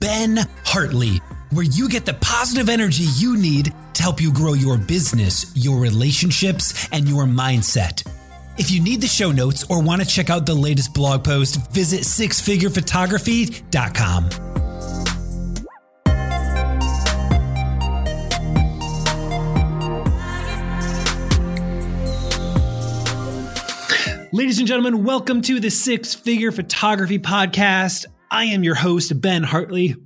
Ben 0.00 0.38
Hartley, 0.64 1.20
where 1.50 1.64
you 1.64 1.88
get 1.88 2.06
the 2.06 2.14
positive 2.14 2.68
energy 2.68 3.02
you 3.16 3.36
need 3.36 3.74
to 3.94 4.02
help 4.02 4.20
you 4.20 4.32
grow 4.32 4.52
your 4.52 4.78
business, 4.78 5.50
your 5.56 5.80
relationships, 5.80 6.88
and 6.92 7.08
your 7.08 7.24
mindset. 7.24 8.06
If 8.58 8.70
you 8.70 8.80
need 8.80 9.00
the 9.00 9.08
show 9.08 9.32
notes 9.32 9.64
or 9.68 9.82
want 9.82 10.00
to 10.00 10.06
check 10.06 10.30
out 10.30 10.46
the 10.46 10.54
latest 10.54 10.94
blog 10.94 11.24
post, 11.24 11.72
visit 11.72 12.02
sixfigurephotography.com. 12.02 14.28
Ladies 24.30 24.58
and 24.60 24.68
gentlemen, 24.68 25.02
welcome 25.02 25.42
to 25.42 25.58
the 25.58 25.70
Six 25.70 26.14
Figure 26.14 26.52
Photography 26.52 27.18
Podcast. 27.18 28.06
I 28.30 28.44
am 28.44 28.62
your 28.62 28.74
host, 28.74 29.18
Ben 29.22 29.42
Hartley. 29.42 29.96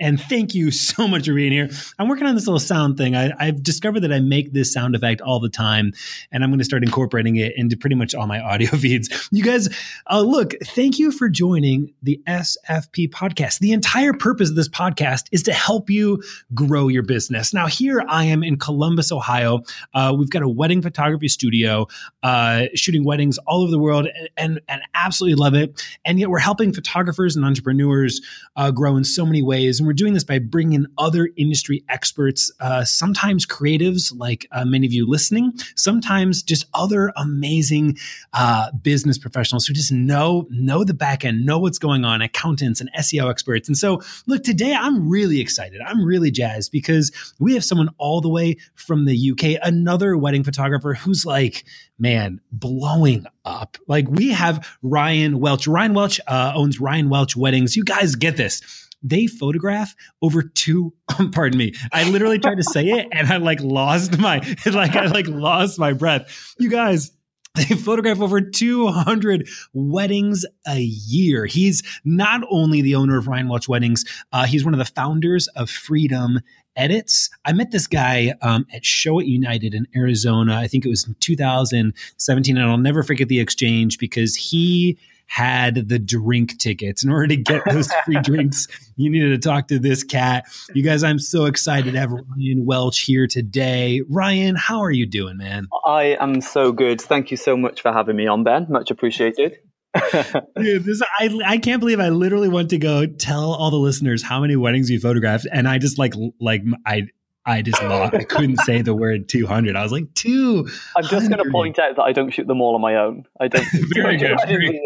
And 0.00 0.20
thank 0.20 0.54
you 0.54 0.70
so 0.70 1.08
much 1.08 1.26
for 1.26 1.34
being 1.34 1.52
here. 1.52 1.68
I'm 1.98 2.08
working 2.08 2.26
on 2.26 2.34
this 2.34 2.46
little 2.46 2.60
sound 2.60 2.96
thing. 2.96 3.16
I, 3.16 3.46
have 3.46 3.62
discovered 3.62 4.00
that 4.00 4.12
I 4.12 4.20
make 4.20 4.52
this 4.52 4.72
sound 4.72 4.94
effect 4.94 5.20
all 5.20 5.40
the 5.40 5.48
time, 5.48 5.92
and 6.30 6.44
I'm 6.44 6.50
going 6.50 6.58
to 6.58 6.64
start 6.64 6.84
incorporating 6.84 7.36
it 7.36 7.52
into 7.56 7.76
pretty 7.76 7.96
much 7.96 8.14
all 8.14 8.26
my 8.26 8.40
audio 8.48 8.70
feeds. 8.70 9.28
You 9.32 9.42
guys, 9.42 9.68
uh, 10.08 10.20
look, 10.20 10.54
thank 10.64 10.98
you 10.98 11.10
for 11.10 11.28
joining 11.28 11.92
the 12.02 12.20
SFP 12.28 13.10
podcast. 13.10 13.58
The 13.58 13.72
entire 13.72 14.12
purpose 14.12 14.50
of 14.50 14.56
this 14.56 14.68
podcast 14.68 15.24
is 15.32 15.42
to 15.44 15.52
help 15.52 15.90
you 15.90 16.22
grow 16.54 16.86
your 16.86 17.02
business. 17.02 17.52
Now, 17.52 17.66
here 17.66 18.04
I 18.08 18.24
am 18.24 18.44
in 18.44 18.56
Columbus, 18.56 19.10
Ohio. 19.10 19.62
Uh, 19.94 20.14
we've 20.16 20.30
got 20.30 20.42
a 20.42 20.48
wedding 20.48 20.80
photography 20.80 21.28
studio, 21.28 21.88
uh, 22.22 22.66
shooting 22.74 23.04
weddings 23.04 23.38
all 23.38 23.62
over 23.62 23.70
the 23.70 23.78
world, 23.80 24.06
and, 24.06 24.28
and, 24.36 24.60
and 24.68 24.82
absolutely 24.94 25.34
love 25.34 25.54
it. 25.54 25.84
And 26.04 26.20
yet, 26.20 26.30
we're 26.30 26.38
helping 26.38 26.72
photographers 26.72 27.34
and 27.34 27.44
entrepreneurs 27.44 28.20
uh, 28.54 28.70
grow 28.70 28.96
in 28.96 29.02
so 29.02 29.26
many 29.26 29.42
ways. 29.42 29.80
And 29.80 29.87
we're 29.88 29.94
doing 29.94 30.12
this 30.12 30.22
by 30.22 30.38
bringing 30.38 30.74
in 30.74 30.86
other 30.98 31.30
industry 31.36 31.82
experts, 31.88 32.52
uh, 32.60 32.84
sometimes 32.84 33.46
creatives 33.46 34.12
like 34.14 34.46
uh, 34.52 34.64
many 34.64 34.86
of 34.86 34.92
you 34.92 35.08
listening, 35.08 35.52
sometimes 35.76 36.42
just 36.42 36.66
other 36.74 37.10
amazing 37.16 37.96
uh, 38.34 38.70
business 38.82 39.16
professionals 39.16 39.66
who 39.66 39.72
just 39.72 39.90
know 39.90 40.46
know 40.50 40.84
the 40.84 40.92
back 40.92 41.24
end, 41.24 41.46
know 41.46 41.58
what's 41.58 41.78
going 41.78 42.04
on, 42.04 42.20
accountants 42.20 42.82
and 42.82 42.90
SEO 42.98 43.30
experts. 43.30 43.66
And 43.66 43.78
so, 43.78 44.02
look, 44.26 44.44
today 44.44 44.74
I'm 44.74 45.08
really 45.08 45.40
excited. 45.40 45.80
I'm 45.80 46.04
really 46.04 46.30
jazzed 46.30 46.70
because 46.70 47.10
we 47.40 47.54
have 47.54 47.64
someone 47.64 47.88
all 47.96 48.20
the 48.20 48.28
way 48.28 48.58
from 48.74 49.06
the 49.06 49.30
UK, 49.30 49.58
another 49.66 50.16
wedding 50.18 50.44
photographer 50.44 50.92
who's 50.92 51.24
like, 51.24 51.64
man, 51.98 52.40
blowing 52.52 53.26
up. 53.46 53.78
Like 53.86 54.06
we 54.08 54.32
have 54.32 54.68
Ryan 54.82 55.40
Welch. 55.40 55.66
Ryan 55.66 55.94
Welch 55.94 56.20
uh, 56.26 56.52
owns 56.54 56.78
Ryan 56.78 57.08
Welch 57.08 57.36
Weddings. 57.36 57.74
You 57.74 57.84
guys 57.84 58.14
get 58.14 58.36
this 58.36 58.87
they 59.02 59.26
photograph 59.26 59.94
over 60.22 60.42
two 60.42 60.92
pardon 61.32 61.58
me 61.58 61.72
i 61.92 62.08
literally 62.10 62.38
tried 62.38 62.56
to 62.56 62.64
say 62.64 62.86
it 62.86 63.06
and 63.12 63.28
i 63.28 63.36
like 63.36 63.60
lost 63.60 64.18
my 64.18 64.38
like 64.72 64.96
i 64.96 65.06
like 65.06 65.28
lost 65.28 65.78
my 65.78 65.92
breath 65.92 66.54
you 66.58 66.68
guys 66.68 67.12
they 67.68 67.74
photograph 67.74 68.20
over 68.20 68.40
200 68.40 69.48
weddings 69.72 70.44
a 70.66 70.80
year. 70.80 71.46
He's 71.46 71.82
not 72.04 72.42
only 72.50 72.82
the 72.82 72.94
owner 72.94 73.18
of 73.18 73.26
Ryan 73.26 73.48
Welch 73.48 73.68
Weddings, 73.68 74.04
uh, 74.32 74.46
he's 74.46 74.64
one 74.64 74.74
of 74.74 74.78
the 74.78 74.84
founders 74.84 75.48
of 75.48 75.70
Freedom 75.70 76.40
Edits. 76.76 77.30
I 77.44 77.52
met 77.52 77.72
this 77.72 77.86
guy 77.86 78.34
um, 78.42 78.66
at 78.72 78.82
Showit 78.82 79.26
United 79.26 79.74
in 79.74 79.88
Arizona. 79.96 80.56
I 80.56 80.68
think 80.68 80.84
it 80.84 80.88
was 80.88 81.06
in 81.06 81.16
2017, 81.18 82.56
and 82.56 82.70
I'll 82.70 82.78
never 82.78 83.02
forget 83.02 83.28
the 83.28 83.40
exchange 83.40 83.98
because 83.98 84.36
he 84.36 84.98
had 85.28 85.88
the 85.88 85.98
drink 85.98 86.58
tickets. 86.58 87.04
In 87.04 87.10
order 87.10 87.28
to 87.28 87.36
get 87.36 87.62
those 87.70 87.92
free 88.04 88.18
drinks, 88.22 88.66
you 88.96 89.10
needed 89.10 89.40
to 89.40 89.48
talk 89.48 89.68
to 89.68 89.78
this 89.78 90.02
cat. 90.02 90.46
You 90.74 90.82
guys, 90.82 91.04
I'm 91.04 91.18
so 91.18 91.44
excited 91.44 91.92
to 91.92 92.00
have 92.00 92.10
Ryan 92.10 92.64
Welch 92.64 93.00
here 93.00 93.26
today. 93.26 94.00
Ryan, 94.08 94.56
how 94.56 94.80
are 94.80 94.90
you 94.90 95.06
doing, 95.06 95.36
man? 95.36 95.68
I 95.86 96.16
am 96.18 96.40
so 96.40 96.72
good. 96.72 97.00
Thank 97.00 97.30
you 97.30 97.36
so 97.36 97.56
much 97.56 97.82
for 97.82 97.92
having 97.92 98.16
me 98.16 98.26
on, 98.26 98.42
Ben. 98.42 98.66
Much 98.70 98.90
appreciated. 98.90 99.58
Dude, 100.56 100.84
this, 100.84 101.02
I, 101.18 101.38
I 101.44 101.58
can't 101.58 101.80
believe 101.80 102.00
I 102.00 102.08
literally 102.08 102.48
went 102.48 102.70
to 102.70 102.78
go 102.78 103.06
tell 103.06 103.52
all 103.52 103.70
the 103.70 103.76
listeners 103.76 104.22
how 104.22 104.40
many 104.40 104.56
weddings 104.56 104.90
you 104.90 104.98
photographed, 104.98 105.46
and 105.50 105.68
I 105.68 105.78
just 105.78 105.98
like 105.98 106.14
like 106.40 106.62
I 106.86 107.08
I 107.48 107.62
just 107.62 107.82
lost. 107.82 108.14
I 108.14 108.24
couldn't 108.24 108.58
say 108.58 108.82
the 108.82 108.94
word 108.94 109.28
200. 109.28 109.74
I 109.74 109.82
was 109.82 109.90
like, 109.90 110.12
two. 110.12 110.68
I'm 110.94 111.04
just 111.04 111.30
going 111.30 111.42
to 111.42 111.50
point 111.50 111.78
out 111.78 111.96
that 111.96 112.02
I 112.02 112.12
don't 112.12 112.30
shoot 112.30 112.46
them 112.46 112.60
all 112.60 112.74
on 112.74 112.80
my 112.82 112.96
own. 112.96 113.24
I 113.40 113.48
don't. 113.48 113.64
very 113.94 114.18
good. 114.18 114.36
Very 114.46 114.80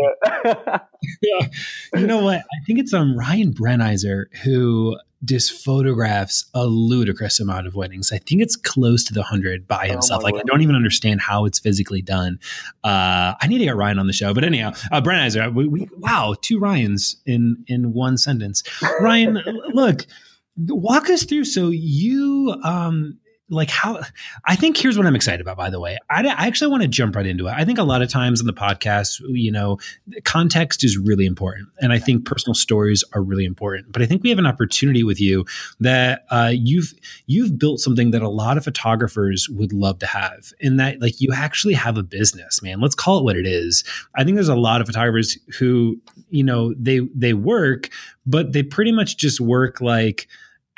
yeah. 1.23 1.49
You 1.97 2.07
know 2.07 2.23
what? 2.23 2.39
I 2.39 2.65
think 2.65 2.79
it's 2.79 2.95
um, 2.95 3.17
Ryan 3.19 3.53
Brenizer 3.53 4.25
who 4.45 4.97
just 5.25 5.65
photographs 5.65 6.47
a 6.55 6.67
ludicrous 6.67 7.41
amount 7.41 7.67
of 7.67 7.75
weddings. 7.75 8.13
I 8.13 8.19
think 8.19 8.43
it's 8.43 8.57
close 8.57 9.05
to 9.05 9.13
the 9.13 9.21
100 9.21 9.67
by 9.67 9.89
oh, 9.89 9.93
himself. 9.93 10.21
Oh 10.21 10.25
like, 10.25 10.35
word. 10.35 10.43
I 10.43 10.45
don't 10.47 10.63
even 10.63 10.77
understand 10.77 11.21
how 11.21 11.45
it's 11.45 11.59
physically 11.59 12.03
done. 12.03 12.39
Uh, 12.85 13.35
I 13.41 13.47
need 13.49 13.59
to 13.59 13.65
get 13.65 13.77
Ryan 13.77 13.99
on 13.99 14.07
the 14.07 14.13
show. 14.13 14.35
But 14.35 14.45
anyhow, 14.45 14.73
uh, 14.91 15.01
Brenizer, 15.01 15.53
we, 15.53 15.67
we, 15.67 15.89
wow, 15.99 16.35
two 16.41 16.59
Ryans 16.61 17.17
in, 17.27 17.65
in 17.67 17.93
one 17.93 18.19
sentence. 18.19 18.63
Ryan, 19.01 19.35
look 19.75 20.07
walk 20.57 21.09
us 21.09 21.25
through 21.25 21.45
so 21.45 21.71
you 21.71 22.55
um 22.65 23.19
like 23.53 23.71
how 23.71 24.01
i 24.47 24.57
think 24.57 24.77
here's 24.77 24.97
what 24.97 25.07
i'm 25.07 25.15
excited 25.15 25.41
about 25.41 25.57
by 25.57 25.71
the 25.71 25.79
way. 25.79 25.99
I, 26.11 26.27
I, 26.27 26.47
actually 26.47 26.71
want 26.71 26.83
to 26.83 26.89
jump 26.89 27.15
right 27.15 27.27
into 27.27 27.47
it. 27.47 27.53
I 27.53 27.65
think 27.65 27.79
a 27.79 27.85
lot 27.85 28.03
of 28.03 28.09
times 28.09 28.41
in 28.41 28.47
the 28.47 28.53
podcast 28.53 29.21
you 29.29 29.53
know 29.53 29.79
context 30.25 30.83
is 30.83 30.99
really 30.99 31.27
important 31.27 31.69
and 31.81 31.93
i 31.93 31.99
think 31.99 32.25
personal 32.25 32.55
stories 32.55 33.05
are 33.15 33.23
really 33.23 33.45
important. 33.45 33.93
But 33.93 34.03
i 34.03 34.07
think 34.07 34.23
we 34.23 34.31
have 34.31 34.39
an 34.39 34.47
opportunity 34.47 35.05
with 35.05 35.21
you 35.21 35.45
that 35.81 36.25
uh, 36.31 36.53
you've 36.55 36.95
you've 37.27 37.59
built 37.59 37.81
something 37.81 38.11
that 38.13 38.23
a 38.23 38.29
lot 38.29 38.57
of 38.57 38.65
photographers 38.65 39.49
would 39.51 39.73
love 39.73 39.99
to 40.01 40.07
have 40.07 40.53
in 40.61 40.79
that 40.79 41.01
like 41.01 41.21
you 41.21 41.31
actually 41.33 41.75
have 41.75 41.99
a 41.99 42.03
business 42.03 42.63
man. 42.63 42.81
Let's 42.81 42.95
call 42.95 43.19
it 43.19 43.25
what 43.25 43.37
it 43.37 43.47
is. 43.47 43.85
I 44.17 44.25
think 44.25 44.37
there's 44.37 44.49
a 44.49 44.57
lot 44.57 44.81
of 44.81 44.87
photographers 44.87 45.39
who 45.59 46.01
you 46.31 46.43
know 46.43 46.75
they 46.79 47.01
they 47.15 47.35
work 47.35 47.91
but 48.25 48.53
they 48.53 48.63
pretty 48.63 48.93
much 48.93 49.17
just 49.17 49.41
work 49.41 49.81
like 49.81 50.29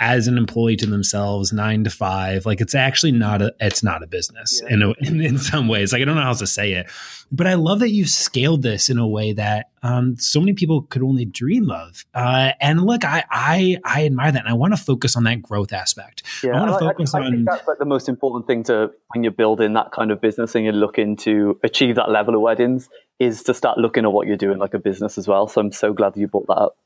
as 0.01 0.27
an 0.27 0.37
employee 0.37 0.75
to 0.75 0.87
themselves 0.87 1.53
nine 1.53 1.85
to 1.85 1.91
five 1.91 2.45
like 2.45 2.61
it's 2.61 2.75
actually 2.75 3.13
not 3.13 3.41
a 3.41 3.55
it's 3.61 3.83
not 3.83 4.03
a 4.03 4.07
business 4.09 4.61
yeah. 4.65 4.75
in, 4.75 4.83
a, 4.83 4.91
in, 5.01 5.21
in 5.21 5.39
some 5.39 5.69
ways. 5.69 5.93
Like 5.93 6.03
i 6.03 6.05
don't 6.05 6.17
know 6.17 6.23
how 6.23 6.29
else 6.29 6.41
to 6.41 6.47
say 6.47 6.73
it. 6.73 6.91
But 7.31 7.47
i 7.47 7.55
love 7.55 7.79
that 7.81 7.91
you've 7.91 8.09
scaled 8.09 8.63
this 8.63 8.91
in 8.91 8.99
a 8.99 9.07
way 9.07 9.33
that 9.35 9.67
um, 9.83 10.17
so 10.17 10.41
many 10.41 10.55
people 10.55 10.83
could 10.83 11.03
only 11.03 11.27
dream 11.27 11.71
of. 11.71 12.05
Uh, 12.13 12.53
and 12.61 12.85
look 12.85 13.05
i 13.05 13.25
i 13.31 13.77
i 13.85 14.05
admire 14.05 14.33
that 14.33 14.41
and 14.41 14.49
i 14.49 14.55
want 14.55 14.77
to 14.77 14.83
focus 14.83 15.17
on 15.17 15.25
that 15.25 15.43
growth 15.43 15.73
aspect. 15.73 16.25
Yeah, 16.43 16.57
i 16.57 16.61
want 16.61 16.73
to 16.73 16.79
focus 16.79 17.15
I, 17.15 17.21
I 17.21 17.27
on 17.27 17.33
think 17.33 17.49
that's 17.49 17.69
like 17.69 17.79
the 17.79 17.85
most 17.85 18.09
important 18.09 18.47
thing 18.49 18.65
to 18.65 18.91
when 19.15 19.23
you're 19.23 19.33
building 19.33 19.75
that 19.75 19.93
kind 19.93 20.11
of 20.11 20.21
business 20.21 20.57
and 20.57 20.65
you're 20.65 20.73
looking 20.73 21.17
to 21.19 21.59
achieve 21.63 21.95
that 21.97 22.11
level 22.11 22.35
of 22.35 22.41
weddings 22.41 22.89
is 23.21 23.45
to 23.45 23.55
start 23.55 23.79
looking 23.79 24.05
at 24.05 24.13
what 24.13 24.27
you're 24.27 24.37
doing 24.37 24.59
like 24.59 24.75
a 24.75 24.79
business 24.79 25.19
as 25.19 25.29
well. 25.29 25.47
So 25.47 25.61
i'm 25.61 25.71
so 25.71 25.93
glad 25.93 26.15
that 26.15 26.21
you 26.21 26.27
brought 26.27 26.49
that 26.49 26.55
up 26.55 26.77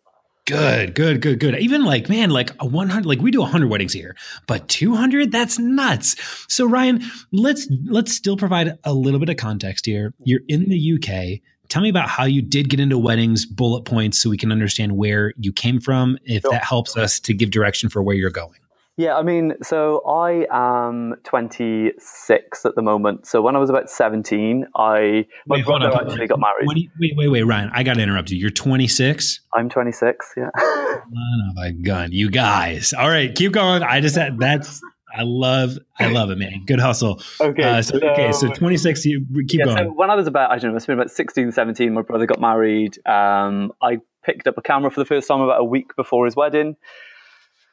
Good, 0.48 0.94
good, 0.94 1.20
good, 1.20 1.40
good. 1.40 1.58
Even 1.58 1.84
like, 1.84 2.08
man, 2.08 2.30
like 2.30 2.52
a 2.58 2.66
100, 2.66 3.04
like 3.04 3.20
we 3.20 3.30
do 3.30 3.40
100 3.42 3.68
weddings 3.68 3.92
here, 3.92 4.16
but 4.46 4.66
200, 4.68 5.30
that's 5.30 5.58
nuts. 5.58 6.16
So 6.48 6.64
Ryan, 6.64 7.04
let's 7.32 7.68
let's 7.84 8.14
still 8.14 8.38
provide 8.38 8.78
a 8.82 8.94
little 8.94 9.20
bit 9.20 9.28
of 9.28 9.36
context 9.36 9.84
here. 9.84 10.14
You're 10.24 10.40
in 10.48 10.70
the 10.70 10.94
UK. 10.94 11.42
Tell 11.68 11.82
me 11.82 11.90
about 11.90 12.08
how 12.08 12.24
you 12.24 12.40
did 12.40 12.70
get 12.70 12.80
into 12.80 12.96
weddings, 12.96 13.44
bullet 13.44 13.82
points, 13.82 14.22
so 14.22 14.30
we 14.30 14.38
can 14.38 14.50
understand 14.50 14.96
where 14.96 15.34
you 15.36 15.52
came 15.52 15.80
from, 15.80 16.16
if 16.24 16.42
that 16.44 16.64
helps 16.64 16.96
us 16.96 17.20
to 17.20 17.34
give 17.34 17.50
direction 17.50 17.90
for 17.90 18.02
where 18.02 18.16
you're 18.16 18.30
going. 18.30 18.58
Yeah, 18.98 19.16
I 19.16 19.22
mean, 19.22 19.54
so 19.62 20.02
I 20.08 20.44
am 20.50 21.14
26 21.22 22.66
at 22.66 22.74
the 22.74 22.82
moment. 22.82 23.28
So 23.28 23.40
when 23.40 23.54
I 23.54 23.60
was 23.60 23.70
about 23.70 23.88
17, 23.88 24.66
I 24.74 25.24
my 25.46 25.56
wait, 25.58 25.64
brother 25.64 25.94
actually 25.94 26.26
got 26.26 26.40
married. 26.40 26.66
wait, 26.66 27.16
wait, 27.16 27.28
wait, 27.28 27.42
Ryan, 27.44 27.70
I 27.72 27.84
got 27.84 27.94
to 27.94 28.02
interrupt 28.02 28.32
you. 28.32 28.38
You're 28.38 28.50
26. 28.50 29.38
I'm 29.54 29.68
26. 29.68 30.34
Yeah. 30.36 30.50
Son 30.58 31.04
of 31.48 31.64
a 31.64 31.70
gun, 31.70 32.10
you 32.10 32.28
guys. 32.28 32.92
All 32.92 33.08
right, 33.08 33.32
keep 33.32 33.52
going. 33.52 33.84
I 33.84 34.00
just 34.00 34.16
had 34.16 34.36
that's. 34.36 34.82
I 35.14 35.22
love, 35.22 35.78
I 35.98 36.08
love 36.08 36.30
it, 36.30 36.38
man. 36.38 36.64
Good 36.66 36.80
hustle. 36.80 37.22
Okay. 37.40 37.62
Uh, 37.62 37.80
so, 37.82 38.00
so, 38.00 38.10
okay. 38.10 38.32
So 38.32 38.48
26, 38.48 39.04
you 39.06 39.24
keep 39.46 39.60
yeah, 39.60 39.64
going. 39.64 39.78
So 39.78 39.84
when 39.92 40.10
I 40.10 40.16
was 40.16 40.26
about, 40.26 40.50
I 40.50 40.58
don't 40.58 40.72
know, 40.72 40.76
it's 40.76 40.86
been 40.86 40.98
about 40.98 41.10
16, 41.10 41.52
17, 41.52 41.94
my 41.94 42.02
brother 42.02 42.26
got 42.26 42.40
married. 42.40 42.98
Um, 43.06 43.72
I 43.80 44.00
picked 44.24 44.48
up 44.48 44.58
a 44.58 44.62
camera 44.62 44.90
for 44.90 45.00
the 45.00 45.06
first 45.06 45.28
time 45.28 45.40
about 45.40 45.60
a 45.60 45.64
week 45.64 45.94
before 45.96 46.24
his 46.26 46.36
wedding. 46.36 46.76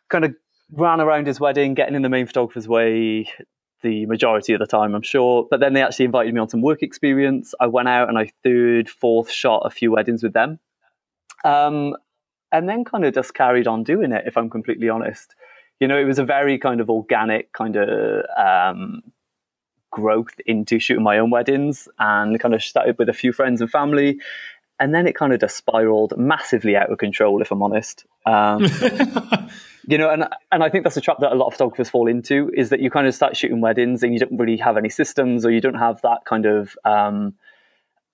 Kind 0.08 0.24
of 0.24 0.36
ran 0.72 1.02
around 1.02 1.28
his 1.28 1.40
wedding, 1.40 1.74
getting 1.74 1.96
in 1.96 2.02
the 2.02 2.10
main 2.10 2.26
photographer's 2.26 2.68
way 2.68 3.30
the 3.86 4.06
majority 4.08 4.54
of 4.54 4.60
the 4.60 4.66
time, 4.66 4.96
I'm 4.96 5.04
sure. 5.04 5.48
But 5.50 5.60
then 5.60 5.74
they 5.74 5.84
actually 5.84 6.06
invited 6.06 6.34
me 6.34 6.40
on 6.40 6.50
some 6.50 6.62
work 6.62 6.82
experience. 6.82 7.54
I 7.60 7.68
went 7.68 7.88
out 7.88 8.10
and 8.10 8.18
I 8.18 8.32
third, 8.44 8.90
fourth 8.90 9.32
shot 9.32 9.62
a 9.66 9.70
few 9.70 9.92
weddings 9.92 10.24
with 10.24 10.34
them. 10.34 10.60
Um, 11.44 11.96
and 12.52 12.68
then 12.68 12.84
kind 12.84 13.06
of 13.06 13.14
just 13.14 13.34
carried 13.34 13.68
on 13.68 13.84
doing 13.84 14.12
it, 14.12 14.24
if 14.26 14.38
I'm 14.38 14.50
completely 14.50 14.90
honest. 14.90 15.36
You 15.80 15.88
know, 15.88 15.98
it 15.98 16.06
was 16.06 16.20
a 16.20 16.26
very 16.26 16.58
kind 16.58 16.82
of 16.82 16.90
organic 16.90 17.54
kind 17.54 17.76
of 17.76 18.26
um, 18.38 19.04
growth 19.92 20.40
into 20.48 20.80
shooting 20.80 21.04
my 21.04 21.20
own 21.20 21.30
weddings 21.30 21.88
and 22.00 22.40
kind 22.40 22.56
of 22.56 22.64
started 22.64 22.98
with 22.98 23.10
a 23.10 23.14
few 23.14 23.32
friends 23.32 23.62
and 23.62 23.70
family. 23.70 24.20
And 24.80 24.96
then 24.96 25.06
it 25.06 25.16
kind 25.16 25.32
of 25.32 25.40
just 25.40 25.58
spiraled 25.58 26.18
massively 26.18 26.76
out 26.76 26.92
of 26.92 26.98
control, 26.98 27.42
if 27.42 27.52
I'm 27.52 27.62
honest. 27.62 28.06
Um, 28.26 28.66
you 29.88 29.98
know, 29.98 30.10
and 30.10 30.26
and 30.52 30.64
I 30.64 30.70
think 30.70 30.84
that's 30.84 30.98
a 30.98 31.02
trap 31.02 31.18
that 31.20 31.32
a 31.32 31.36
lot 31.36 31.48
of 31.48 31.54
photographers 31.54 31.90
fall 31.90 32.08
into 32.08 32.52
is 32.56 32.70
that 32.70 32.80
you 32.80 32.90
kind 32.90 33.08
of 33.08 33.16
start 33.16 33.38
shooting 33.38 33.62
weddings 33.62 34.04
and 34.04 34.14
you 34.14 34.20
don't 34.20 34.38
really 34.38 34.58
have 34.58 34.78
any 34.78 34.90
systems 34.90 35.46
or 35.46 35.52
you 35.52 35.62
don't 35.62 35.76
have 35.76 36.02
that 36.02 36.26
kind 36.26 36.46
of 36.46 36.76
um, 36.86 37.34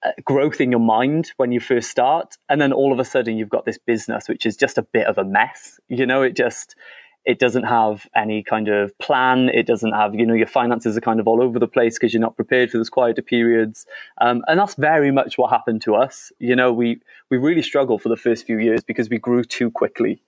uh, 0.03 0.11
growth 0.23 0.59
in 0.59 0.71
your 0.71 0.79
mind 0.79 1.31
when 1.37 1.51
you 1.51 1.59
first 1.59 1.89
start, 1.89 2.37
and 2.49 2.59
then 2.59 2.73
all 2.73 2.91
of 2.91 2.99
a 2.99 3.05
sudden 3.05 3.37
you've 3.37 3.49
got 3.49 3.65
this 3.65 3.77
business 3.77 4.27
which 4.27 4.45
is 4.45 4.57
just 4.57 4.77
a 4.77 4.81
bit 4.81 5.07
of 5.07 5.17
a 5.17 5.23
mess. 5.23 5.79
You 5.87 6.05
know, 6.05 6.21
it 6.21 6.35
just 6.35 6.75
it 7.23 7.37
doesn't 7.37 7.63
have 7.63 8.07
any 8.15 8.41
kind 8.41 8.67
of 8.67 8.97
plan. 8.97 9.49
It 9.49 9.67
doesn't 9.67 9.91
have, 9.91 10.15
you 10.15 10.25
know, 10.25 10.33
your 10.33 10.47
finances 10.47 10.97
are 10.97 11.01
kind 11.01 11.19
of 11.19 11.27
all 11.27 11.41
over 11.41 11.59
the 11.59 11.67
place 11.67 11.95
because 11.95 12.13
you're 12.13 12.21
not 12.21 12.35
prepared 12.35 12.71
for 12.71 12.77
those 12.77 12.89
quieter 12.89 13.21
periods. 13.21 13.85
Um, 14.19 14.43
and 14.47 14.59
that's 14.59 14.73
very 14.73 15.11
much 15.11 15.37
what 15.37 15.51
happened 15.51 15.83
to 15.83 15.95
us. 15.95 16.31
You 16.39 16.55
know, 16.55 16.73
we, 16.73 16.99
we 17.29 17.37
really 17.37 17.61
struggled 17.61 18.01
for 18.01 18.09
the 18.09 18.17
first 18.17 18.47
few 18.47 18.57
years 18.57 18.83
because 18.83 19.09
we 19.09 19.19
grew 19.19 19.43
too 19.43 19.69
quickly. 19.69 20.19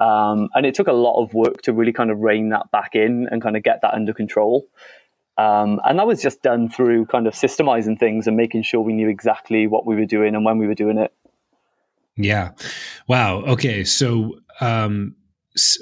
Um, 0.00 0.48
and 0.54 0.64
it 0.64 0.74
took 0.74 0.88
a 0.88 0.92
lot 0.92 1.22
of 1.22 1.34
work 1.34 1.62
to 1.62 1.72
really 1.72 1.92
kind 1.92 2.10
of 2.10 2.18
rein 2.20 2.48
that 2.48 2.70
back 2.70 2.94
in 2.94 3.28
and 3.30 3.42
kind 3.42 3.56
of 3.56 3.62
get 3.62 3.82
that 3.82 3.94
under 3.94 4.14
control. 4.14 4.66
Um, 5.36 5.80
and 5.84 5.98
that 5.98 6.06
was 6.06 6.22
just 6.22 6.42
done 6.42 6.68
through 6.68 7.06
kind 7.06 7.26
of 7.26 7.34
systemizing 7.34 7.98
things 7.98 8.26
and 8.26 8.36
making 8.36 8.62
sure 8.62 8.80
we 8.80 8.92
knew 8.92 9.08
exactly 9.08 9.66
what 9.66 9.86
we 9.86 9.94
were 9.96 10.06
doing 10.06 10.34
and 10.34 10.44
when 10.44 10.58
we 10.58 10.66
were 10.66 10.74
doing 10.74 10.98
it. 10.98 11.12
Yeah. 12.16 12.50
Wow. 13.06 13.42
Okay. 13.42 13.84
So, 13.84 14.40
um, 14.60 15.16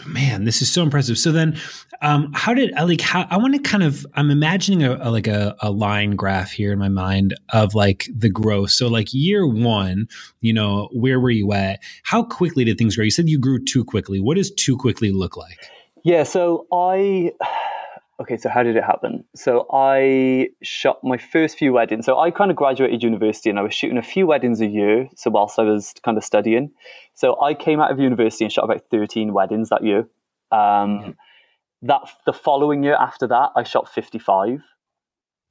man, 0.06 0.44
this 0.44 0.62
is 0.62 0.70
so 0.70 0.82
impressive. 0.82 1.18
So 1.18 1.30
then, 1.30 1.58
um, 2.00 2.32
how 2.34 2.54
did 2.54 2.72
like 2.72 3.00
how 3.00 3.26
I 3.28 3.36
want 3.36 3.54
to 3.54 3.60
kind 3.60 3.82
of 3.82 4.06
I'm 4.14 4.30
imagining 4.30 4.82
a, 4.82 4.96
a 5.00 5.10
like 5.10 5.26
a, 5.26 5.56
a, 5.60 5.70
line 5.70 6.12
graph 6.12 6.50
here 6.50 6.72
in 6.72 6.78
my 6.78 6.88
mind 6.88 7.34
of 7.52 7.74
like 7.74 8.08
the 8.14 8.30
growth. 8.30 8.70
So 8.70 8.88
like 8.88 9.12
year 9.12 9.46
one, 9.46 10.08
you 10.40 10.52
know, 10.52 10.88
where 10.92 11.20
were 11.20 11.30
you 11.30 11.52
at? 11.52 11.80
How 12.04 12.22
quickly 12.22 12.64
did 12.64 12.78
things 12.78 12.96
grow? 12.96 13.04
You 13.04 13.10
said 13.10 13.28
you 13.28 13.38
grew 13.38 13.62
too 13.62 13.84
quickly. 13.84 14.20
What 14.20 14.36
does 14.36 14.50
too 14.50 14.76
quickly 14.76 15.10
look 15.10 15.36
like? 15.36 15.58
Yeah, 16.04 16.22
so 16.22 16.66
I 16.72 17.32
okay, 18.20 18.36
so 18.36 18.48
how 18.48 18.62
did 18.62 18.76
it 18.76 18.84
happen? 18.84 19.24
So 19.34 19.66
I 19.72 20.48
shot 20.62 20.98
my 21.04 21.16
first 21.16 21.56
few 21.56 21.72
weddings. 21.72 22.06
So 22.06 22.18
I 22.18 22.30
kind 22.30 22.50
of 22.50 22.56
graduated 22.56 23.02
university 23.02 23.48
and 23.48 23.58
I 23.58 23.62
was 23.62 23.74
shooting 23.74 23.96
a 23.96 24.02
few 24.02 24.26
weddings 24.26 24.60
a 24.60 24.66
year. 24.66 25.08
So 25.16 25.30
whilst 25.30 25.58
I 25.58 25.62
was 25.62 25.94
kind 26.04 26.18
of 26.18 26.24
studying, 26.24 26.72
so 27.14 27.40
I 27.40 27.54
came 27.54 27.80
out 27.80 27.90
of 27.90 28.00
university 28.00 28.44
and 28.44 28.52
shot 28.52 28.64
about 28.64 28.82
13 28.90 29.32
weddings 29.32 29.68
that 29.68 29.84
year. 29.84 30.00
Um, 30.50 30.58
mm-hmm. 30.58 31.10
That 31.82 32.02
the 32.26 32.32
following 32.32 32.82
year 32.82 32.96
after 32.96 33.28
that, 33.28 33.50
I 33.54 33.62
shot 33.62 33.88
55. 33.88 34.48
Okay. 34.48 34.60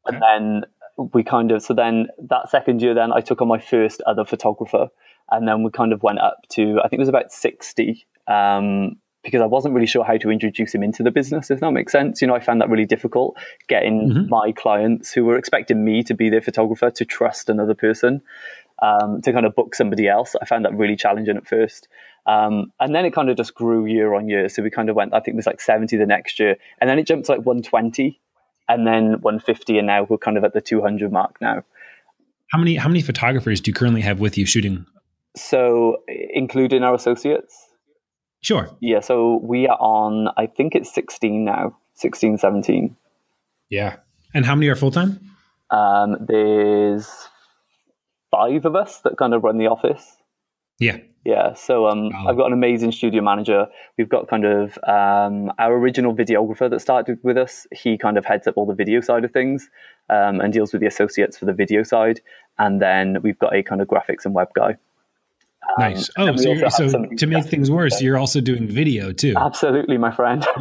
And 0.06 0.22
then 0.22 1.10
we 1.14 1.24
kind 1.24 1.52
of, 1.52 1.62
so 1.62 1.74
then 1.74 2.08
that 2.30 2.50
second 2.50 2.82
year, 2.82 2.94
then 2.94 3.14
I 3.14 3.22
took 3.22 3.42
on 3.42 3.48
my 3.48 3.60
first 3.60 4.02
other 4.02 4.26
photographer. 4.26 4.88
And 5.32 5.48
then 5.48 5.64
we 5.64 5.72
kind 5.72 5.94
of 5.94 6.04
went 6.04 6.20
up 6.20 6.40
to, 6.50 6.80
I 6.84 6.90
think 6.90 7.00
it 7.00 7.00
was 7.00 7.10
about 7.10 7.32
60. 7.32 8.06
Um, 8.28 8.98
because 9.28 9.42
I 9.42 9.46
wasn't 9.46 9.74
really 9.74 9.88
sure 9.88 10.06
how 10.06 10.16
to 10.16 10.32
introduce 10.32 10.74
him 10.74 10.84
into 10.84 11.04
the 11.04 11.12
business, 11.12 11.52
if 11.52 11.60
that 11.60 11.72
makes 11.72 11.92
sense. 11.92 12.22
You 12.22 12.30
know, 12.30 12.34
I 12.34 12.40
found 12.40 12.62
that 12.62 12.70
really 12.70 12.86
difficult 12.86 13.36
getting 13.68 14.10
mm-hmm. 14.10 14.30
my 14.30 14.54
clients 14.54 15.12
who 15.12 15.26
were 15.26 15.38
expecting 15.38 15.84
me 15.84 16.02
to 16.04 16.14
be 16.14 16.30
their 16.30 16.40
photographer 16.40 16.90
to 16.92 17.04
trust 17.04 17.50
another 17.50 17.76
person 17.76 18.22
um, 18.82 19.22
to 19.24 19.34
kind 19.34 19.46
of 19.46 19.54
book 19.54 19.76
somebody 19.76 20.08
else. 20.08 20.34
I 20.42 20.46
found 20.46 20.64
that 20.64 20.74
really 20.74 20.96
challenging 20.96 21.36
at 21.36 21.46
first. 21.46 21.90
Um, 22.26 22.72
and 22.80 22.96
then 22.96 23.04
it 23.04 23.12
kind 23.12 23.30
of 23.30 23.36
just 23.36 23.54
grew 23.54 23.86
year 23.86 24.14
on 24.14 24.30
year. 24.30 24.48
So 24.48 24.64
we 24.64 24.70
kind 24.70 24.90
of 24.90 24.96
went, 24.96 25.14
I 25.14 25.20
think 25.20 25.34
it 25.34 25.36
was 25.36 25.46
like 25.46 25.60
70 25.60 25.98
the 25.98 26.06
next 26.06 26.40
year. 26.40 26.56
And 26.80 26.90
then 26.90 26.98
it 26.98 27.06
jumped 27.06 27.26
to 27.26 27.34
like 27.34 27.46
120 27.46 28.18
and 28.70 28.88
then 28.88 29.20
150. 29.20 29.78
And 29.78 29.88
now 29.88 30.04
we're 30.08 30.18
kind 30.18 30.38
of 30.38 30.46
at 30.46 30.54
the 30.54 30.62
200 30.62 31.12
mark 31.12 31.36
now. 31.42 31.66
How 32.54 32.60
many, 32.60 32.78
how 32.78 32.88
many 32.88 33.02
photographers 33.02 33.60
do 33.60 33.72
you 33.72 33.76
currently 33.76 34.00
have 34.04 34.22
with 34.22 34.38
you 34.38 34.46
shooting? 34.46 34.86
So 35.36 35.98
including 36.08 36.84
our 36.84 36.96
associates? 36.96 37.67
Sure. 38.42 38.70
Yeah, 38.80 39.00
so 39.00 39.40
we 39.44 39.68
are 39.68 39.78
on, 39.80 40.30
I 40.38 40.46
think 40.46 40.76
it's 40.76 40.94
16 40.94 41.44
now, 41.44 41.76
16, 41.96 42.38
17. 42.38 42.96
Yeah. 43.70 43.98
And 44.34 44.46
how 44.46 44.56
many 44.56 44.68
are 44.68 44.76
full 44.76 44.92
time? 44.92 45.20
Um, 45.70 46.18
there's 46.20 47.10
five 48.32 48.66
of 48.66 48.76
us 48.76 49.00
that 49.00 49.18
kind 49.18 49.34
of 49.34 49.44
run 49.44 49.58
the 49.58 49.68
office. 49.68 50.18
Yeah. 50.80 50.98
Yeah. 51.26 51.54
So 51.56 51.88
um. 51.88 52.12
I've 52.28 52.38
got 52.38 52.48
an 52.48 52.54
amazing 52.54 52.92
studio 52.92 53.22
manager. 53.22 53.68
We've 53.98 54.08
got 54.08 54.30
kind 54.30 54.46
of 54.46 54.78
um, 54.88 55.52
our 55.60 55.76
original 55.76 56.16
videographer 56.16 56.70
that 56.70 56.80
started 56.80 57.20
with 57.24 57.38
us. 57.38 57.68
He 57.72 57.98
kind 57.98 58.18
of 58.18 58.26
heads 58.26 58.48
up 58.48 58.56
all 58.56 58.66
the 58.66 58.76
video 58.76 59.02
side 59.02 59.26
of 59.26 59.32
things 59.32 59.70
um, 60.10 60.40
and 60.40 60.54
deals 60.54 60.72
with 60.72 60.82
the 60.82 60.88
associates 60.88 61.38
for 61.38 61.46
the 61.46 61.54
video 61.54 61.84
side. 61.84 62.22
And 62.60 62.82
then 62.82 63.22
we've 63.24 63.40
got 63.40 63.56
a 63.56 63.64
kind 63.64 63.82
of 63.82 63.88
graphics 63.88 64.24
and 64.24 64.34
web 64.34 64.50
guy. 64.56 64.78
Um, 65.78 65.84
nice. 65.94 66.10
Oh, 66.18 66.36
so, 66.36 66.70
so 66.70 67.06
to 67.18 67.28
make 67.28 67.46
things 67.46 67.70
worse, 67.70 68.02
you're 68.02 68.18
also 68.18 68.42
doing 68.42 68.68
video 68.68 69.12
too. 69.12 69.36
Absolutely, 69.38 69.98
my 69.98 70.12
friend. 70.12 70.46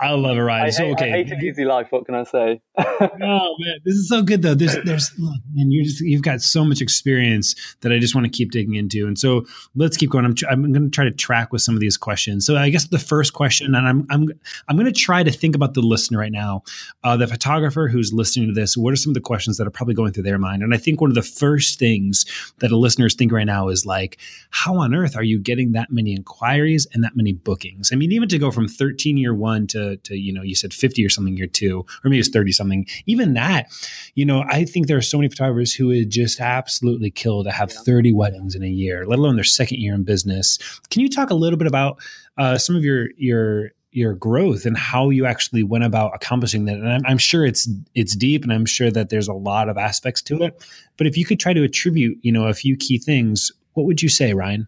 I 0.00 0.12
love 0.12 0.36
it, 0.36 0.42
Ryan. 0.42 0.66
I, 0.66 0.70
so 0.70 0.84
okay, 0.92 1.12
I 1.12 1.16
hate 1.16 1.32
an 1.32 1.42
easy 1.42 1.64
life. 1.64 1.88
What 1.90 2.06
can 2.06 2.14
I 2.14 2.22
say? 2.22 2.60
oh 2.78 3.56
man, 3.58 3.78
this 3.84 3.94
is 3.94 4.08
so 4.08 4.22
good 4.22 4.42
though. 4.42 4.54
There's, 4.54 4.76
there's, 4.84 5.10
look, 5.18 5.34
and 5.56 5.72
you 5.72 5.84
just 5.84 6.00
you've 6.00 6.22
got 6.22 6.40
so 6.40 6.64
much 6.64 6.80
experience 6.80 7.54
that 7.80 7.92
I 7.92 7.98
just 7.98 8.14
want 8.14 8.26
to 8.26 8.30
keep 8.30 8.52
digging 8.52 8.74
into. 8.74 9.06
And 9.06 9.18
so 9.18 9.44
let's 9.74 9.96
keep 9.96 10.10
going. 10.10 10.24
I'm, 10.24 10.34
I'm 10.48 10.72
going 10.72 10.84
to 10.84 10.90
try 10.90 11.04
to 11.04 11.10
track 11.10 11.52
with 11.52 11.62
some 11.62 11.74
of 11.74 11.80
these 11.80 11.96
questions. 11.96 12.46
So 12.46 12.56
I 12.56 12.70
guess 12.70 12.86
the 12.86 12.98
first 12.98 13.32
question, 13.32 13.74
and 13.74 13.88
I'm 13.88 14.06
I'm 14.10 14.28
I'm 14.68 14.76
going 14.76 14.92
to 14.92 14.92
try 14.92 15.22
to 15.22 15.32
think 15.32 15.56
about 15.56 15.74
the 15.74 15.82
listener 15.82 16.18
right 16.18 16.32
now, 16.32 16.62
uh, 17.02 17.16
the 17.16 17.26
photographer 17.26 17.88
who's 17.88 18.12
listening 18.12 18.48
to 18.48 18.54
this. 18.54 18.76
What 18.76 18.92
are 18.92 18.96
some 18.96 19.10
of 19.10 19.14
the 19.14 19.20
questions 19.20 19.56
that 19.56 19.66
are 19.66 19.70
probably 19.70 19.94
going 19.94 20.12
through 20.12 20.22
their 20.22 20.38
mind? 20.38 20.62
And 20.62 20.72
I 20.74 20.76
think 20.76 21.00
one 21.00 21.10
of 21.10 21.16
the 21.16 21.22
first 21.22 21.78
things 21.78 22.24
that 22.58 22.70
a 22.70 22.76
listeners 22.84 23.14
think 23.14 23.32
right 23.32 23.46
now 23.46 23.68
is 23.68 23.84
like, 23.84 24.18
how 24.50 24.76
on 24.76 24.94
earth 24.94 25.16
are 25.16 25.24
you 25.24 25.40
getting 25.40 25.72
that 25.72 25.90
many 25.90 26.12
inquiries 26.12 26.86
and 26.92 27.02
that 27.02 27.16
many 27.16 27.32
bookings? 27.32 27.90
I 27.92 27.96
mean, 27.96 28.12
even 28.12 28.28
to 28.28 28.38
go 28.38 28.52
from 28.52 28.68
13 28.68 29.16
year 29.16 29.34
one 29.34 29.66
to, 29.68 29.96
to 29.96 30.16
you 30.16 30.32
know, 30.32 30.42
you 30.42 30.54
said 30.54 30.72
50 30.72 31.04
or 31.04 31.08
something 31.08 31.36
year 31.36 31.48
two, 31.48 31.80
or 31.80 32.10
maybe 32.10 32.20
it's 32.20 32.28
30 32.28 32.52
something, 32.52 32.86
even 33.06 33.34
that, 33.34 33.72
you 34.14 34.24
know, 34.24 34.44
I 34.48 34.64
think 34.64 34.86
there 34.86 34.98
are 34.98 35.02
so 35.02 35.18
many 35.18 35.28
photographers 35.28 35.74
who 35.74 35.88
would 35.88 36.10
just 36.10 36.40
absolutely 36.40 37.10
kill 37.10 37.42
to 37.42 37.50
have 37.50 37.72
30 37.72 38.12
weddings 38.12 38.54
in 38.54 38.62
a 38.62 38.68
year, 38.68 39.06
let 39.06 39.18
alone 39.18 39.34
their 39.34 39.44
second 39.44 39.78
year 39.78 39.94
in 39.94 40.04
business. 40.04 40.58
Can 40.90 41.02
you 41.02 41.08
talk 41.08 41.30
a 41.30 41.34
little 41.34 41.58
bit 41.58 41.66
about 41.66 41.98
uh, 42.38 42.58
some 42.58 42.76
of 42.76 42.84
your, 42.84 43.08
your, 43.16 43.70
your 43.94 44.14
growth 44.14 44.66
and 44.66 44.76
how 44.76 45.10
you 45.10 45.24
actually 45.24 45.62
went 45.62 45.84
about 45.84 46.12
accomplishing 46.14 46.64
that. 46.64 46.76
And 46.76 46.88
I'm, 46.88 47.02
I'm, 47.06 47.18
sure 47.18 47.46
it's 47.46 47.68
it's 47.94 48.16
deep, 48.16 48.42
and 48.42 48.52
I'm 48.52 48.66
sure 48.66 48.90
that 48.90 49.08
there's 49.08 49.28
a 49.28 49.32
lot 49.32 49.68
of 49.68 49.78
aspects 49.78 50.20
to 50.22 50.42
it. 50.42 50.66
But 50.96 51.06
if 51.06 51.16
you 51.16 51.24
could 51.24 51.38
try 51.38 51.52
to 51.52 51.62
attribute, 51.62 52.18
you 52.22 52.32
know, 52.32 52.46
a 52.46 52.54
few 52.54 52.76
key 52.76 52.98
things, 52.98 53.52
what 53.74 53.86
would 53.86 54.02
you 54.02 54.08
say, 54.08 54.34
Ryan? 54.34 54.66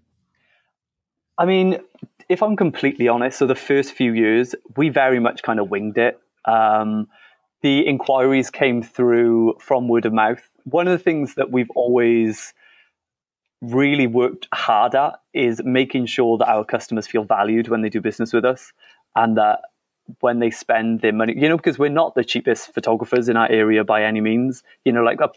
I 1.39 1.45
mean, 1.45 1.81
if 2.29 2.43
I'm 2.43 2.57
completely 2.57 3.09
honest, 3.09 3.39
so 3.39 3.47
the 3.47 3.55
first 3.55 3.93
few 3.93 4.13
years 4.13 4.55
we 4.77 4.89
very 4.89 5.21
much 5.21 5.43
kind 5.43 5.61
of 5.61 5.71
winged 5.71 5.99
it. 5.99 6.19
Um, 6.45 7.09
the 7.63 7.87
inquiries 7.87 8.51
came 8.51 8.83
through 8.83 9.57
from 9.61 9.89
word 9.89 10.07
of 10.07 10.13
mouth. 10.13 10.49
One 10.65 10.87
of 10.87 10.97
the 10.97 11.03
things 11.03 11.35
that 11.35 11.51
we've 11.51 11.71
always 11.75 12.55
really 13.61 14.07
worked 14.07 14.47
hard 14.53 14.95
at 14.95 15.15
is 15.33 15.63
making 15.65 16.07
sure 16.07 16.39
that 16.39 16.49
our 16.49 16.65
customers 16.65 17.07
feel 17.07 17.25
valued 17.25 17.69
when 17.69 17.83
they 17.83 17.89
do 17.89 18.01
business 18.01 18.33
with 18.33 18.45
us 18.45 18.73
and 19.17 19.37
that 19.37 19.61
when 20.21 20.39
they 20.39 20.51
spend 20.51 21.01
their 21.01 21.13
money, 21.13 21.35
you 21.37 21.49
know, 21.49 21.57
because 21.57 21.79
we're 21.79 21.89
not 21.89 22.15
the 22.15 22.23
cheapest 22.23 22.73
photographers 22.73 23.29
in 23.29 23.37
our 23.37 23.51
area 23.51 23.83
by 23.83 24.05
any 24.05 24.21
means, 24.21 24.63
you 24.85 24.93
know, 24.93 25.03
like 25.03 25.21
a, 25.21 25.31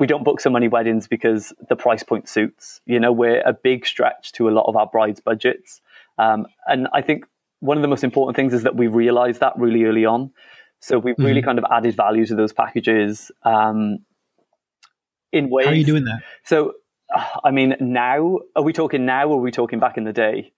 we 0.00 0.06
don't 0.06 0.24
book 0.24 0.40
so 0.40 0.50
many 0.50 0.66
weddings 0.66 1.06
because 1.06 1.52
the 1.68 1.76
price 1.76 2.02
point 2.02 2.28
suits, 2.28 2.80
you 2.86 2.98
know, 2.98 3.12
we're 3.12 3.42
a 3.42 3.52
big 3.52 3.86
stretch 3.86 4.32
to 4.32 4.48
a 4.48 4.50
lot 4.50 4.66
of 4.66 4.74
our 4.74 4.86
brides' 4.86 5.20
budgets. 5.20 5.80
Um, 6.18 6.46
and 6.66 6.88
I 6.92 7.02
think 7.02 7.26
one 7.60 7.76
of 7.76 7.82
the 7.82 7.88
most 7.88 8.02
important 8.02 8.34
things 8.34 8.52
is 8.52 8.64
that 8.64 8.74
we 8.74 8.88
realize 8.88 9.38
that 9.38 9.52
really 9.56 9.84
early 9.84 10.04
on. 10.04 10.32
So 10.80 10.98
we've 10.98 11.14
mm-hmm. 11.14 11.24
really 11.24 11.42
kind 11.42 11.58
of 11.58 11.64
added 11.70 11.94
value 11.94 12.26
to 12.26 12.34
those 12.34 12.52
packages 12.52 13.30
um, 13.44 13.98
in 15.32 15.50
ways. 15.50 15.66
How 15.66 15.72
are 15.72 15.76
you 15.76 15.84
doing 15.84 16.04
that? 16.04 16.22
So, 16.44 16.74
I 17.44 17.50
mean, 17.50 17.76
now, 17.80 18.40
are 18.56 18.62
we 18.62 18.72
talking 18.72 19.04
now 19.04 19.28
or 19.28 19.34
are 19.34 19.42
we 19.42 19.50
talking 19.50 19.78
back 19.78 19.96
in 19.98 20.04
the 20.04 20.12
day? 20.12 20.52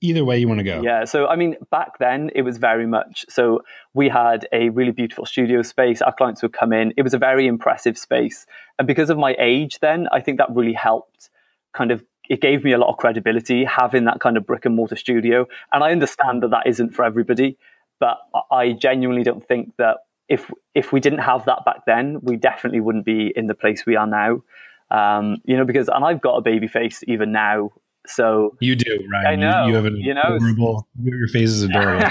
Either 0.00 0.24
way 0.24 0.38
you 0.38 0.46
want 0.46 0.58
to 0.58 0.64
go. 0.64 0.80
Yeah. 0.80 1.04
So, 1.04 1.26
I 1.26 1.34
mean, 1.34 1.56
back 1.70 1.98
then 1.98 2.30
it 2.34 2.42
was 2.42 2.58
very 2.58 2.86
much 2.86 3.24
so 3.28 3.62
we 3.94 4.08
had 4.08 4.46
a 4.52 4.68
really 4.68 4.92
beautiful 4.92 5.26
studio 5.26 5.62
space. 5.62 6.00
Our 6.02 6.14
clients 6.14 6.40
would 6.42 6.52
come 6.52 6.72
in. 6.72 6.92
It 6.96 7.02
was 7.02 7.14
a 7.14 7.18
very 7.18 7.46
impressive 7.48 7.98
space. 7.98 8.46
And 8.78 8.86
because 8.86 9.10
of 9.10 9.18
my 9.18 9.34
age 9.38 9.80
then, 9.80 10.06
I 10.12 10.20
think 10.20 10.38
that 10.38 10.50
really 10.54 10.72
helped 10.72 11.30
kind 11.74 11.90
of 11.90 12.04
it 12.28 12.40
gave 12.40 12.62
me 12.62 12.72
a 12.72 12.78
lot 12.78 12.90
of 12.90 12.98
credibility 12.98 13.64
having 13.64 14.04
that 14.04 14.20
kind 14.20 14.36
of 14.36 14.46
brick 14.46 14.66
and 14.66 14.76
mortar 14.76 14.96
studio. 14.96 15.46
And 15.72 15.82
I 15.82 15.92
understand 15.92 16.42
that 16.42 16.50
that 16.50 16.66
isn't 16.66 16.94
for 16.94 17.04
everybody, 17.04 17.56
but 17.98 18.18
I 18.50 18.72
genuinely 18.72 19.24
don't 19.24 19.46
think 19.46 19.74
that 19.78 19.98
if 20.28 20.50
if 20.74 20.92
we 20.92 21.00
didn't 21.00 21.20
have 21.20 21.46
that 21.46 21.64
back 21.64 21.86
then, 21.86 22.20
we 22.22 22.36
definitely 22.36 22.80
wouldn't 22.80 23.04
be 23.04 23.32
in 23.34 23.46
the 23.46 23.54
place 23.54 23.84
we 23.86 23.96
are 23.96 24.06
now. 24.06 24.42
Um, 24.90 25.38
you 25.44 25.56
know, 25.56 25.64
because 25.64 25.88
and 25.88 26.04
I've 26.04 26.20
got 26.20 26.36
a 26.36 26.42
baby 26.42 26.68
face 26.68 27.02
even 27.08 27.32
now. 27.32 27.72
So 28.08 28.56
you 28.60 28.74
do, 28.74 29.06
right? 29.12 29.26
I 29.26 29.36
know. 29.36 29.64
You, 29.64 29.70
you 29.70 29.74
have 29.76 29.84
an 29.84 29.96
you 29.96 30.14
know, 30.14 30.36
adorable. 30.36 30.88
Your 31.02 31.28
face 31.28 31.50
is 31.50 31.62
adorable. 31.62 32.10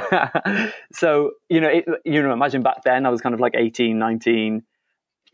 so 0.94 1.32
you 1.50 1.60
know, 1.62 1.70
it, 1.70 1.86
you 2.06 2.22
know, 2.22 2.32
imagine 2.32 2.62
back 2.62 2.84
then 2.84 3.06
I 3.06 3.10
was 3.10 3.22
kind 3.22 3.34
of 3.34 3.42
like 3.42 3.54
18, 3.56 3.98
19 3.98 4.63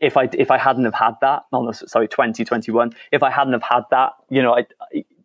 if 0.00 0.16
I 0.16 0.28
if 0.32 0.50
I 0.50 0.58
hadn't 0.58 0.84
have 0.84 0.94
had 0.94 1.14
that, 1.20 1.44
no, 1.52 1.62
no 1.62 1.72
sorry, 1.72 2.08
2021, 2.08 2.92
if 3.12 3.22
I 3.22 3.30
hadn't 3.30 3.52
have 3.52 3.62
had 3.62 3.82
that, 3.90 4.12
you 4.28 4.42
know, 4.42 4.56
I, 4.56 4.66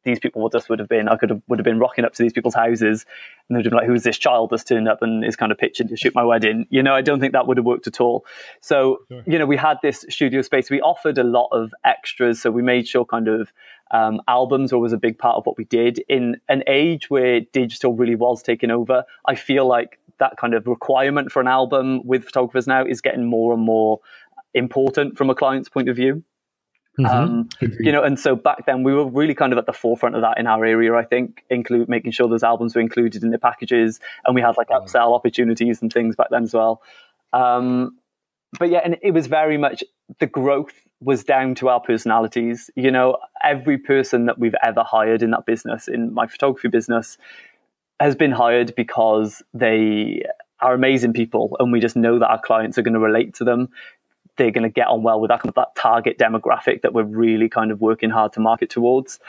these 0.03 0.19
people 0.19 0.41
would 0.41 0.51
just 0.51 0.69
would 0.69 0.79
have 0.79 0.89
been, 0.89 1.07
I 1.07 1.15
could 1.15 1.29
have 1.29 1.41
would 1.47 1.59
have 1.59 1.63
been 1.63 1.79
rocking 1.79 2.05
up 2.05 2.13
to 2.13 2.23
these 2.23 2.33
people's 2.33 2.55
houses, 2.55 3.05
and 3.47 3.57
they'd 3.57 3.63
be 3.63 3.69
like, 3.69 3.85
"Who's 3.85 4.03
this 4.03 4.17
child 4.17 4.49
that's 4.49 4.63
turned 4.63 4.87
up 4.87 5.01
and 5.01 5.23
is 5.23 5.35
kind 5.35 5.51
of 5.51 5.57
pitching 5.57 5.87
to 5.87 5.97
shoot 5.97 6.15
my 6.15 6.23
wedding?" 6.23 6.65
You 6.69 6.83
know, 6.83 6.93
I 6.93 7.01
don't 7.01 7.19
think 7.19 7.33
that 7.33 7.47
would 7.47 7.57
have 7.57 7.65
worked 7.65 7.87
at 7.87 8.01
all. 8.01 8.25
So, 8.61 8.99
sure. 9.07 9.23
you 9.25 9.39
know, 9.39 9.45
we 9.45 9.57
had 9.57 9.77
this 9.81 10.05
studio 10.09 10.41
space. 10.41 10.69
We 10.69 10.81
offered 10.81 11.17
a 11.17 11.23
lot 11.23 11.49
of 11.51 11.73
extras, 11.83 12.41
so 12.41 12.51
we 12.51 12.61
made 12.61 12.87
sure 12.87 13.05
kind 13.05 13.27
of 13.27 13.51
um, 13.91 14.21
albums 14.27 14.71
were 14.71 14.79
was 14.79 14.93
a 14.93 14.97
big 14.97 15.17
part 15.17 15.35
of 15.35 15.45
what 15.45 15.57
we 15.57 15.65
did 15.65 16.03
in 16.07 16.39
an 16.47 16.63
age 16.67 17.09
where 17.09 17.41
digital 17.41 17.93
really 17.93 18.15
was 18.15 18.43
taking 18.43 18.71
over. 18.71 19.03
I 19.25 19.35
feel 19.35 19.67
like 19.67 19.99
that 20.19 20.37
kind 20.37 20.53
of 20.53 20.67
requirement 20.67 21.31
for 21.31 21.41
an 21.41 21.47
album 21.47 22.05
with 22.05 22.25
photographers 22.25 22.67
now 22.67 22.85
is 22.85 23.01
getting 23.01 23.25
more 23.25 23.53
and 23.53 23.63
more 23.63 23.99
important 24.53 25.17
from 25.17 25.29
a 25.29 25.35
client's 25.35 25.69
point 25.69 25.89
of 25.89 25.95
view. 25.95 26.23
Mm-hmm. 26.99 27.05
Um, 27.05 27.49
you 27.79 27.91
know, 27.91 28.03
and 28.03 28.19
so 28.19 28.35
back 28.35 28.65
then 28.65 28.83
we 28.83 28.93
were 28.93 29.05
really 29.05 29.33
kind 29.33 29.53
of 29.53 29.59
at 29.59 29.65
the 29.65 29.73
forefront 29.73 30.15
of 30.15 30.21
that 30.21 30.37
in 30.37 30.47
our 30.47 30.65
area. 30.65 30.93
I 30.95 31.05
think, 31.05 31.43
include 31.49 31.87
making 31.87 32.11
sure 32.11 32.27
those 32.27 32.43
albums 32.43 32.75
were 32.75 32.81
included 32.81 33.23
in 33.23 33.31
the 33.31 33.39
packages, 33.39 33.99
and 34.25 34.35
we 34.35 34.41
had 34.41 34.57
like 34.57 34.67
mm. 34.67 34.83
upsell 34.83 35.15
opportunities 35.15 35.81
and 35.81 35.91
things 35.91 36.15
back 36.15 36.27
then 36.29 36.43
as 36.43 36.53
well. 36.53 36.81
Um, 37.31 37.97
but 38.59 38.69
yeah, 38.69 38.81
and 38.83 38.97
it 39.01 39.11
was 39.11 39.27
very 39.27 39.57
much 39.57 39.83
the 40.19 40.27
growth 40.27 40.73
was 41.01 41.23
down 41.23 41.55
to 41.55 41.69
our 41.69 41.79
personalities. 41.79 42.69
You 42.75 42.91
know, 42.91 43.17
every 43.43 43.77
person 43.77 44.25
that 44.25 44.37
we've 44.37 44.55
ever 44.63 44.83
hired 44.83 45.23
in 45.23 45.31
that 45.31 45.45
business, 45.45 45.87
in 45.87 46.13
my 46.13 46.27
photography 46.27 46.67
business, 46.67 47.17
has 47.99 48.15
been 48.15 48.31
hired 48.31 48.75
because 48.75 49.41
they 49.53 50.23
are 50.59 50.73
amazing 50.73 51.13
people, 51.13 51.55
and 51.59 51.71
we 51.71 51.79
just 51.79 51.95
know 51.95 52.19
that 52.19 52.27
our 52.27 52.41
clients 52.41 52.77
are 52.77 52.81
going 52.81 52.93
to 52.93 52.99
relate 52.99 53.35
to 53.35 53.45
them 53.45 53.69
they're 54.39 54.51
going 54.51 54.63
to 54.63 54.69
get 54.69 54.87
on 54.87 55.03
well 55.03 55.19
with 55.19 55.29
that 55.29 55.41
kind 55.41 55.49
of 55.49 55.55
that 55.55 55.75
target 55.75 56.17
demographic 56.17 56.81
that 56.81 56.93
we're 56.93 57.03
really 57.03 57.49
kind 57.49 57.71
of 57.71 57.81
working 57.81 58.09
hard 58.09 58.33
to 58.33 58.39
market 58.39 58.69
towards. 58.69 59.19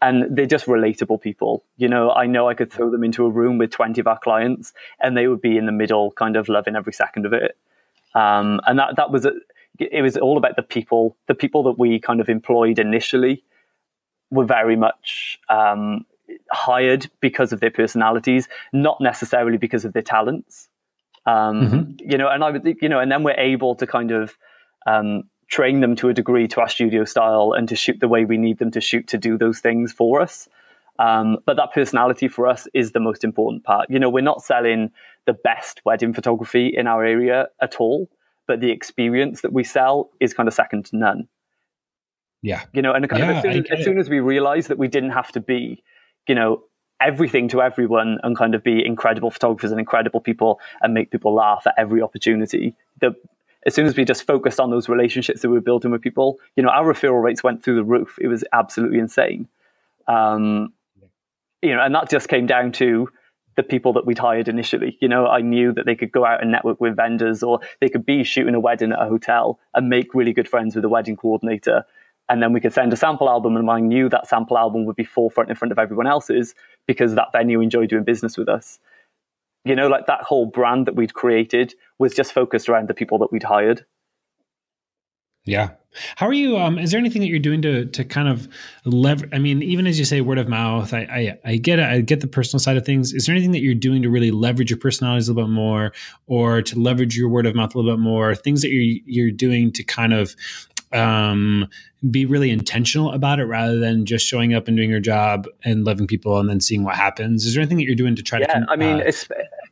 And 0.00 0.34
they're 0.34 0.46
just 0.46 0.66
relatable 0.66 1.20
people. 1.20 1.64
You 1.76 1.88
know, 1.88 2.12
I 2.12 2.26
know 2.26 2.48
I 2.48 2.54
could 2.54 2.72
throw 2.72 2.88
them 2.88 3.04
into 3.04 3.26
a 3.26 3.30
room 3.30 3.58
with 3.58 3.70
20 3.72 4.00
of 4.00 4.06
our 4.06 4.18
clients 4.18 4.72
and 5.00 5.16
they 5.16 5.26
would 5.26 5.42
be 5.42 5.58
in 5.58 5.66
the 5.66 5.72
middle, 5.72 6.12
kind 6.12 6.36
of 6.36 6.48
loving 6.48 6.76
every 6.76 6.92
second 6.92 7.26
of 7.26 7.32
it. 7.32 7.58
Um, 8.14 8.60
and 8.66 8.78
that, 8.78 8.94
that 8.96 9.10
was, 9.10 9.26
a, 9.26 9.32
it 9.78 10.02
was 10.02 10.16
all 10.16 10.38
about 10.38 10.54
the 10.54 10.62
people, 10.62 11.16
the 11.26 11.34
people 11.34 11.64
that 11.64 11.78
we 11.78 11.98
kind 11.98 12.20
of 12.20 12.28
employed 12.28 12.78
initially 12.78 13.42
were 14.30 14.46
very 14.46 14.76
much, 14.76 15.38
um, 15.48 16.06
hired 16.52 17.10
because 17.20 17.52
of 17.52 17.58
their 17.58 17.72
personalities, 17.72 18.48
not 18.72 19.00
necessarily 19.00 19.58
because 19.58 19.84
of 19.84 19.92
their 19.92 20.02
talents. 20.02 20.68
Um, 21.26 21.34
mm-hmm. 21.34 22.10
You 22.10 22.18
know, 22.18 22.28
and 22.28 22.44
I 22.44 22.50
would, 22.50 22.76
you 22.80 22.88
know, 22.88 23.00
and 23.00 23.10
then 23.10 23.24
we're 23.24 23.32
able 23.32 23.74
to 23.74 23.86
kind 23.86 24.12
of 24.12 24.38
um, 24.86 25.24
train 25.48 25.80
them 25.80 25.96
to 25.96 26.08
a 26.08 26.14
degree 26.14 26.46
to 26.48 26.60
our 26.60 26.68
studio 26.68 27.04
style 27.04 27.52
and 27.52 27.68
to 27.68 27.76
shoot 27.76 27.98
the 28.00 28.08
way 28.08 28.24
we 28.24 28.36
need 28.36 28.58
them 28.58 28.70
to 28.70 28.80
shoot 28.80 29.06
to 29.08 29.18
do 29.18 29.36
those 29.36 29.58
things 29.58 29.92
for 29.92 30.20
us. 30.20 30.48
Um, 30.98 31.38
but 31.46 31.56
that 31.56 31.72
personality 31.72 32.28
for 32.28 32.46
us 32.46 32.68
is 32.74 32.92
the 32.92 33.00
most 33.00 33.24
important 33.24 33.64
part. 33.64 33.88
You 33.88 33.98
know, 33.98 34.10
we're 34.10 34.20
not 34.20 34.42
selling 34.42 34.90
the 35.26 35.32
best 35.32 35.80
wedding 35.84 36.12
photography 36.12 36.72
in 36.76 36.86
our 36.86 37.04
area 37.04 37.48
at 37.60 37.76
all, 37.76 38.08
but 38.46 38.60
the 38.60 38.70
experience 38.70 39.40
that 39.40 39.52
we 39.52 39.64
sell 39.64 40.10
is 40.20 40.34
kind 40.34 40.46
of 40.46 40.54
second 40.54 40.86
to 40.86 40.96
none. 40.96 41.26
Yeah. 42.42 42.62
You 42.72 42.82
know, 42.82 42.92
and 42.92 43.08
kind 43.08 43.22
yeah, 43.22 43.30
of 43.30 43.44
as, 43.44 43.54
soon, 43.54 43.66
as, 43.70 43.84
soon 43.84 43.98
as 43.98 44.08
we 44.10 44.20
realized 44.20 44.68
that 44.68 44.78
we 44.78 44.88
didn't 44.88 45.10
have 45.10 45.32
to 45.32 45.40
be, 45.40 45.82
you 46.28 46.34
know, 46.34 46.62
everything 47.00 47.48
to 47.48 47.62
everyone 47.62 48.18
and 48.22 48.36
kind 48.36 48.54
of 48.54 48.62
be 48.62 48.84
incredible 48.84 49.30
photographers 49.30 49.70
and 49.70 49.80
incredible 49.80 50.20
people 50.20 50.60
and 50.82 50.92
make 50.92 51.10
people 51.10 51.34
laugh 51.34 51.66
at 51.66 51.74
every 51.78 52.02
opportunity, 52.02 52.74
the 53.00 53.14
as 53.66 53.74
soon 53.74 53.86
as 53.86 53.96
we 53.96 54.04
just 54.04 54.26
focused 54.26 54.58
on 54.58 54.70
those 54.70 54.88
relationships 54.88 55.42
that 55.42 55.48
we 55.48 55.54
were 55.54 55.60
building 55.60 55.90
with 55.90 56.00
people, 56.00 56.38
you 56.56 56.62
know, 56.62 56.70
our 56.70 56.84
referral 56.84 57.22
rates 57.22 57.42
went 57.42 57.62
through 57.62 57.76
the 57.76 57.84
roof. 57.84 58.18
It 58.20 58.28
was 58.28 58.44
absolutely 58.52 58.98
insane. 58.98 59.48
Um, 60.08 60.72
you 61.62 61.74
know, 61.74 61.82
and 61.82 61.94
that 61.94 62.08
just 62.08 62.28
came 62.28 62.46
down 62.46 62.72
to 62.72 63.08
the 63.56 63.62
people 63.62 63.92
that 63.92 64.06
we'd 64.06 64.18
hired 64.18 64.48
initially. 64.48 64.96
You 65.00 65.08
know, 65.08 65.26
I 65.26 65.40
knew 65.42 65.72
that 65.72 65.84
they 65.84 65.94
could 65.94 66.10
go 66.10 66.24
out 66.24 66.40
and 66.40 66.50
network 66.50 66.80
with 66.80 66.96
vendors 66.96 67.42
or 67.42 67.60
they 67.80 67.88
could 67.88 68.06
be 68.06 68.24
shooting 68.24 68.54
a 68.54 68.60
wedding 68.60 68.92
at 68.92 69.02
a 69.02 69.08
hotel 69.08 69.58
and 69.74 69.88
make 69.88 70.14
really 70.14 70.32
good 70.32 70.48
friends 70.48 70.74
with 70.74 70.82
the 70.82 70.88
wedding 70.88 71.16
coordinator. 71.16 71.84
And 72.30 72.42
then 72.42 72.52
we 72.52 72.60
could 72.60 72.72
send 72.72 72.92
a 72.92 72.96
sample 72.96 73.28
album, 73.28 73.56
and 73.56 73.68
I 73.68 73.80
knew 73.80 74.08
that 74.08 74.28
sample 74.28 74.56
album 74.56 74.84
would 74.84 74.94
be 74.94 75.04
forefront 75.04 75.50
in 75.50 75.56
front 75.56 75.72
of 75.72 75.80
everyone 75.80 76.06
else's 76.06 76.54
because 76.86 77.16
that 77.16 77.32
venue 77.32 77.60
enjoyed 77.60 77.88
doing 77.88 78.04
business 78.04 78.38
with 78.38 78.48
us 78.48 78.78
you 79.64 79.74
know, 79.74 79.88
like 79.88 80.06
that 80.06 80.22
whole 80.22 80.46
brand 80.46 80.86
that 80.86 80.96
we'd 80.96 81.14
created 81.14 81.74
was 81.98 82.14
just 82.14 82.32
focused 82.32 82.68
around 82.68 82.88
the 82.88 82.94
people 82.94 83.18
that 83.18 83.32
we'd 83.32 83.42
hired. 83.42 83.84
Yeah. 85.44 85.70
How 86.16 86.26
are 86.26 86.32
you? 86.32 86.56
Um, 86.56 86.78
is 86.78 86.92
there 86.92 87.00
anything 87.00 87.20
that 87.20 87.28
you're 87.28 87.40
doing 87.40 87.62
to 87.62 87.86
to 87.86 88.04
kind 88.04 88.28
of 88.28 88.46
leverage? 88.84 89.30
I 89.32 89.38
mean, 89.38 89.62
even 89.62 89.86
as 89.86 89.98
you 89.98 90.04
say 90.04 90.20
word 90.20 90.38
of 90.38 90.48
mouth, 90.48 90.94
I, 90.94 91.00
I, 91.00 91.38
I 91.52 91.56
get 91.56 91.80
it. 91.80 91.86
I 91.86 92.00
get 92.00 92.20
the 92.20 92.28
personal 92.28 92.60
side 92.60 92.76
of 92.76 92.86
things. 92.86 93.12
Is 93.12 93.26
there 93.26 93.34
anything 93.34 93.50
that 93.52 93.60
you're 93.60 93.74
doing 93.74 94.02
to 94.02 94.10
really 94.10 94.30
leverage 94.30 94.70
your 94.70 94.78
personalities 94.78 95.28
a 95.28 95.32
little 95.32 95.48
bit 95.48 95.52
more, 95.52 95.92
or 96.26 96.62
to 96.62 96.78
leverage 96.78 97.16
your 97.16 97.28
word 97.28 97.46
of 97.46 97.56
mouth 97.56 97.74
a 97.74 97.78
little 97.78 97.96
bit 97.96 98.00
more? 98.00 98.34
Things 98.36 98.62
that 98.62 98.70
you're 98.70 99.00
you're 99.04 99.32
doing 99.32 99.72
to 99.72 99.82
kind 99.82 100.12
of 100.12 100.36
um, 100.92 101.68
be 102.10 102.26
really 102.26 102.50
intentional 102.50 103.12
about 103.12 103.38
it 103.40 103.44
rather 103.44 103.78
than 103.78 104.06
just 104.06 104.26
showing 104.26 104.54
up 104.54 104.68
and 104.68 104.76
doing 104.76 104.90
your 104.90 105.00
job 105.00 105.46
and 105.64 105.84
loving 105.84 106.06
people 106.06 106.38
and 106.38 106.48
then 106.48 106.60
seeing 106.60 106.84
what 106.84 106.96
happens. 106.96 107.46
Is 107.46 107.54
there 107.54 107.60
anything 107.60 107.78
that 107.78 107.84
you're 107.84 107.94
doing 107.94 108.16
to 108.16 108.22
try 108.22 108.40
yeah, 108.40 108.60
to? 108.60 108.66
I 108.68 108.76
mean, 108.76 109.00
uh, 109.00 109.12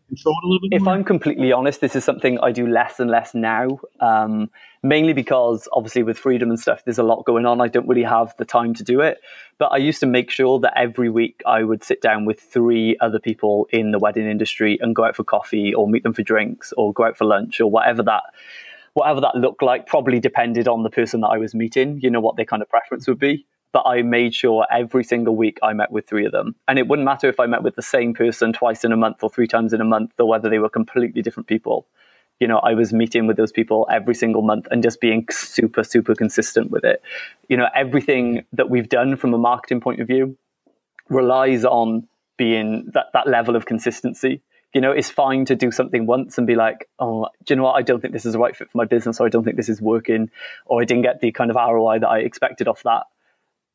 control 0.09 0.37
it 0.43 0.45
a 0.45 0.49
little 0.49 0.69
bit. 0.69 0.77
If 0.77 0.83
more? 0.83 0.95
I'm 0.95 1.05
completely 1.05 1.53
honest, 1.53 1.81
this 1.81 1.97
is 1.97 2.05
something 2.05 2.39
I 2.41 2.53
do 2.53 2.67
less 2.67 3.01
and 3.01 3.11
less 3.11 3.35
now. 3.35 3.81
Um, 4.01 4.51
mainly 4.83 5.13
because 5.13 5.69
obviously 5.73 6.03
with 6.03 6.19
freedom 6.19 6.51
and 6.51 6.59
stuff, 6.59 6.85
there's 6.85 6.99
a 6.99 7.03
lot 7.03 7.25
going 7.25 7.47
on. 7.47 7.61
I 7.61 7.69
don't 7.69 7.89
really 7.89 8.05
have 8.05 8.35
the 8.37 8.45
time 8.45 8.75
to 8.75 8.85
do 8.85 9.01
it. 9.01 9.21
But 9.59 9.73
I 9.73 9.79
used 9.79 10.01
to 10.01 10.07
make 10.07 10.31
sure 10.31 10.61
that 10.61 10.73
every 10.77 11.11
week 11.11 11.43
I 11.47 11.65
would 11.65 11.83
sit 11.83 12.01
down 12.01 12.25
with 12.25 12.41
three 12.41 12.97
other 13.01 13.19
people 13.19 13.67
in 13.71 13.91
the 13.91 13.99
wedding 13.99 14.29
industry 14.29 14.79
and 14.81 14.95
go 14.95 15.05
out 15.05 15.17
for 15.17 15.25
coffee 15.25 15.75
or 15.75 15.89
meet 15.89 16.05
them 16.05 16.13
for 16.13 16.23
drinks 16.23 16.73
or 16.77 16.93
go 16.93 17.05
out 17.05 17.17
for 17.17 17.25
lunch 17.25 17.61
or 17.61 17.71
whatever 17.71 18.03
that 18.05 18.23
whatever 18.99 19.21
that 19.21 19.37
looked 19.37 19.63
like 19.63 19.87
probably 19.87 20.19
depended 20.19 20.67
on 20.67 20.83
the 20.83 20.91
person 20.91 21.21
that 21.21 21.29
I 21.29 21.39
was 21.39 21.55
meeting, 21.55 22.01
you 22.03 22.11
know, 22.11 22.21
what 22.21 22.35
their 22.35 22.45
kind 22.45 22.63
of 22.63 22.69
preference 22.69 23.07
would 23.07 23.21
be. 23.21 23.47
But 23.73 23.85
I 23.87 24.03
made 24.03 24.35
sure 24.35 24.67
every 24.73 25.05
single 25.05 25.37
week 25.37 25.59
I 25.63 25.73
met 25.73 25.93
with 25.93 26.09
three 26.09 26.27
of 26.27 26.33
them. 26.33 26.57
And 26.67 26.81
it 26.81 26.89
wouldn't 26.89 27.07
matter 27.07 27.29
if 27.29 27.39
I 27.39 27.47
met 27.47 27.63
with 27.63 27.77
the 27.77 27.83
same 27.83 28.13
person 28.13 28.53
twice 28.53 28.83
in 28.83 28.91
a 28.91 28.97
month 28.97 29.23
or 29.23 29.31
three 29.31 29.47
times 29.47 29.73
in 29.73 29.81
a 29.81 29.85
month 29.85 30.13
or 30.19 30.27
whether 30.27 30.51
they 30.51 30.59
were 30.59 30.69
completely 30.69 31.23
different 31.23 31.47
people. 31.47 31.87
You 32.41 32.49
know, 32.49 32.59
I 32.59 32.75
was 32.75 32.93
meeting 32.93 33.29
with 33.29 33.37
those 33.37 33.53
people 33.53 33.87
every 33.89 34.15
single 34.15 34.43
month 34.43 34.67
and 34.71 34.83
just 34.83 35.01
being 35.01 35.27
super, 35.31 35.85
super 35.85 36.15
consistent 36.17 36.73
with 36.73 36.85
it. 36.85 37.01
You 37.49 37.57
know, 37.57 37.69
everything 37.77 38.45
that 38.53 38.69
we've 38.69 38.89
done 38.89 39.17
from 39.17 39.33
a 39.33 39.39
marketing 39.39 39.81
point 39.81 40.01
of 40.01 40.09
view 40.09 40.37
relies 41.09 41.65
on 41.65 42.09
being 42.37 42.91
that, 42.95 43.07
that 43.13 43.29
level 43.29 43.55
of 43.55 43.67
consistency 43.67 44.41
you 44.75 44.81
know, 44.81 44.93
it's 44.93 45.11
fine 45.11 45.45
to 45.47 45.57
do 45.57 45.71
something 45.71 46.07
once 46.07 46.37
and 46.39 46.47
be 46.47 46.55
like, 46.55 46.89
oh, 46.99 47.29
do 47.45 47.55
you 47.55 47.57
know 47.57 47.65
what? 47.65 47.73
I 47.77 47.83
don't 47.83 48.01
think 48.01 48.13
this 48.13 48.27
is 48.27 48.35
the 48.35 48.39
right 48.39 48.55
fit 48.57 48.71
for 48.71 48.79
my 48.79 48.85
business, 48.85 49.19
or 49.21 49.27
I 49.27 49.31
don't 49.31 49.45
think 49.45 49.57
this 49.57 49.69
is 49.69 49.81
working, 49.81 50.31
or 50.67 50.81
I 50.83 50.85
didn't 50.85 51.03
get 51.05 51.21
the 51.21 51.33
kind 51.33 51.51
of 51.51 51.57
ROI 51.57 52.01
that 52.01 52.09
I 52.09 52.19
expected 52.21 52.69
off 52.69 52.83
that. 52.85 53.05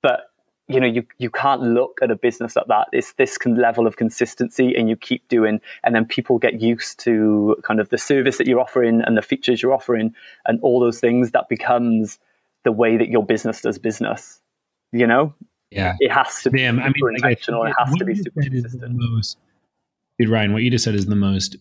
but 0.02 0.30
you 0.70 0.80
know 0.80 0.88
you 0.88 1.04
you 1.18 1.30
can't 1.30 1.62
look 1.62 2.00
at 2.02 2.10
a 2.10 2.16
business 2.16 2.56
like 2.56 2.68
that. 2.68 2.88
It's 2.94 3.12
this 3.14 3.38
level 3.46 3.86
of 3.86 3.98
consistency 3.98 4.74
and 4.78 4.88
you 4.88 4.96
keep 4.96 5.28
doing 5.28 5.60
and 5.84 5.94
then 5.94 6.06
people 6.06 6.38
get 6.40 6.62
used 6.62 7.00
to 7.00 7.58
kind 7.64 7.82
of 7.82 7.90
the 7.90 7.98
service 7.98 8.38
that 8.38 8.48
you're 8.48 8.62
offering 8.62 9.02
and 9.02 9.18
the 9.18 9.22
features 9.22 9.62
you're 9.62 9.74
offering 9.74 10.16
and 10.46 10.62
all 10.62 10.80
those 10.80 11.02
things 11.02 11.32
that 11.32 11.50
becomes 11.50 12.18
the 12.64 12.72
way 12.72 12.96
that 12.96 13.10
your 13.10 13.26
business 13.26 13.60
does 13.60 13.78
business 13.78 14.40
you 14.94 15.06
know? 15.06 15.34
Yeah. 15.70 15.96
It 16.00 16.12
has 16.12 16.42
to 16.44 16.50
Damn, 16.50 16.78
be 16.78 16.84
I 16.84 16.86
mean, 16.86 16.94
like, 17.02 17.16
intentional. 17.18 17.66
It 17.66 17.74
has 17.78 17.94
to 17.96 18.06
be 18.06 18.16
super 18.16 18.42
said 18.42 18.54
is 18.54 18.64
the 18.64 18.70
consistent. 18.70 18.96
most- 18.96 19.38
dude 20.20 20.30
ryan 20.30 20.54
what 20.54 20.64
you 20.64 20.70
just 20.72 20.84
said 20.84 20.96
is 20.96 21.06
the 21.06 21.16
most 21.16 21.56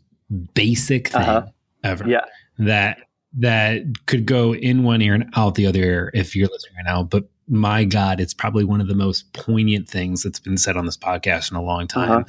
basic 0.55 1.09
thing 1.09 1.21
Uh-huh. 1.23 1.47
ever 1.85 2.09
yeah. 2.09 2.25
that 2.59 2.99
that 3.35 3.83
could 4.07 4.27
go 4.27 4.55
in 4.55 4.83
one 4.85 5.01
ear 5.03 5.15
and 5.15 5.25
out 5.37 5.55
the 5.55 5.67
other 5.67 5.81
ear 5.81 6.11
if 6.13 6.37
you're 6.37 6.49
listening 6.49 6.77
right 6.77 6.85
now. 6.85 7.03
But 7.03 7.25
my 7.49 7.85
god 7.85 8.21
it's 8.21 8.33
probably 8.33 8.63
one 8.63 8.81
of 8.81 8.87
the 8.89 8.95
most 8.95 9.31
poignant 9.33 9.89
things 9.89 10.23
that's 10.23 10.39
been 10.39 10.57
said 10.57 10.77
on 10.77 10.87
this 10.87 10.97
podcast 10.97 11.51
in 11.51 11.57
a 11.57 11.63
long 11.63 11.89
time. 11.89 12.25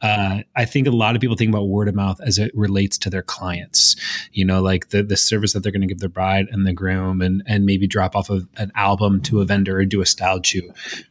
Uh, 0.00 0.38
i 0.56 0.64
think 0.64 0.86
a 0.86 0.90
lot 0.90 1.14
of 1.14 1.20
people 1.20 1.36
think 1.36 1.50
about 1.50 1.68
word 1.68 1.86
of 1.86 1.94
mouth 1.94 2.18
as 2.22 2.38
it 2.38 2.50
relates 2.56 2.96
to 2.96 3.10
their 3.10 3.22
clients 3.22 3.94
you 4.32 4.44
know 4.44 4.62
like 4.62 4.88
the 4.88 5.02
the 5.02 5.16
service 5.18 5.52
that 5.52 5.62
they're 5.62 5.70
going 5.70 5.82
to 5.82 5.86
give 5.86 5.98
the 5.98 6.08
bride 6.08 6.46
and 6.50 6.66
the 6.66 6.72
groom 6.72 7.20
and 7.20 7.42
and 7.46 7.66
maybe 7.66 7.86
drop 7.86 8.16
off 8.16 8.30
of 8.30 8.48
an 8.56 8.72
album 8.74 9.20
to 9.20 9.40
a 9.42 9.44
vendor 9.44 9.78
or 9.78 9.84
do 9.84 10.00
a 10.00 10.06
style 10.06 10.40
shoot 10.42 10.64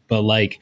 but 0.08 0.22
like 0.24 0.60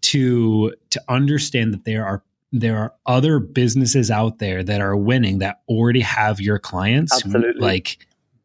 to 0.00 0.74
to 0.90 1.00
understand 1.08 1.72
that 1.72 1.84
there 1.84 2.04
are 2.04 2.22
there 2.60 2.78
are 2.78 2.94
other 3.04 3.40
businesses 3.40 4.10
out 4.10 4.38
there 4.38 4.62
that 4.62 4.80
are 4.80 4.96
winning 4.96 5.38
that 5.38 5.60
already 5.68 6.00
have 6.00 6.40
your 6.40 6.58
clients 6.58 7.20
who, 7.20 7.30
Absolutely. 7.30 7.60
like 7.60 7.98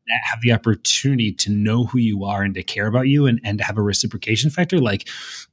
that 0.08 0.20
have 0.24 0.42
the 0.42 0.52
opportunity 0.52 1.32
to 1.32 1.52
know 1.52 1.84
who 1.86 2.00
you 2.00 2.26
are 2.26 2.42
and 2.42 2.56
to 2.56 2.64
care 2.64 2.88
about 2.88 3.08
you 3.08 3.28
and, 3.28 3.40
and 3.44 3.60
to 3.60 3.64
have 3.64 3.78
a 3.78 3.82
reciprocation 3.82 4.50
factor 4.50 4.80
like 4.80 5.08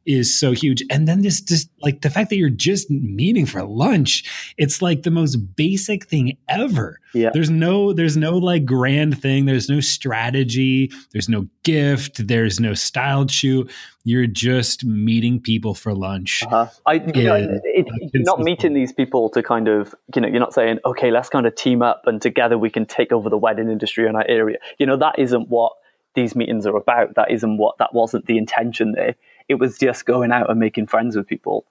is 0.07 0.39
so 0.39 0.53
huge 0.53 0.83
and 0.91 1.07
then 1.07 1.21
this 1.21 1.43
just 1.43 1.69
like 1.83 2.01
the 2.01 2.09
fact 2.09 2.31
that 2.31 2.37
you're 2.37 2.49
just 2.49 2.91
meeting 2.91 3.45
for 3.45 3.63
lunch 3.63 4.55
it's 4.57 4.81
like 4.81 5.03
the 5.03 5.11
most 5.11 5.37
basic 5.55 6.07
thing 6.07 6.37
ever 6.49 6.99
Yeah. 7.17 7.31
there's 7.33 7.51
no 7.51 7.93
there's 7.93 8.17
no 8.17 8.37
like 8.37 8.65
grand 8.65 9.21
thing 9.21 9.47
there's 9.47 9.69
no 9.69 9.81
strategy 9.81 10.91
there's 11.13 11.29
no 11.29 11.47
gift 11.63 12.27
there's 12.29 12.61
no 12.61 12.75
styled 12.75 13.31
shoot 13.31 13.71
you're 14.05 14.27
just 14.27 14.85
meeting 14.85 15.41
people 15.41 15.75
for 15.75 15.95
lunch 15.95 16.43
Uh-huh. 16.45 16.69
I, 16.87 16.95
you 16.95 17.25
know, 17.25 17.59
it, 17.65 17.87
you're 18.13 18.23
not 18.23 18.41
meeting 18.41 18.73
these 18.75 18.93
people 18.93 19.29
to 19.31 19.43
kind 19.43 19.67
of, 19.67 19.95
you 20.15 20.21
know, 20.21 20.29
you're 20.29 20.39
not 20.41 20.55
saying, 20.55 20.79
okay, 20.85 21.11
let's 21.11 21.29
kind 21.29 21.45
of 21.47 21.55
team 21.57 21.83
up 21.83 22.03
and 22.07 22.23
together 22.23 22.57
we 22.57 22.71
can 22.71 22.87
take 22.87 23.11
over 23.13 23.29
the 23.29 23.37
wedding 23.37 23.69
industry 23.69 24.07
in 24.07 24.15
our 24.15 24.25
area. 24.29 24.59
You 24.79 24.87
know, 24.87 24.97
that 24.99 25.19
isn't 25.19 25.49
what 25.49 25.73
these 26.15 26.37
meetings 26.37 26.67
are 26.67 26.77
about. 26.77 27.15
That 27.17 27.31
isn't 27.33 27.59
what, 27.59 27.79
that 27.79 27.93
wasn't 27.95 28.27
the 28.27 28.39
intention 28.39 28.93
there. 28.93 29.17
It 29.49 29.57
was 29.57 29.77
just 29.79 30.07
going 30.07 30.31
out 30.31 30.51
and 30.51 30.61
making 30.61 30.87
friends 30.87 31.17
with 31.17 31.27
people. 31.27 31.65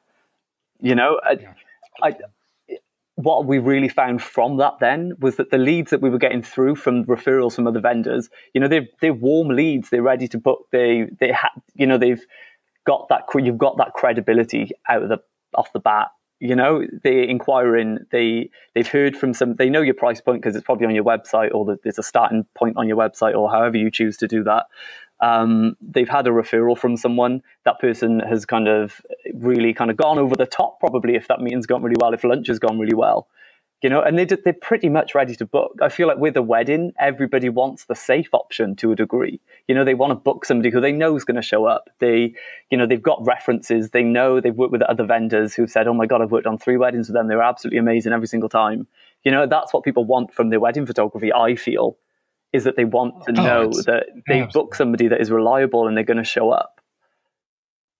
You 0.81 0.95
know, 0.95 1.19
I, 1.23 1.31
Yeah. 1.33 1.53
I, 2.03 2.15
what 3.15 3.45
we 3.45 3.59
really 3.59 3.87
found 3.87 4.21
from 4.21 4.57
that 4.57 4.73
then 4.79 5.13
was 5.19 5.37
that 5.37 5.49
the 5.49 5.57
leads 5.57 5.91
that 5.91 6.01
we 6.01 6.09
were 6.09 6.17
getting 6.17 6.41
through 6.41 6.75
from 6.75 7.05
referrals 7.05 7.55
from 7.55 7.65
other 7.65 7.79
vendors, 7.79 8.29
you 8.53 8.59
know, 8.59 8.67
they're 8.67 8.87
they're 9.01 9.13
warm 9.13 9.49
leads. 9.49 9.89
They're 9.89 10.01
ready 10.01 10.27
to 10.29 10.37
book. 10.37 10.67
They 10.71 11.07
they 11.19 11.31
ha- 11.31 11.51
you 11.73 11.87
know 11.87 11.97
they've 11.97 12.23
got 12.85 13.07
that 13.09 13.23
you've 13.35 13.57
got 13.57 13.77
that 13.77 13.93
credibility 13.93 14.71
out 14.89 15.03
of 15.03 15.09
the 15.09 15.19
off 15.53 15.71
the 15.73 15.79
bat. 15.79 16.09
You 16.41 16.55
know, 16.55 16.85
they're 17.03 17.23
inquiring. 17.23 17.99
They 18.11 18.49
they've 18.73 18.87
heard 18.87 19.15
from 19.15 19.33
some. 19.33 19.55
They 19.55 19.69
know 19.69 19.81
your 19.81 19.93
price 19.93 20.19
point 20.19 20.41
because 20.41 20.55
it's 20.55 20.65
probably 20.65 20.85
on 20.85 20.95
your 20.95 21.05
website 21.05 21.53
or 21.53 21.63
that 21.65 21.83
there's 21.83 21.97
a 21.97 22.03
starting 22.03 22.45
point 22.53 22.75
on 22.75 22.87
your 22.87 22.97
website 22.97 23.33
or 23.33 23.49
however 23.49 23.77
you 23.77 23.89
choose 23.89 24.17
to 24.17 24.27
do 24.27 24.43
that. 24.43 24.65
Um, 25.25 25.75
they've 25.81 26.07
had 26.07 26.27
a 26.27 26.29
referral 26.29 26.77
from 26.77 26.97
someone. 26.97 27.41
That 27.63 27.79
person 27.79 28.19
has 28.19 28.45
kind 28.45 28.67
of 28.67 29.01
really 29.33 29.73
kind 29.73 29.89
of 29.89 29.97
gone 29.97 30.19
over 30.19 30.35
the 30.35 30.45
top. 30.45 30.79
Probably 30.79 31.15
if 31.15 31.27
that 31.29 31.41
meeting's 31.41 31.65
gone 31.65 31.81
really 31.81 31.97
well, 31.99 32.13
if 32.13 32.23
lunch 32.23 32.47
has 32.47 32.59
gone 32.59 32.77
really 32.77 32.93
well, 32.93 33.27
you 33.81 33.89
know, 33.89 34.01
and 34.01 34.19
they 34.19 34.25
they're 34.25 34.53
pretty 34.53 34.87
much 34.87 35.15
ready 35.15 35.35
to 35.35 35.45
book. 35.45 35.79
I 35.81 35.89
feel 35.89 36.07
like 36.07 36.19
with 36.19 36.37
a 36.37 36.43
wedding, 36.43 36.93
everybody 36.99 37.49
wants 37.49 37.85
the 37.85 37.95
safe 37.95 38.29
option 38.33 38.75
to 38.77 38.91
a 38.91 38.95
degree. 38.95 39.41
You 39.67 39.73
know, 39.73 39.83
they 39.83 39.95
want 39.95 40.11
to 40.11 40.15
book 40.15 40.45
somebody 40.45 40.69
who 40.69 40.79
they 40.79 40.91
know 40.91 41.15
is 41.15 41.25
going 41.25 41.35
to 41.35 41.41
show 41.41 41.65
up. 41.65 41.89
They, 41.99 42.35
you 42.69 42.77
know, 42.77 42.85
they've 42.85 43.01
got 43.01 43.25
references. 43.25 43.89
They 43.89 44.03
know 44.03 44.39
they've 44.39 44.55
worked 44.55 44.73
with 44.73 44.83
other 44.83 45.05
vendors 45.05 45.55
who've 45.55 45.71
said, 45.71 45.87
"Oh 45.87 45.93
my 45.93 46.05
god, 46.05 46.21
I've 46.21 46.31
worked 46.31 46.47
on 46.47 46.59
three 46.59 46.77
weddings 46.77 47.07
with 47.07 47.15
them. 47.15 47.27
They 47.27 47.35
were 47.35 47.43
absolutely 47.43 47.79
amazing 47.79 48.13
every 48.13 48.27
single 48.27 48.49
time." 48.49 48.85
You 49.23 49.31
know, 49.31 49.47
that's 49.47 49.73
what 49.73 49.83
people 49.83 50.05
want 50.05 50.31
from 50.31 50.51
their 50.51 50.59
wedding 50.59 50.85
photography. 50.85 51.33
I 51.33 51.55
feel 51.55 51.97
is 52.53 52.63
that 52.63 52.75
they 52.77 52.85
want 52.85 53.23
to 53.25 53.31
Oh, 53.37 53.43
know 53.43 53.69
that 53.85 54.05
they 54.27 54.41
absolutely. 54.41 54.51
book 54.53 54.75
somebody 54.75 55.07
that 55.09 55.19
is 55.21 55.29
reliable 55.31 55.87
and 55.87 55.95
they're 55.97 56.03
going 56.03 56.17
to 56.17 56.23
show 56.23 56.49
up. 56.51 56.79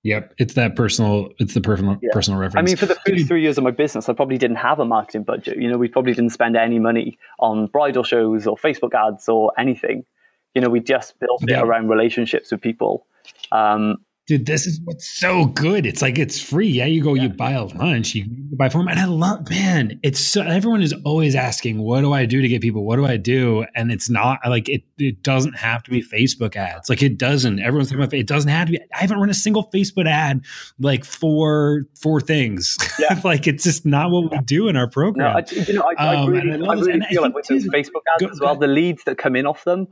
yep 0.03 0.34
it's 0.38 0.53
that 0.53 0.75
personal 0.75 1.29
it's 1.39 1.53
the 1.55 1.62
personal 1.62 1.97
Yeah. 2.01 2.10
personal 2.13 2.39
reference 2.39 2.62
I 2.62 2.65
mean, 2.65 2.77
for 2.77 2.86
the 2.86 2.95
first 3.08 3.27
three 3.27 3.41
years 3.41 3.58
of 3.58 3.63
my 3.63 3.71
business, 3.71 4.08
I 4.08 4.13
probably 4.13 4.38
didn't 4.38 4.58
have 4.58 4.79
a 4.79 4.86
marketing 4.86 5.23
budget. 5.23 5.58
You 5.58 5.67
know, 5.69 5.77
we 5.79 5.88
probably 5.88 6.13
didn't 6.13 6.29
spend 6.31 6.55
any 6.55 6.77
money 6.79 7.17
on 7.39 7.65
bridal 7.67 8.03
shows 8.03 8.45
or 8.45 8.55
Facebook 8.55 8.93
ads 8.93 9.27
or 9.27 9.51
anything. 9.58 10.05
You 10.53 10.62
know, 10.62 10.69
we 10.69 10.79
just 10.79 11.19
built 11.19 11.43
it 11.43 11.60
around 11.60 11.89
relationships 11.89 12.51
with 12.51 12.62
people. 12.62 13.05
Um, 13.51 13.97
dude 14.27 14.45
this 14.45 14.65
is 14.65 14.79
what's 14.83 15.07
so 15.07 15.45
good. 15.45 15.85
It's 15.85 16.01
like 16.01 16.17
it's 16.17 16.41
free. 16.41 16.67
Yeah 16.67 16.85
you 16.85 17.03
go 17.03 17.13
you 17.13 17.29
buy 17.29 17.51
a 17.51 17.65
lunch 17.65 18.15
you 18.15 18.25
buy 18.53 18.69
form, 18.69 18.88
and 18.88 18.99
i 18.99 19.05
love 19.05 19.49
man 19.49 19.99
it's 20.03 20.19
so 20.19 20.41
everyone 20.41 20.81
is 20.81 20.93
always 21.05 21.35
asking 21.35 21.79
what 21.79 22.01
do 22.01 22.13
i 22.13 22.25
do 22.25 22.41
to 22.41 22.47
get 22.47 22.61
people? 22.61 22.85
What 22.85 22.95
do 22.97 23.05
i 23.05 23.17
do? 23.17 23.65
And 23.75 23.91
it's 23.91 24.09
not 24.09 24.39
like 24.47 24.67
it 24.69 24.83
it 24.97 25.21
doesn't 25.23 25.53
have 25.57 25.83
to 25.83 25.91
be 25.91 26.01
facebook 26.01 26.55
ads. 26.55 26.89
Like 26.89 27.03
it 27.03 27.17
doesn't. 27.17 27.59
Everyone's 27.59 27.89
talking 27.89 28.03
about 28.03 28.13
it 28.13 28.27
doesn't 28.27 28.49
have 28.49 28.67
to 28.67 28.73
be 28.73 28.79
i 28.93 28.99
haven't 28.99 29.19
run 29.19 29.29
a 29.29 29.33
single 29.33 29.69
facebook 29.71 30.07
ad 30.07 30.41
like 30.79 31.05
for 31.05 31.83
for 31.99 32.19
things. 32.21 32.77
Yeah. 32.99 33.19
like 33.23 33.47
it's 33.47 33.63
just 33.63 33.85
not 33.85 34.11
what 34.11 34.31
we 34.31 34.38
do 34.39 34.67
in 34.67 34.75
our 34.75 34.85
no, 34.85 34.89
program. 34.91 35.35
I, 35.38 35.43
you 35.51 35.73
know, 35.73 35.83
I, 35.97 36.03
I 36.03 36.15
Um, 36.15 36.29
really, 36.29 36.51
I 36.51 36.55
I 36.55 36.73
really 36.73 36.93
And 36.93 37.03
I 37.03 37.09
feel 37.09 37.21
like 37.21 37.35
with 37.35 37.47
those 37.47 37.65
Facebook 37.67 38.03
ads 38.15 38.21
go- 38.21 38.29
as 38.29 38.39
well, 38.39 38.55
the 38.55 38.67
leads 38.67 39.03
that 39.05 39.17
come 39.17 39.35
in 39.35 39.45
off 39.45 39.63
them, 39.65 39.88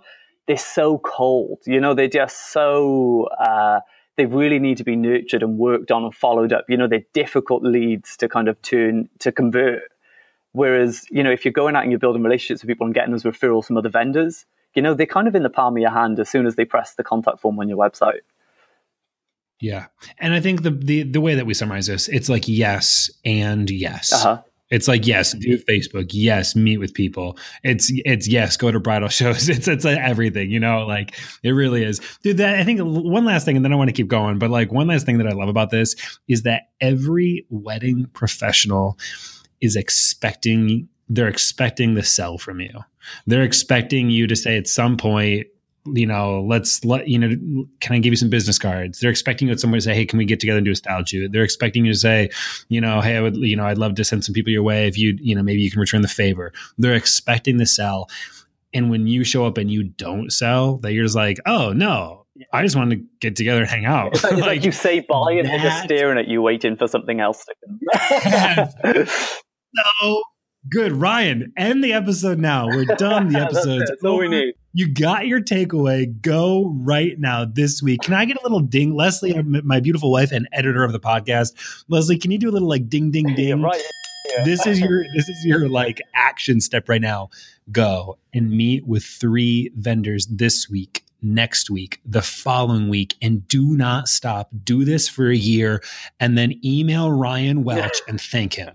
they're 0.47 0.57
so 0.57 0.99
cold. 0.99 1.59
You 1.65 1.79
know, 1.79 1.93
they're 1.93 2.07
just 2.07 2.51
so. 2.51 3.27
Uh, 3.39 3.79
they 4.17 4.25
really 4.25 4.59
need 4.59 4.77
to 4.77 4.83
be 4.83 4.95
nurtured 4.95 5.41
and 5.43 5.57
worked 5.57 5.91
on 5.91 6.03
and 6.03 6.13
followed 6.15 6.53
up. 6.53 6.65
You 6.69 6.77
know, 6.77 6.87
they're 6.87 7.05
difficult 7.13 7.63
leads 7.63 8.15
to 8.17 8.29
kind 8.29 8.47
of 8.47 8.61
turn 8.61 9.09
to 9.19 9.31
convert. 9.31 9.83
Whereas, 10.51 11.05
you 11.09 11.23
know, 11.23 11.31
if 11.31 11.45
you're 11.45 11.51
going 11.51 11.75
out 11.75 11.81
and 11.83 11.91
you're 11.91 11.99
building 11.99 12.21
relationships 12.21 12.61
with 12.61 12.67
people 12.67 12.85
and 12.85 12.93
getting 12.93 13.11
those 13.11 13.23
referrals 13.23 13.65
from 13.65 13.77
other 13.77 13.89
vendors, 13.89 14.45
you 14.75 14.81
know, 14.83 14.93
they're 14.93 15.07
kind 15.07 15.27
of 15.27 15.35
in 15.35 15.41
the 15.43 15.49
palm 15.49 15.75
of 15.75 15.81
your 15.81 15.89
hand 15.89 16.19
as 16.19 16.29
soon 16.29 16.45
as 16.45 16.55
they 16.55 16.65
press 16.65 16.93
the 16.93 17.03
contact 17.03 17.39
form 17.39 17.59
on 17.59 17.67
your 17.69 17.77
website. 17.77 18.21
yeah 19.61 19.85
and 20.19 20.33
i 20.33 20.39
think 20.41 20.63
the 20.63 20.71
the 20.71 21.03
the 21.03 21.21
way 21.21 21.35
that 21.35 21.45
we 21.45 21.53
summarize 21.53 21.87
this 21.87 22.07
it's 22.09 22.27
like 22.29 22.47
yes 22.47 23.09
and 23.23 23.69
yes 23.69 24.11
Uh-huh. 24.13 24.41
It's 24.73 24.87
like 24.87 25.05
yes, 25.05 25.35
mm-hmm. 25.35 25.51
do 25.51 25.57
Facebook. 25.59 26.09
Yes, 26.13 26.55
meet 26.55 26.79
with 26.79 26.95
people. 26.95 27.37
It's 27.63 27.91
it's 28.05 28.27
yes, 28.27 28.57
go 28.57 28.71
to 28.71 28.79
bridal 28.79 29.07
shows. 29.19 29.47
It's 29.47 29.67
it's 29.67 29.85
uh, 29.85 29.95
everything, 30.01 30.49
you 30.49 30.59
know. 30.59 30.87
Like 30.87 31.15
it 31.43 31.51
really 31.51 31.83
is, 31.83 32.01
dude. 32.23 32.37
That 32.37 32.55
I 32.55 32.63
think 32.63 32.79
one 32.81 33.23
last 33.23 33.45
thing, 33.45 33.55
and 33.55 33.63
then 33.63 33.71
I 33.71 33.75
want 33.75 33.89
to 33.89 33.93
keep 33.93 34.07
going. 34.07 34.39
But 34.39 34.49
like 34.49 34.71
one 34.71 34.87
last 34.87 35.05
thing 35.05 35.19
that 35.19 35.27
I 35.27 35.33
love 35.33 35.47
about 35.47 35.69
this 35.69 35.95
is 36.27 36.41
that 36.41 36.63
every 36.81 37.45
wedding 37.49 38.07
professional 38.13 38.97
is 39.61 39.75
expecting 39.75 40.89
they're 41.07 41.27
expecting 41.27 41.93
the 41.93 42.03
sell 42.03 42.39
from 42.39 42.59
you. 42.59 42.71
They're 43.27 43.43
expecting 43.43 44.09
you 44.09 44.25
to 44.25 44.35
say 44.35 44.57
at 44.57 44.67
some 44.67 44.97
point, 44.97 45.45
you 45.85 46.05
know, 46.05 46.41
let's 46.41 46.85
let 46.85 47.07
you 47.07 47.19
know, 47.19 47.65
can 47.81 47.95
I 47.95 47.99
give 47.99 48.13
you 48.13 48.17
some 48.17 48.29
business 48.29 48.57
cards? 48.57 48.99
They're 48.99 49.11
expecting 49.11 49.47
you 49.47 49.53
at 49.53 49.59
some 49.59 49.71
to 49.71 49.81
say, 49.81 49.93
hey, 49.93 50.05
can 50.05 50.17
we 50.17 50.25
get 50.25 50.39
together 50.39 50.57
and 50.57 50.65
do 50.65 50.71
a 50.71 50.75
style 50.75 51.03
shoot? 51.03 51.31
They're 51.31 51.43
expecting 51.43 51.85
you 51.85 51.93
to 51.93 51.99
say, 51.99 52.29
you 52.69 52.79
know, 52.79 53.01
hey, 53.01 53.17
I 53.17 53.21
would, 53.21 53.35
you 53.35 53.55
know, 53.55 53.65
I'd 53.65 53.77
love 53.77 53.95
to 53.95 54.03
send 54.03 54.23
some 54.23 54.33
people 54.33 54.51
your 54.51 54.63
way 54.63 54.87
if 54.87 54.97
you, 54.97 55.17
you 55.19 55.35
know, 55.35 55.43
maybe 55.43 55.61
you 55.61 55.69
can 55.69 55.81
return 55.81 56.01
the 56.01 56.07
favor. 56.07 56.53
They're 56.77 56.95
expecting 56.95 57.57
to 57.59 57.65
sell. 57.65 58.09
And 58.73 58.89
when 58.89 59.07
you 59.07 59.23
show 59.23 59.45
up 59.45 59.57
and 59.57 59.69
you 59.69 59.83
don't 59.83 60.31
sell, 60.31 60.77
that 60.77 60.93
you're 60.93 61.05
just 61.05 61.15
like, 61.15 61.39
oh 61.45 61.73
no, 61.73 62.25
I 62.51 62.63
just 62.63 62.75
wanted 62.75 62.97
to 62.97 63.05
get 63.19 63.35
together 63.35 63.61
and 63.61 63.69
hang 63.69 63.85
out. 63.85 64.13
It's 64.13 64.23
like, 64.23 64.33
it's 64.33 64.41
like 64.41 64.65
you 64.65 64.71
say 64.71 64.99
bye 65.01 65.33
and 65.33 65.47
they're 65.47 65.59
just 65.59 65.83
staring 65.83 66.17
at 66.17 66.27
you, 66.27 66.41
waiting 66.41 66.77
for 66.77 66.87
something 66.87 67.19
else 67.19 67.45
to 67.45 67.55
come. 68.85 69.05
so 69.75 70.21
good. 70.71 70.93
Ryan, 70.93 71.53
end 71.57 71.83
the 71.83 71.93
episode 71.93 72.39
now. 72.39 72.67
We're 72.67 72.85
done. 72.85 73.27
The 73.27 73.39
That's 73.51 73.65
it. 73.65 73.79
That's 73.87 74.03
all 74.03 74.17
we 74.17 74.29
need. 74.29 74.53
You 74.75 74.91
got 74.91 75.27
your 75.27 75.39
takeaway. 75.39 76.19
Go 76.21 76.73
right 76.79 77.19
now 77.19 77.45
this 77.45 77.83
week. 77.83 78.01
Can 78.01 78.15
I 78.15 78.25
get 78.25 78.37
a 78.37 78.41
little 78.41 78.59
ding? 78.59 78.95
Leslie, 78.95 79.39
my 79.43 79.79
beautiful 79.79 80.11
wife 80.11 80.31
and 80.31 80.47
editor 80.51 80.83
of 80.83 80.91
the 80.91 80.99
podcast. 80.99 81.83
Leslie, 81.89 82.17
can 82.17 82.31
you 82.31 82.39
do 82.39 82.49
a 82.49 82.51
little 82.51 82.67
like 82.67 82.89
ding, 82.89 83.11
ding, 83.11 83.35
ding? 83.35 83.59
Yeah, 83.59 83.63
right. 83.63 83.81
Yeah. 84.35 84.43
This 84.45 84.65
is 84.65 84.79
your 84.79 85.03
this 85.15 85.29
is 85.29 85.45
your 85.45 85.69
like 85.69 86.01
action 86.15 86.59
step 86.59 86.89
right 86.89 87.01
now. 87.01 87.29
Go 87.71 88.17
and 88.33 88.49
meet 88.49 88.87
with 88.87 89.03
three 89.03 89.71
vendors 89.77 90.25
this 90.25 90.67
week, 90.67 91.03
next 91.21 91.69
week, 91.69 92.01
the 92.03 92.23
following 92.23 92.89
week, 92.89 93.15
and 93.21 93.47
do 93.47 93.77
not 93.77 94.07
stop. 94.07 94.49
Do 94.63 94.85
this 94.85 95.07
for 95.07 95.29
a 95.29 95.35
year 95.35 95.83
and 96.19 96.35
then 96.35 96.59
email 96.65 97.11
Ryan 97.11 97.63
Welch 97.63 98.01
and 98.07 98.19
thank 98.19 98.55
him. 98.55 98.73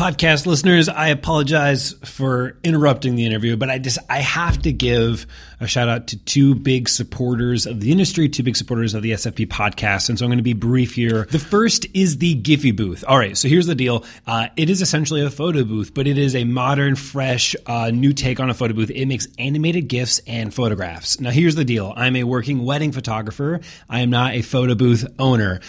Podcast 0.00 0.46
listeners, 0.46 0.88
I 0.88 1.08
apologize 1.08 1.92
for 2.06 2.56
interrupting 2.64 3.16
the 3.16 3.26
interview, 3.26 3.58
but 3.58 3.68
I 3.68 3.76
just 3.76 3.98
I 4.08 4.20
have 4.20 4.62
to 4.62 4.72
give 4.72 5.26
a 5.60 5.66
shout 5.66 5.90
out 5.90 6.06
to 6.06 6.16
two 6.24 6.54
big 6.54 6.88
supporters 6.88 7.66
of 7.66 7.80
the 7.80 7.92
industry, 7.92 8.26
two 8.30 8.42
big 8.42 8.56
supporters 8.56 8.94
of 8.94 9.02
the 9.02 9.10
SFP 9.10 9.48
podcast, 9.48 10.08
and 10.08 10.18
so 10.18 10.24
I'm 10.24 10.30
going 10.30 10.38
to 10.38 10.42
be 10.42 10.54
brief 10.54 10.94
here. 10.94 11.26
The 11.30 11.38
first 11.38 11.84
is 11.92 12.16
the 12.16 12.34
Gifyyy 12.40 12.74
booth. 12.74 13.04
All 13.06 13.18
right, 13.18 13.36
so 13.36 13.46
here's 13.46 13.66
the 13.66 13.74
deal. 13.74 14.06
Uh, 14.26 14.46
it 14.56 14.70
is 14.70 14.80
essentially 14.80 15.20
a 15.20 15.28
photo 15.28 15.64
booth, 15.64 15.92
but 15.92 16.06
it 16.06 16.16
is 16.16 16.34
a 16.34 16.44
modern, 16.44 16.96
fresh, 16.96 17.54
uh, 17.66 17.90
new 17.90 18.14
take 18.14 18.40
on 18.40 18.48
a 18.48 18.54
photo 18.54 18.72
booth. 18.72 18.88
It 18.88 19.04
makes 19.04 19.28
animated 19.38 19.88
gifs 19.88 20.22
and 20.26 20.54
photographs. 20.54 21.20
Now, 21.20 21.28
here's 21.28 21.56
the 21.56 21.64
deal. 21.66 21.92
I'm 21.94 22.16
a 22.16 22.24
working 22.24 22.64
wedding 22.64 22.92
photographer. 22.92 23.60
I 23.90 24.00
am 24.00 24.08
not 24.08 24.32
a 24.32 24.40
photo 24.40 24.74
booth 24.74 25.06
owner. 25.18 25.60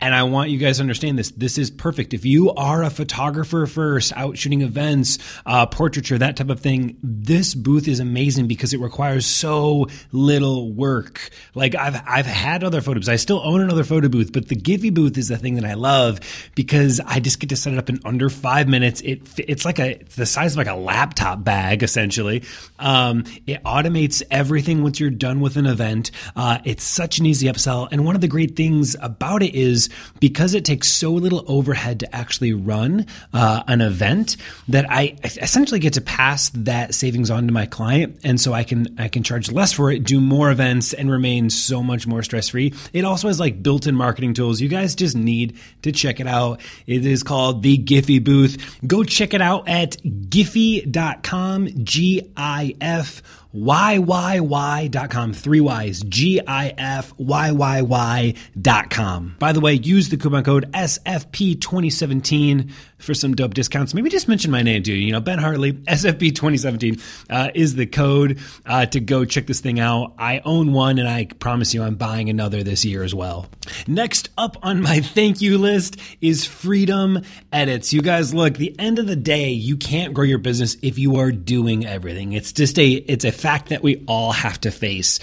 And 0.00 0.14
I 0.14 0.24
want 0.24 0.50
you 0.50 0.58
guys 0.58 0.76
to 0.76 0.82
understand 0.82 1.18
this. 1.18 1.30
This 1.30 1.56
is 1.56 1.70
perfect. 1.70 2.12
If 2.12 2.26
you 2.26 2.52
are 2.52 2.82
a 2.82 2.90
photographer 2.90 3.66
first, 3.66 4.12
out 4.14 4.36
shooting 4.36 4.60
events, 4.60 5.18
uh, 5.46 5.64
portraiture, 5.66 6.18
that 6.18 6.36
type 6.36 6.50
of 6.50 6.60
thing, 6.60 6.98
this 7.02 7.54
booth 7.54 7.88
is 7.88 7.98
amazing 7.98 8.46
because 8.46 8.74
it 8.74 8.80
requires 8.80 9.24
so 9.24 9.86
little 10.12 10.70
work. 10.70 11.30
Like 11.54 11.74
I've 11.74 12.00
I've 12.06 12.26
had 12.26 12.62
other 12.62 12.82
photo 12.82 13.00
booths. 13.00 13.08
I 13.08 13.16
still 13.16 13.40
own 13.42 13.62
another 13.62 13.84
photo 13.84 14.08
booth, 14.08 14.32
but 14.32 14.48
the 14.48 14.56
Gifyyy 14.56 14.92
booth 14.92 15.16
is 15.16 15.28
the 15.28 15.38
thing 15.38 15.54
that 15.54 15.64
I 15.64 15.74
love 15.74 16.20
because 16.54 17.00
I 17.00 17.20
just 17.20 17.40
get 17.40 17.48
to 17.50 17.56
set 17.56 17.72
it 17.72 17.78
up 17.78 17.88
in 17.88 17.98
under 18.04 18.28
five 18.28 18.68
minutes. 18.68 19.00
It 19.00 19.22
it's 19.38 19.64
like 19.64 19.78
a 19.78 20.00
it's 20.00 20.16
the 20.16 20.26
size 20.26 20.52
of 20.52 20.58
like 20.58 20.66
a 20.66 20.74
laptop 20.74 21.42
bag 21.42 21.82
essentially. 21.82 22.44
Um, 22.78 23.24
it 23.46 23.64
automates 23.64 24.22
everything 24.30 24.82
once 24.82 25.00
you're 25.00 25.08
done 25.08 25.40
with 25.40 25.56
an 25.56 25.64
event. 25.64 26.10
Uh, 26.34 26.58
it's 26.64 26.84
such 26.84 27.18
an 27.18 27.24
easy 27.24 27.46
upsell, 27.46 27.88
and 27.90 28.04
one 28.04 28.14
of 28.14 28.20
the 28.20 28.28
great 28.28 28.56
things 28.56 28.94
about 29.00 29.42
it 29.42 29.54
is 29.54 29.85
because 30.20 30.54
it 30.54 30.64
takes 30.64 30.88
so 30.88 31.12
little 31.12 31.44
overhead 31.46 32.00
to 32.00 32.16
actually 32.16 32.52
run 32.52 33.06
uh, 33.32 33.62
an 33.68 33.80
event 33.80 34.36
that 34.68 34.86
I 34.90 35.16
essentially 35.24 35.80
get 35.80 35.94
to 35.94 36.00
pass 36.00 36.50
that 36.50 36.94
savings 36.94 37.30
on 37.30 37.46
to 37.46 37.52
my 37.52 37.66
client, 37.66 38.20
and 38.24 38.40
so 38.40 38.52
I 38.52 38.64
can 38.64 38.96
I 38.98 39.08
can 39.08 39.22
charge 39.22 39.50
less 39.50 39.72
for 39.72 39.90
it, 39.90 40.04
do 40.04 40.20
more 40.20 40.50
events, 40.50 40.92
and 40.92 41.10
remain 41.10 41.50
so 41.50 41.82
much 41.82 42.06
more 42.06 42.22
stress 42.22 42.50
free. 42.50 42.74
It 42.92 43.04
also 43.04 43.28
has 43.28 43.40
like 43.40 43.62
built-in 43.62 43.94
marketing 43.94 44.34
tools. 44.34 44.60
You 44.60 44.68
guys 44.68 44.94
just 44.94 45.16
need 45.16 45.58
to 45.82 45.92
check 45.92 46.20
it 46.20 46.26
out. 46.26 46.60
It 46.86 47.06
is 47.06 47.22
called 47.22 47.62
the 47.62 47.78
Gifyyy 47.78 48.22
Booth. 48.22 48.78
Go 48.86 49.04
check 49.04 49.34
it 49.34 49.40
out 49.40 49.68
at 49.68 49.96
gifyyy.com. 50.02 51.68
G 51.84 52.32
I 52.36 52.74
F 52.80 53.22
YYY.com, 53.56 55.32
three 55.32 55.60
Y's, 55.60 56.02
G 56.02 56.40
I 56.46 56.74
F 56.76 57.14
Y 57.16 57.50
Y 57.52 57.80
Y.com. 57.82 59.36
By 59.38 59.52
the 59.52 59.60
way, 59.60 59.72
use 59.74 60.10
the 60.10 60.18
coupon 60.18 60.44
code 60.44 60.70
SFP2017 60.72 62.70
for 62.98 63.14
some 63.14 63.34
dope 63.34 63.54
discounts. 63.54 63.94
Maybe 63.94 64.10
just 64.10 64.28
mention 64.28 64.50
my 64.50 64.62
name, 64.62 64.82
dude. 64.82 64.98
You 64.98 65.12
know, 65.12 65.20
Ben 65.20 65.38
Hartley, 65.38 65.72
SFB 65.72 66.34
2017 66.34 67.00
uh, 67.30 67.50
is 67.54 67.74
the 67.74 67.86
code 67.86 68.38
uh, 68.64 68.86
to 68.86 69.00
go 69.00 69.24
check 69.24 69.46
this 69.46 69.60
thing 69.60 69.80
out. 69.80 70.14
I 70.18 70.40
own 70.44 70.72
one, 70.72 70.98
and 70.98 71.08
I 71.08 71.26
promise 71.26 71.74
you, 71.74 71.82
I'm 71.82 71.96
buying 71.96 72.30
another 72.30 72.62
this 72.62 72.84
year 72.84 73.02
as 73.02 73.14
well. 73.14 73.46
Next 73.86 74.30
up 74.38 74.56
on 74.62 74.80
my 74.82 75.00
thank 75.00 75.40
you 75.40 75.58
list 75.58 75.98
is 76.20 76.44
Freedom 76.44 77.22
Edits. 77.52 77.92
You 77.92 78.02
guys, 78.02 78.32
look, 78.32 78.54
the 78.54 78.74
end 78.78 78.98
of 78.98 79.06
the 79.06 79.16
day, 79.16 79.50
you 79.50 79.76
can't 79.76 80.14
grow 80.14 80.24
your 80.24 80.38
business 80.38 80.76
if 80.82 80.98
you 80.98 81.16
are 81.16 81.32
doing 81.32 81.86
everything. 81.86 82.32
It's 82.32 82.52
just 82.52 82.78
a 82.78 82.88
it's 82.92 83.24
a 83.24 83.32
fact 83.32 83.68
that 83.68 83.82
we 83.82 84.04
all 84.08 84.32
have 84.32 84.60
to 84.62 84.70
face, 84.70 85.18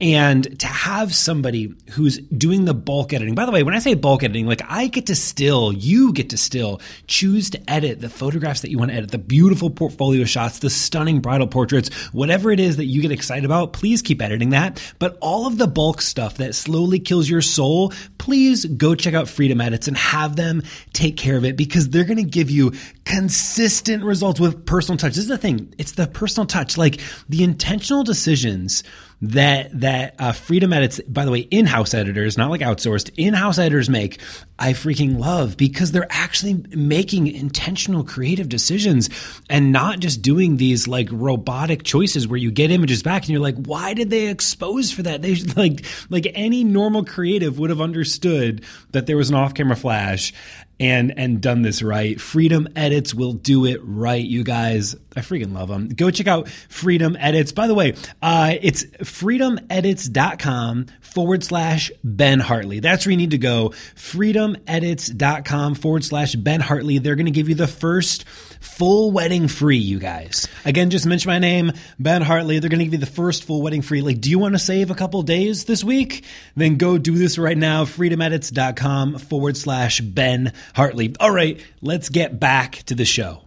and 0.00 0.58
to 0.60 0.66
have 0.66 1.14
somebody 1.14 1.74
who's 1.90 2.18
doing 2.18 2.64
the 2.64 2.74
bulk 2.74 3.12
editing. 3.12 3.34
By 3.34 3.44
the 3.46 3.52
way, 3.52 3.62
when 3.62 3.74
I 3.74 3.80
say 3.80 3.94
bulk 3.94 4.22
editing, 4.22 4.46
like 4.46 4.62
I 4.68 4.86
get 4.86 5.06
to 5.06 5.14
still, 5.14 5.72
you 5.72 6.12
get 6.12 6.30
to 6.30 6.36
still 6.36 6.80
choose 7.18 7.50
to 7.50 7.60
edit 7.68 8.00
the 8.00 8.08
photographs 8.08 8.60
that 8.60 8.70
you 8.70 8.78
want 8.78 8.92
to 8.92 8.96
edit, 8.96 9.10
the 9.10 9.18
beautiful 9.18 9.70
portfolio 9.70 10.24
shots, 10.24 10.60
the 10.60 10.70
stunning 10.70 11.18
bridal 11.18 11.48
portraits, 11.48 11.92
whatever 12.12 12.52
it 12.52 12.60
is 12.60 12.76
that 12.76 12.84
you 12.84 13.02
get 13.02 13.10
excited 13.10 13.44
about, 13.44 13.72
please 13.72 14.02
keep 14.02 14.22
editing 14.22 14.50
that. 14.50 14.80
But 15.00 15.18
all 15.20 15.48
of 15.48 15.58
the 15.58 15.66
bulk 15.66 16.00
stuff 16.00 16.36
that 16.36 16.54
slowly 16.54 17.00
kills 17.00 17.28
your 17.28 17.42
soul, 17.42 17.92
please 18.18 18.64
go 18.66 18.94
check 18.94 19.14
out 19.14 19.28
Freedom 19.28 19.60
Edits 19.60 19.88
and 19.88 19.96
have 19.96 20.36
them 20.36 20.62
take 20.92 21.16
care 21.16 21.36
of 21.36 21.44
it 21.44 21.56
because 21.56 21.88
they're 21.88 22.04
going 22.04 22.18
to 22.18 22.22
give 22.22 22.52
you 22.52 22.72
consistent 23.04 24.04
results 24.04 24.38
with 24.38 24.64
personal 24.64 24.96
touch. 24.96 25.14
This 25.14 25.24
is 25.24 25.28
the 25.28 25.38
thing. 25.38 25.74
It's 25.76 25.92
the 25.92 26.06
personal 26.06 26.46
touch, 26.46 26.78
like 26.78 27.00
the 27.28 27.42
intentional 27.42 28.04
decisions 28.04 28.84
that 29.20 29.80
that 29.80 30.14
uh, 30.18 30.32
Freedom 30.32 30.72
Edits, 30.72 31.00
by 31.08 31.24
the 31.24 31.30
way, 31.30 31.40
in-house 31.40 31.94
editors, 31.94 32.38
not 32.38 32.50
like 32.50 32.60
outsourced, 32.60 33.10
in-house 33.16 33.58
editors 33.58 33.88
make. 33.88 34.20
I 34.60 34.72
freaking 34.72 35.18
love 35.18 35.56
because 35.56 35.92
they're 35.92 36.08
actually 36.10 36.64
making 36.70 37.28
intentional 37.28 38.02
creative 38.02 38.48
decisions 38.48 39.08
and 39.48 39.70
not 39.70 40.00
just 40.00 40.20
doing 40.20 40.56
these 40.56 40.88
like 40.88 41.08
robotic 41.12 41.84
choices 41.84 42.26
where 42.26 42.38
you 42.38 42.50
get 42.50 42.72
images 42.72 43.04
back 43.04 43.22
and 43.22 43.30
you're 43.30 43.40
like, 43.40 43.54
why 43.56 43.94
did 43.94 44.10
they 44.10 44.28
expose 44.28 44.90
for 44.90 45.02
that? 45.02 45.22
They 45.28 45.34
like 45.56 45.84
like 46.10 46.26
any 46.34 46.64
normal 46.64 47.04
creative 47.04 47.58
would 47.58 47.70
have 47.70 47.80
understood 47.80 48.64
that 48.92 49.06
there 49.06 49.16
was 49.16 49.30
an 49.30 49.36
off-camera 49.36 49.76
flash 49.76 50.32
and 50.80 51.12
and 51.16 51.40
done 51.40 51.62
this 51.62 51.82
right. 51.82 52.20
Freedom 52.20 52.68
Edits 52.76 53.14
will 53.14 53.32
do 53.32 53.64
it 53.64 53.80
right, 53.82 54.24
you 54.24 54.44
guys. 54.44 54.94
I 55.16 55.20
freaking 55.20 55.52
love 55.52 55.68
them. 55.68 55.88
Go 55.88 56.10
check 56.10 56.26
out 56.26 56.48
Freedom 56.48 57.16
Edits. 57.18 57.52
By 57.52 57.66
the 57.66 57.74
way, 57.74 57.94
uh, 58.22 58.54
it's 58.60 58.84
freedomedits.com 58.84 60.86
forward 61.00 61.42
slash 61.42 61.90
Ben 62.04 62.40
Hartley. 62.40 62.80
That's 62.80 63.04
where 63.04 63.10
you 63.10 63.16
need 63.16 63.32
to 63.32 63.38
go. 63.38 63.70
Freedomedits.com 63.70 65.74
forward 65.74 66.04
slash 66.04 66.34
Ben 66.34 66.60
Hartley. 66.60 66.98
They're 66.98 67.16
going 67.16 67.26
to 67.26 67.32
give 67.32 67.48
you 67.48 67.54
the 67.54 67.66
first 67.66 68.24
full 68.60 69.10
wedding 69.10 69.48
free, 69.48 69.76
you 69.76 69.98
guys. 69.98 70.48
Again, 70.64 70.90
just 70.90 71.06
mention 71.06 71.28
my 71.30 71.38
name, 71.38 71.72
Ben 71.98 72.22
Hartley. 72.22 72.58
They're 72.58 72.70
going 72.70 72.78
to 72.78 72.84
give 72.84 72.94
you 72.94 72.98
the 72.98 73.06
first 73.06 73.44
full 73.44 73.62
wedding 73.62 73.82
free. 73.82 74.02
Like, 74.02 74.20
do 74.20 74.30
you 74.30 74.38
want 74.38 74.54
to 74.54 74.58
save 74.58 74.90
a 74.90 74.94
couple 74.94 75.22
days 75.22 75.64
this 75.64 75.84
week? 75.84 76.24
Then 76.56 76.76
go 76.76 76.98
do 76.98 77.16
this 77.16 77.38
right 77.38 77.58
now. 77.58 77.84
Freedomedits.com 77.84 79.18
forward 79.18 79.56
slash 79.56 80.00
Ben 80.00 80.52
Hartley. 80.74 81.14
All 81.20 81.30
right, 81.30 81.60
let's 81.80 82.08
get 82.08 82.38
back 82.38 82.76
to 82.86 82.94
the 82.94 83.04
show. 83.04 83.42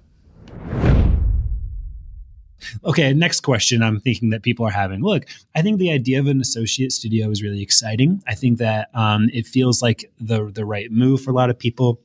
Okay, 2.84 3.13
next 3.13 3.41
question 3.41 3.82
I'm 3.82 4.00
thinking 4.00 4.30
that 4.32 4.43
people 4.43 4.65
are 4.65 4.71
having. 4.71 5.02
Look, 5.02 5.26
I 5.56 5.62
think 5.62 5.80
the 5.80 5.91
idea 5.91 6.19
of 6.19 6.28
an 6.28 6.41
associate 6.41 6.91
studio 6.91 7.30
is 7.30 7.41
really 7.41 7.62
exciting. 7.62 8.21
I 8.28 8.36
think 8.36 8.60
that 8.60 8.89
um, 8.93 9.30
it 9.34 9.47
feels 9.47 9.82
like 9.82 10.12
the 10.19 10.52
the 10.52 10.65
right 10.65 10.91
move 10.91 11.21
for 11.21 11.32
a 11.32 11.34
lot 11.34 11.50
of 11.50 11.58
people. 11.58 12.00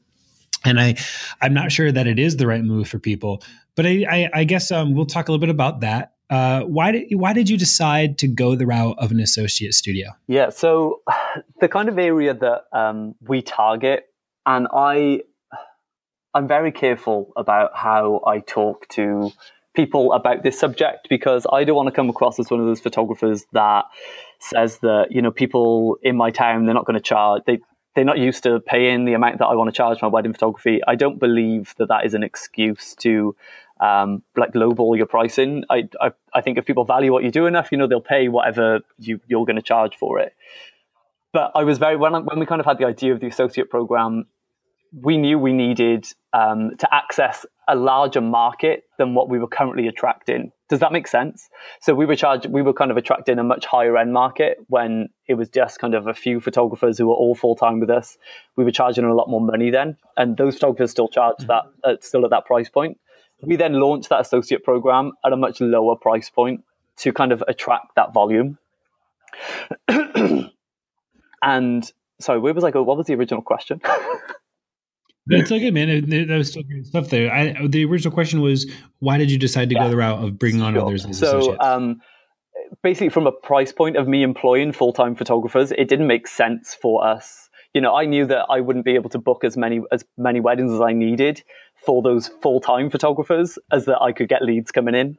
And 0.67 0.81
I, 0.81 0.97
I'm 1.41 1.55
not 1.55 1.73
sure 1.73 1.93
that 1.93 2.07
it 2.07 2.19
is 2.19 2.37
the 2.37 2.47
right 2.47 2.63
move 2.63 2.89
for 2.89 2.99
people, 2.99 3.43
but 3.75 3.87
I, 3.87 4.05
I, 4.11 4.31
I 4.35 4.45
guess 4.45 4.71
um, 4.71 4.95
we'll 4.95 5.07
talk 5.07 5.29
a 5.29 5.33
little 5.33 5.41
bit 5.41 5.51
about 5.51 5.81
that. 5.81 6.13
Uh, 6.29 6.63
why 6.63 6.91
did 6.91 7.07
why 7.13 7.33
did 7.33 7.49
you 7.49 7.57
decide 7.57 8.19
to 8.19 8.27
go 8.27 8.57
the 8.57 8.67
route 8.67 8.97
of 8.99 9.13
an 9.13 9.21
associate 9.21 9.75
studio? 9.75 10.09
Yeah, 10.27 10.51
so 10.51 11.03
the 11.61 11.69
kind 11.69 11.89
of 11.89 11.99
area 11.99 12.35
that 12.35 12.65
um, 12.73 13.15
we 13.21 13.43
target, 13.43 14.07
and 14.45 14.67
I, 14.73 15.21
I'm 16.35 16.49
very 16.49 16.73
careful 16.73 17.33
about 17.37 17.71
how 17.77 18.23
I 18.27 18.41
talk 18.41 18.89
to 18.91 19.31
people 19.75 20.13
about 20.15 20.43
this 20.43 20.59
subject 20.59 21.07
because 21.09 21.47
I 21.53 21.63
don't 21.63 21.77
want 21.77 21.87
to 21.87 21.93
come 21.93 22.09
across 22.11 22.41
as 22.41 22.51
one 22.51 22.59
of 22.59 22.67
those 22.67 22.81
photographers 22.81 23.45
that 23.53 23.85
says 24.41 24.79
that 24.79 25.09
you 25.11 25.23
know 25.23 25.31
people 25.31 25.99
in 26.03 26.17
my 26.17 26.31
town 26.31 26.65
they're 26.65 26.75
not 26.75 26.87
going 26.87 26.99
to 26.99 27.01
charge 27.01 27.43
they 27.47 27.61
they're 27.97 28.05
not 28.05 28.19
used 28.19 28.43
to 28.43 28.61
paying 28.61 29.07
the 29.07 29.15
amount 29.15 29.39
that 29.39 29.47
I 29.47 29.55
want 29.55 29.69
to 29.69 29.73
charge 29.73 30.03
my 30.03 30.09
wedding 30.09 30.35
photography. 30.35 30.81
I 30.87 30.95
don't 30.95 31.19
believe 31.19 31.75
that 31.79 31.89
that 31.89 32.05
is 32.05 32.13
an 32.13 32.23
excuse 32.23 32.95
to 32.97 33.35
um, 33.81 34.23
like 34.37 34.53
lowball 34.53 34.99
your 34.99 35.07
pricing. 35.07 35.65
I, 35.71 35.89
I, 35.99 36.13
I 36.35 36.43
think 36.43 36.59
if 36.59 36.67
people 36.67 36.85
value 36.85 37.11
what 37.11 37.25
you 37.25 37.31
do 37.31 37.47
enough, 37.47 37.73
you 37.73 37.79
know 37.79 37.87
they'll 37.87 38.03
pay 38.03 38.29
whatever 38.29 38.81
you 38.99 39.19
you're 39.27 39.47
going 39.47 39.57
to 39.57 39.63
charge 39.63 39.97
for 39.97 40.19
it. 40.21 40.35
But 41.33 41.53
I 41.55 41.65
was 41.65 41.79
very 41.79 41.97
when 41.97 42.15
I, 42.15 42.19
when 42.19 42.39
we 42.39 42.45
kind 42.45 42.61
of 42.61 42.67
had 42.67 42.77
the 42.77 42.87
idea 42.87 43.13
of 43.13 43.21
the 43.21 43.29
associate 43.29 43.71
program, 43.71 44.27
we 44.93 45.17
knew 45.17 45.39
we 45.39 45.53
needed 45.53 46.07
um, 46.33 46.77
to 46.79 46.95
access 46.95 47.45
a 47.69 47.75
larger 47.75 48.21
market 48.21 48.85
than 48.99 49.15
what 49.15 49.29
we 49.29 49.39
were 49.39 49.49
currently 49.49 49.89
attracting. 49.89 50.53
Does 50.69 50.81
that 50.81 50.93
make 50.93 51.07
sense? 51.07 51.49
So 51.81 51.95
we 51.95 52.07
were 52.07 52.17
charged, 52.17 52.47
we 52.47 52.63
were 52.63 52.73
kind 52.73 52.91
of 52.91 52.97
attracting 52.97 53.39
a 53.39 53.45
much 53.45 53.67
higher 53.67 53.97
end 53.97 54.13
market 54.13 54.59
when 54.69 55.09
it 55.27 55.35
was 55.35 55.49
just 55.49 55.79
kind 55.79 55.95
of 55.95 56.07
a 56.07 56.15
few 56.15 56.41
photographers 56.41 56.99
who 56.99 57.07
were 57.09 57.15
all 57.15 57.35
full 57.35 57.57
time 57.57 57.81
with 57.81 57.91
us. 57.91 58.19
We 58.57 58.65
were 58.65 58.71
charging 58.71 59.05
a 59.05 59.15
lot 59.15 59.29
more 59.29 59.41
money 59.41 59.71
then, 59.71 59.97
and 60.17 60.37
those 60.37 60.55
photographers 60.55 60.91
still 60.91 61.09
charge 61.09 61.37
mm-hmm. 61.41 61.49
that, 61.49 61.65
uh, 61.85 61.97
still 62.01 62.25
at 62.25 62.31
that 62.31 62.47
price 62.47 62.69
point. 62.69 62.99
We 63.43 63.57
then 63.57 63.75
launched 63.75 64.09
that 64.09 64.21
associate 64.21 64.65
program 64.65 65.13
at 65.25 65.33
a 65.33 65.37
much 65.37 65.61
lower 65.61 65.97
price 65.97 66.31
point 66.31 66.65
to 66.99 67.13
kind 67.13 67.33
of 67.33 67.45
attract 67.49 67.95
that 67.97 68.15
volume. 68.15 68.59
and 71.43 71.93
sorry, 72.21 72.39
where 72.39 72.55
was 72.55 72.65
I 72.65 72.71
go? 72.71 72.83
What 72.83 72.97
was 72.97 73.07
the 73.07 73.15
original 73.15 73.43
question? 73.43 73.81
That's 75.27 75.51
okay, 75.51 75.71
man. 75.71 76.09
That 76.09 76.37
was 76.37 76.51
still 76.51 76.63
great 76.63 76.87
stuff 76.87 77.11
there. 77.11 77.33
I, 77.33 77.67
the 77.67 77.85
original 77.85 78.13
question 78.13 78.41
was, 78.41 78.71
why 79.01 79.19
did 79.19 79.31
you 79.31 79.39
decide 79.39 79.69
to 79.71 79.75
yeah. 79.75 79.85
go 79.85 79.91
the 79.91 79.97
route 79.97 80.23
of 80.23 80.39
bringing 80.39 80.63
on 80.63 80.75
sure. 80.75 80.83
others 80.83 81.05
as 81.05 81.19
so? 81.19 81.59
Um, 81.61 82.01
basically, 82.83 83.09
from 83.09 83.27
a 83.27 83.33
price 83.33 83.73
point 83.73 83.97
of 83.97 84.07
me 84.07 84.23
employing 84.23 84.73
full 84.73 84.93
time 84.93 85.15
photographers, 85.15 85.73
it 85.73 85.89
didn't 85.89 86.07
make 86.07 86.29
sense 86.29 86.75
for 86.75 87.05
us. 87.05 87.51
You 87.75 87.81
know, 87.81 87.95
I 87.95 88.07
knew 88.07 88.25
that 88.27 88.47
I 88.49 88.61
wouldn't 88.61 88.85
be 88.85 88.95
able 88.95 89.11
to 89.11 89.19
book 89.19 89.45
as 89.45 89.57
many 89.57 89.81
as 89.93 90.05
many 90.17 90.41
weddings 90.41 90.73
as 90.73 90.81
I 90.81 90.93
needed 90.93 91.43
for 91.85 92.03
those 92.03 92.29
full 92.41 92.61
time 92.61 92.89
photographers 92.89 93.59
as 93.73 93.85
that 93.87 94.01
I 94.01 94.13
could 94.13 94.29
get 94.29 94.43
leads 94.43 94.71
coming 94.71 94.95
in. 94.95 95.19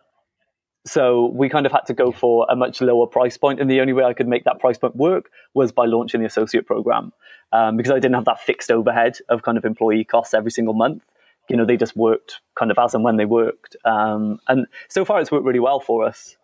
So 0.85 1.27
we 1.33 1.49
kind 1.49 1.65
of 1.65 1.71
had 1.71 1.85
to 1.87 1.93
go 1.93 2.11
for 2.11 2.45
a 2.49 2.55
much 2.55 2.79
lower 2.81 3.07
price 3.07 3.37
point, 3.37 3.59
and 3.59 3.69
the 3.69 3.81
only 3.81 3.93
way 3.93 4.03
I 4.03 4.13
could 4.13 4.27
make 4.27 4.45
that 4.45 4.59
price 4.59 4.77
point 4.77 4.95
work 4.95 5.29
was 5.53 5.71
by 5.71 5.85
launching 5.85 6.21
the 6.21 6.27
associate 6.27 6.65
program 6.65 7.11
um, 7.51 7.77
because 7.77 7.91
I 7.91 7.95
didn't 7.95 8.15
have 8.15 8.25
that 8.25 8.39
fixed 8.39 8.71
overhead 8.71 9.17
of 9.29 9.41
kind 9.41 9.57
of 9.57 9.65
employee 9.65 10.05
costs 10.05 10.33
every 10.33 10.51
single 10.51 10.73
month. 10.73 11.03
You 11.49 11.57
know, 11.57 11.65
they 11.65 11.77
just 11.77 11.95
worked 11.95 12.41
kind 12.57 12.71
of 12.71 12.77
as 12.77 12.93
and 12.93 13.03
when 13.03 13.17
they 13.17 13.25
worked, 13.25 13.75
um, 13.85 14.39
and 14.47 14.67
so 14.89 15.03
far 15.05 15.19
it's 15.21 15.31
worked 15.31 15.45
really 15.45 15.59
well 15.59 15.79
for 15.79 16.05
us. 16.05 16.37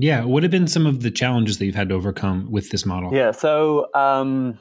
Yeah, 0.00 0.24
what 0.24 0.44
have 0.44 0.52
been 0.52 0.68
some 0.68 0.86
of 0.86 1.02
the 1.02 1.10
challenges 1.10 1.58
that 1.58 1.66
you've 1.66 1.74
had 1.74 1.88
to 1.88 1.94
overcome 1.96 2.52
with 2.52 2.70
this 2.70 2.86
model? 2.86 3.12
Yeah, 3.12 3.32
so 3.32 3.92
um, 3.94 4.56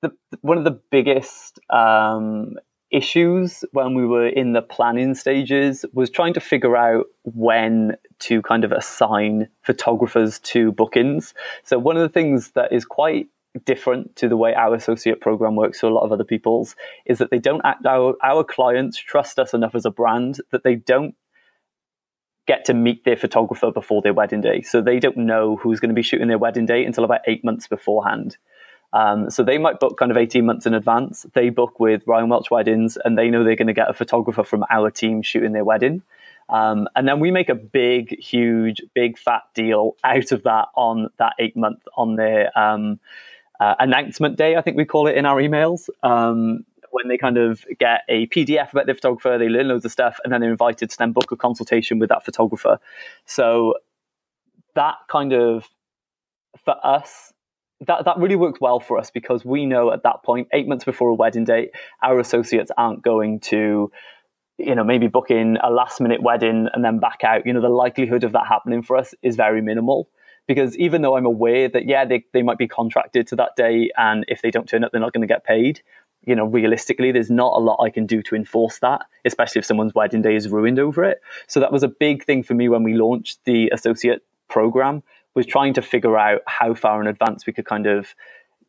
the, 0.00 0.12
one 0.40 0.56
of 0.56 0.64
the 0.64 0.80
biggest 0.90 1.60
um, 1.68 2.54
issues 2.94 3.64
when 3.72 3.94
we 3.94 4.06
were 4.06 4.28
in 4.28 4.52
the 4.52 4.62
planning 4.62 5.14
stages 5.14 5.84
was 5.92 6.08
trying 6.08 6.32
to 6.34 6.40
figure 6.40 6.76
out 6.76 7.06
when 7.24 7.96
to 8.20 8.40
kind 8.42 8.64
of 8.64 8.72
assign 8.72 9.48
photographers 9.62 10.38
to 10.40 10.72
bookings. 10.72 11.34
So 11.64 11.78
one 11.78 11.96
of 11.96 12.02
the 12.02 12.08
things 12.08 12.52
that 12.52 12.72
is 12.72 12.84
quite 12.84 13.26
different 13.64 14.14
to 14.16 14.28
the 14.28 14.36
way 14.36 14.54
our 14.54 14.74
associate 14.74 15.20
program 15.20 15.56
works 15.56 15.80
to 15.80 15.86
a 15.86 15.90
lot 15.90 16.04
of 16.04 16.12
other 16.12 16.24
people's 16.24 16.74
is 17.06 17.18
that 17.18 17.30
they 17.30 17.38
don't 17.38 17.60
act 17.64 17.86
our 17.86 18.14
our 18.22 18.42
clients 18.42 18.98
trust 18.98 19.38
us 19.38 19.54
enough 19.54 19.76
as 19.76 19.84
a 19.84 19.90
brand 19.90 20.40
that 20.50 20.64
they 20.64 20.74
don't 20.74 21.14
get 22.46 22.64
to 22.64 22.74
meet 22.74 23.04
their 23.04 23.16
photographer 23.16 23.70
before 23.70 24.02
their 24.02 24.12
wedding 24.12 24.40
day. 24.40 24.60
So 24.60 24.82
they 24.82 24.98
don't 24.98 25.16
know 25.16 25.56
who's 25.56 25.80
going 25.80 25.88
to 25.88 25.94
be 25.94 26.02
shooting 26.02 26.28
their 26.28 26.38
wedding 26.38 26.66
day 26.66 26.84
until 26.84 27.04
about 27.04 27.20
eight 27.26 27.44
months 27.44 27.66
beforehand. 27.66 28.36
Um, 28.94 29.28
so 29.28 29.42
they 29.42 29.58
might 29.58 29.80
book 29.80 29.98
kind 29.98 30.10
of 30.10 30.16
18 30.16 30.46
months 30.46 30.66
in 30.66 30.72
advance. 30.72 31.26
They 31.34 31.50
book 31.50 31.80
with 31.80 32.02
Ryan 32.06 32.28
Welch 32.28 32.50
Weddings 32.50 32.96
and 33.04 33.18
they 33.18 33.28
know 33.28 33.42
they're 33.42 33.56
going 33.56 33.66
to 33.66 33.74
get 33.74 33.90
a 33.90 33.94
photographer 33.94 34.44
from 34.44 34.64
our 34.70 34.90
team 34.90 35.20
shooting 35.20 35.52
their 35.52 35.64
wedding. 35.64 36.02
Um, 36.48 36.88
and 36.94 37.08
then 37.08 37.20
we 37.20 37.30
make 37.30 37.48
a 37.48 37.54
big, 37.54 38.18
huge, 38.18 38.80
big 38.94 39.18
fat 39.18 39.42
deal 39.54 39.96
out 40.04 40.30
of 40.30 40.44
that 40.44 40.68
on 40.76 41.08
that 41.18 41.32
eight 41.38 41.56
month 41.56 41.82
on 41.96 42.16
their 42.16 42.56
um, 42.56 43.00
uh, 43.60 43.74
announcement 43.78 44.36
day, 44.36 44.56
I 44.56 44.62
think 44.62 44.76
we 44.76 44.84
call 44.84 45.06
it 45.06 45.16
in 45.16 45.26
our 45.26 45.40
emails. 45.40 45.88
Um, 46.02 46.64
when 46.90 47.08
they 47.08 47.18
kind 47.18 47.38
of 47.38 47.64
get 47.80 48.02
a 48.08 48.26
PDF 48.28 48.72
about 48.72 48.86
the 48.86 48.94
photographer, 48.94 49.36
they 49.36 49.48
learn 49.48 49.68
loads 49.68 49.84
of 49.84 49.90
stuff, 49.90 50.20
and 50.22 50.32
then 50.32 50.40
they're 50.40 50.50
invited 50.50 50.90
to 50.90 50.98
then 50.98 51.12
book 51.12 51.32
a 51.32 51.36
consultation 51.36 51.98
with 51.98 52.08
that 52.08 52.24
photographer. 52.24 52.78
So 53.26 53.74
that 54.74 54.96
kind 55.08 55.32
of, 55.32 55.68
for 56.64 56.76
us, 56.84 57.32
that 57.86 58.04
that 58.04 58.18
really 58.18 58.36
worked 58.36 58.60
well 58.60 58.80
for 58.80 58.98
us 58.98 59.10
because 59.10 59.44
we 59.44 59.66
know 59.66 59.92
at 59.92 60.02
that 60.02 60.22
point, 60.22 60.48
eight 60.52 60.68
months 60.68 60.84
before 60.84 61.08
a 61.08 61.14
wedding 61.14 61.44
date, 61.44 61.70
our 62.02 62.18
associates 62.18 62.70
aren't 62.76 63.02
going 63.02 63.40
to, 63.40 63.90
you 64.58 64.74
know, 64.74 64.84
maybe 64.84 65.06
book 65.06 65.30
in 65.30 65.58
a 65.62 65.70
last 65.70 66.00
minute 66.00 66.22
wedding 66.22 66.68
and 66.72 66.84
then 66.84 66.98
back 66.98 67.24
out. 67.24 67.46
You 67.46 67.52
know, 67.52 67.60
the 67.60 67.68
likelihood 67.68 68.24
of 68.24 68.32
that 68.32 68.46
happening 68.46 68.82
for 68.82 68.96
us 68.96 69.14
is 69.22 69.36
very 69.36 69.62
minimal. 69.62 70.08
Because 70.46 70.76
even 70.76 71.00
though 71.00 71.16
I'm 71.16 71.24
aware 71.24 71.68
that 71.70 71.86
yeah, 71.86 72.04
they, 72.04 72.24
they 72.32 72.42
might 72.42 72.58
be 72.58 72.68
contracted 72.68 73.26
to 73.28 73.36
that 73.36 73.56
day 73.56 73.90
and 73.96 74.26
if 74.28 74.42
they 74.42 74.50
don't 74.50 74.68
turn 74.68 74.84
up 74.84 74.92
they're 74.92 75.00
not 75.00 75.14
going 75.14 75.26
to 75.26 75.32
get 75.32 75.42
paid, 75.42 75.80
you 76.26 76.34
know, 76.34 76.44
realistically, 76.44 77.12
there's 77.12 77.30
not 77.30 77.52
a 77.54 77.60
lot 77.60 77.82
I 77.82 77.90
can 77.90 78.06
do 78.06 78.22
to 78.22 78.34
enforce 78.34 78.78
that, 78.80 79.02
especially 79.24 79.58
if 79.58 79.64
someone's 79.64 79.94
wedding 79.94 80.22
day 80.22 80.34
is 80.34 80.48
ruined 80.48 80.78
over 80.78 81.04
it. 81.04 81.20
So 81.46 81.60
that 81.60 81.72
was 81.72 81.82
a 81.82 81.88
big 81.88 82.24
thing 82.24 82.42
for 82.42 82.54
me 82.54 82.68
when 82.68 82.82
we 82.82 82.94
launched 82.94 83.40
the 83.44 83.70
associate 83.70 84.22
program 84.48 85.02
was 85.34 85.46
trying 85.46 85.74
to 85.74 85.82
figure 85.82 86.18
out 86.18 86.42
how 86.46 86.74
far 86.74 87.00
in 87.00 87.06
advance 87.06 87.46
we 87.46 87.52
could 87.52 87.66
kind 87.66 87.86
of 87.86 88.14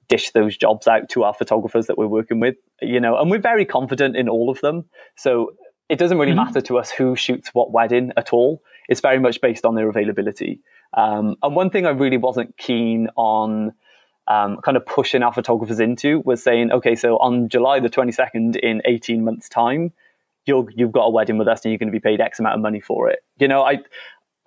dish 0.08 0.32
those 0.32 0.56
jobs 0.58 0.88
out 0.88 1.10
to 1.10 1.24
our 1.24 1.34
photographers 1.34 1.88
that 1.88 1.98
we're 1.98 2.08
working 2.08 2.40
with, 2.40 2.56
you 2.82 3.00
know, 3.00 3.18
and 3.18 3.32
we're 3.32 3.40
very 3.40 3.66
confident 3.66 4.16
in 4.16 4.30
all 4.30 4.50
of 4.50 4.62
them. 4.62 4.86
So 5.16 5.54
it 5.90 6.00
doesn't 6.00 6.18
really 6.18 6.32
mm-hmm. 6.32 6.46
matter 6.46 6.62
to 6.62 6.78
us 6.78 6.92
who 6.92 7.16
shoots 7.16 7.50
what 7.54 7.72
wedding 7.72 8.12
at 8.18 8.34
all. 8.34 8.62
It's 8.90 9.02
very 9.02 9.20
much 9.20 9.42
based 9.42 9.66
on 9.66 9.76
their 9.76 9.90
availability. 9.90 10.60
Um, 10.94 11.36
and 11.42 11.56
one 11.56 11.70
thing 11.70 11.86
I 11.86 11.92
really 11.92 12.18
wasn't 12.18 12.58
keen 12.58 13.10
on 13.16 13.74
um, 14.28 14.58
kind 14.64 14.78
of 14.78 14.86
pushing 14.86 15.24
our 15.24 15.34
photographers 15.34 15.80
into 15.80 16.22
was 16.26 16.42
saying, 16.42 16.72
okay, 16.72 16.96
so 16.96 17.18
on 17.18 17.50
July 17.50 17.80
the 17.80 17.90
22nd 17.90 18.56
in 18.58 18.82
18 18.86 19.24
months' 19.24 19.50
time, 19.50 19.92
you 20.46 20.68
have 20.78 20.92
got 20.92 21.06
a 21.06 21.10
wedding 21.10 21.38
with 21.38 21.48
us 21.48 21.64
and 21.64 21.72
you're 21.72 21.80
going 21.80 21.88
to 21.88 21.92
be 21.92 22.00
paid 22.00 22.22
X 22.22 22.40
amount 22.40 22.56
of 22.56 22.62
money 22.62 22.80
for 22.80 23.10
it. 23.10 23.20
You 23.38 23.48
know, 23.48 23.64
I, 23.64 23.80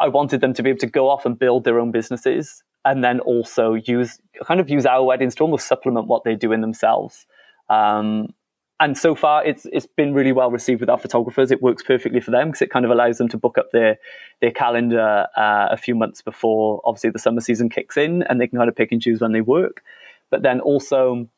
I 0.01 0.09
wanted 0.09 0.41
them 0.41 0.55
to 0.55 0.63
be 0.63 0.71
able 0.71 0.81
to 0.81 0.87
go 0.87 1.09
off 1.09 1.27
and 1.27 1.39
build 1.39 1.65
their 1.65 1.81
own 1.81 1.91
businesses 1.91 2.63
and 2.85 3.03
then 3.03 3.21
also 3.21 3.75
use 3.75 4.19
kind 4.45 4.61
of 4.61 4.71
use 4.71 4.87
our 4.87 5.05
weddings 5.05 5.35
to 5.37 5.43
almost 5.43 5.67
supplement 5.67 6.07
what 6.07 6.25
they're 6.25 6.37
doing 6.37 6.61
themselves. 6.61 7.27
Um, 7.69 8.35
and 8.81 8.97
so 8.97 9.17
far, 9.17 9.45
it's 9.45 9.67
it's 9.73 9.87
been 9.87 10.15
really 10.15 10.31
well 10.31 10.53
received 10.53 10.81
with 10.81 10.89
our 10.89 10.99
photographers. 10.99 11.51
It 11.51 11.61
works 11.61 11.83
perfectly 11.83 12.21
for 12.21 12.31
them 12.31 12.49
because 12.49 12.63
it 12.63 12.71
kind 12.71 12.85
of 12.85 12.93
allows 12.93 13.19
them 13.19 13.29
to 13.31 13.37
book 13.37 13.59
up 13.59 13.73
their 13.73 13.99
their 14.41 14.53
calendar 14.53 15.27
uh, 15.37 15.69
a 15.71 15.77
few 15.77 15.97
months 15.97 16.23
before, 16.23 16.81
obviously, 16.85 17.11
the 17.11 17.19
summer 17.19 17.41
season 17.41 17.69
kicks 17.69 17.97
in, 17.97 18.23
and 18.23 18.41
they 18.41 18.47
can 18.47 18.59
kind 18.59 18.69
of 18.69 18.77
pick 18.77 18.93
and 18.93 19.03
choose 19.03 19.21
when 19.21 19.33
they 19.33 19.41
work. 19.41 19.83
But 20.31 20.43
then 20.43 20.61
also, 20.61 21.29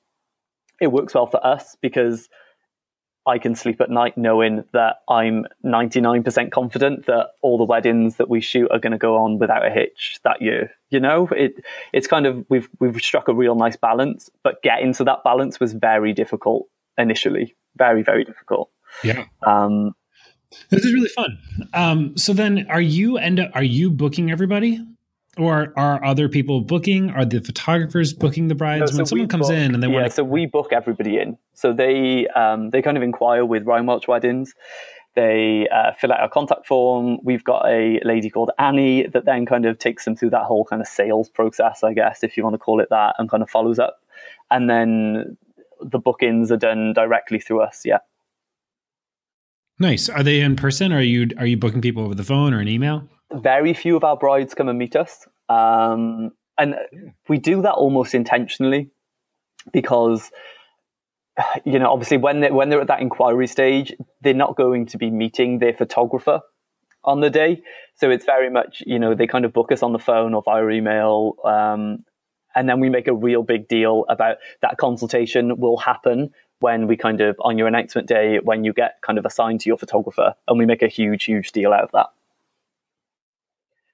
it 0.82 0.88
works 0.88 1.14
well 1.14 1.26
for 1.26 1.44
us 1.44 1.76
because 1.80 2.28
I 3.30 3.38
can 3.38 3.54
sleep 3.54 3.80
at 3.80 3.90
night 3.90 4.18
knowing 4.18 4.64
that 4.72 5.02
I'm 5.08 5.46
99% 5.64 6.50
confident 6.50 7.06
that 7.06 7.28
all 7.42 7.58
the 7.58 7.64
weddings 7.64 8.16
that 8.16 8.28
we 8.28 8.40
shoot 8.40 8.68
are 8.72 8.80
going 8.80 8.90
to 8.90 8.98
go 8.98 9.16
on 9.16 9.38
without 9.38 9.64
a 9.64 9.70
hitch 9.70 10.18
that 10.24 10.42
year. 10.42 10.72
You 10.90 10.98
know, 10.98 11.28
it 11.28 11.64
it's 11.92 12.08
kind 12.08 12.26
of 12.26 12.44
we've 12.48 12.68
we've 12.80 12.96
struck 12.96 13.28
a 13.28 13.34
real 13.34 13.54
nice 13.54 13.76
balance, 13.76 14.30
but 14.42 14.60
getting 14.64 14.92
to 14.94 15.04
that 15.04 15.22
balance 15.22 15.60
was 15.60 15.72
very 15.74 16.12
difficult 16.12 16.66
initially, 16.98 17.54
very 17.76 18.02
very 18.02 18.24
difficult. 18.24 18.68
Yeah. 19.04 19.26
Um, 19.46 19.94
this 20.70 20.84
is 20.84 20.92
really 20.92 21.08
fun. 21.10 21.38
Um, 21.72 22.16
so 22.16 22.32
then, 22.32 22.66
are 22.68 22.80
you 22.80 23.16
end 23.16 23.38
up 23.38 23.52
are 23.54 23.62
you 23.62 23.90
booking 23.90 24.32
everybody? 24.32 24.84
Or 25.38 25.72
are 25.76 26.04
other 26.04 26.28
people 26.28 26.60
booking? 26.60 27.10
Are 27.10 27.24
the 27.24 27.40
photographers 27.40 28.12
booking 28.12 28.48
the 28.48 28.54
brides 28.54 28.80
no, 28.80 28.86
so 28.86 28.96
when 28.96 29.06
someone 29.06 29.28
comes 29.28 29.48
book, 29.48 29.56
in 29.56 29.74
and 29.74 29.82
they 29.82 29.88
yeah, 29.88 29.94
want? 29.94 30.06
To... 30.06 30.12
So 30.12 30.24
we 30.24 30.46
book 30.46 30.72
everybody 30.72 31.18
in. 31.18 31.38
So 31.54 31.72
they 31.72 32.26
um, 32.28 32.70
they 32.70 32.82
kind 32.82 32.96
of 32.96 33.02
inquire 33.02 33.44
with 33.44 33.64
Ryan 33.64 33.86
Welch 33.86 34.08
Weddings. 34.08 34.54
They 35.14 35.68
uh, 35.68 35.92
fill 35.98 36.12
out 36.12 36.22
a 36.22 36.28
contact 36.28 36.66
form. 36.66 37.18
We've 37.24 37.42
got 37.42 37.66
a 37.66 38.00
lady 38.04 38.30
called 38.30 38.52
Annie 38.58 39.06
that 39.08 39.24
then 39.24 39.44
kind 39.44 39.66
of 39.66 39.78
takes 39.78 40.04
them 40.04 40.14
through 40.14 40.30
that 40.30 40.44
whole 40.44 40.64
kind 40.64 40.80
of 40.80 40.86
sales 40.86 41.28
process, 41.28 41.82
I 41.82 41.94
guess, 41.94 42.22
if 42.22 42.36
you 42.36 42.44
want 42.44 42.54
to 42.54 42.58
call 42.58 42.80
it 42.80 42.88
that, 42.90 43.16
and 43.18 43.28
kind 43.28 43.42
of 43.42 43.50
follows 43.50 43.78
up. 43.78 44.00
And 44.52 44.70
then 44.70 45.36
the 45.80 45.98
bookings 45.98 46.52
are 46.52 46.56
done 46.56 46.92
directly 46.92 47.40
through 47.40 47.62
us. 47.62 47.82
Yeah. 47.84 47.98
Nice. 49.80 50.08
Are 50.08 50.22
they 50.22 50.40
in 50.40 50.56
person? 50.56 50.92
Or 50.92 50.98
are 50.98 51.02
you 51.02 51.28
are 51.38 51.46
you 51.46 51.56
booking 51.56 51.80
people 51.80 52.04
over 52.04 52.14
the 52.14 52.24
phone 52.24 52.54
or 52.54 52.60
an 52.60 52.68
email? 52.68 53.08
Very 53.32 53.74
few 53.74 53.96
of 53.96 54.04
our 54.04 54.16
brides 54.16 54.54
come 54.54 54.68
and 54.68 54.78
meet 54.78 54.96
us. 54.96 55.26
Um, 55.48 56.32
and 56.58 56.76
we 57.28 57.38
do 57.38 57.62
that 57.62 57.72
almost 57.72 58.14
intentionally 58.14 58.90
because, 59.72 60.30
you 61.64 61.78
know, 61.78 61.90
obviously 61.90 62.18
when 62.18 62.40
they 62.40 62.50
when 62.50 62.68
they're 62.68 62.80
at 62.80 62.88
that 62.88 63.00
inquiry 63.00 63.46
stage, 63.46 63.94
they're 64.20 64.34
not 64.34 64.56
going 64.56 64.86
to 64.86 64.98
be 64.98 65.10
meeting 65.10 65.58
their 65.58 65.72
photographer 65.72 66.40
on 67.04 67.20
the 67.20 67.30
day. 67.30 67.62
So 67.96 68.10
it's 68.10 68.24
very 68.24 68.50
much, 68.50 68.82
you 68.86 68.98
know, 68.98 69.14
they 69.14 69.26
kind 69.26 69.44
of 69.44 69.52
book 69.52 69.72
us 69.72 69.82
on 69.82 69.92
the 69.92 69.98
phone 69.98 70.34
or 70.34 70.42
via 70.42 70.68
email. 70.68 71.36
Um, 71.44 72.04
and 72.54 72.68
then 72.68 72.80
we 72.80 72.90
make 72.90 73.08
a 73.08 73.14
real 73.14 73.42
big 73.42 73.68
deal 73.68 74.04
about 74.08 74.38
that 74.60 74.76
consultation 74.76 75.58
will 75.58 75.76
happen 75.76 76.30
when 76.60 76.86
we 76.86 76.96
kind 76.96 77.20
of 77.20 77.36
on 77.40 77.56
your 77.56 77.68
announcement 77.68 78.06
day 78.06 78.38
when 78.42 78.64
you 78.64 78.72
get 78.72 79.00
kind 79.02 79.18
of 79.18 79.24
assigned 79.24 79.60
to 79.60 79.68
your 79.68 79.78
photographer 79.78 80.34
and 80.46 80.58
we 80.58 80.66
make 80.66 80.82
a 80.82 80.88
huge 80.88 81.24
huge 81.24 81.52
deal 81.52 81.72
out 81.72 81.84
of 81.84 81.90
that 81.92 82.06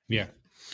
yeah. 0.09 0.27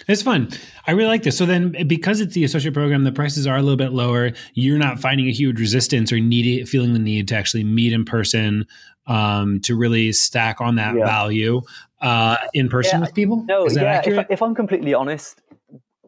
It's 0.08 0.22
fun. 0.22 0.48
I 0.86 0.92
really 0.92 1.08
like 1.08 1.22
this. 1.22 1.36
So 1.36 1.46
then, 1.46 1.76
because 1.86 2.20
it's 2.20 2.34
the 2.34 2.44
associate 2.44 2.74
program, 2.74 3.04
the 3.04 3.12
prices 3.12 3.46
are 3.46 3.56
a 3.56 3.62
little 3.62 3.76
bit 3.76 3.92
lower. 3.92 4.32
You're 4.54 4.78
not 4.78 4.98
finding 4.98 5.28
a 5.28 5.32
huge 5.32 5.60
resistance 5.60 6.12
or 6.12 6.18
needing 6.18 6.66
feeling 6.66 6.92
the 6.92 6.98
need 6.98 7.28
to 7.28 7.36
actually 7.36 7.64
meet 7.64 7.92
in 7.92 8.04
person 8.04 8.66
um, 9.06 9.60
to 9.60 9.76
really 9.76 10.12
stack 10.12 10.60
on 10.60 10.76
that 10.76 10.96
yeah. 10.96 11.04
value 11.04 11.60
uh, 12.00 12.36
in 12.54 12.68
person 12.68 13.00
yeah. 13.00 13.06
with 13.06 13.14
people. 13.14 13.44
No, 13.46 13.68
yeah. 13.68 14.02
If, 14.04 14.26
if, 14.30 14.42
I'm 14.42 14.54
completely 14.54 14.94
honest, 14.94 15.40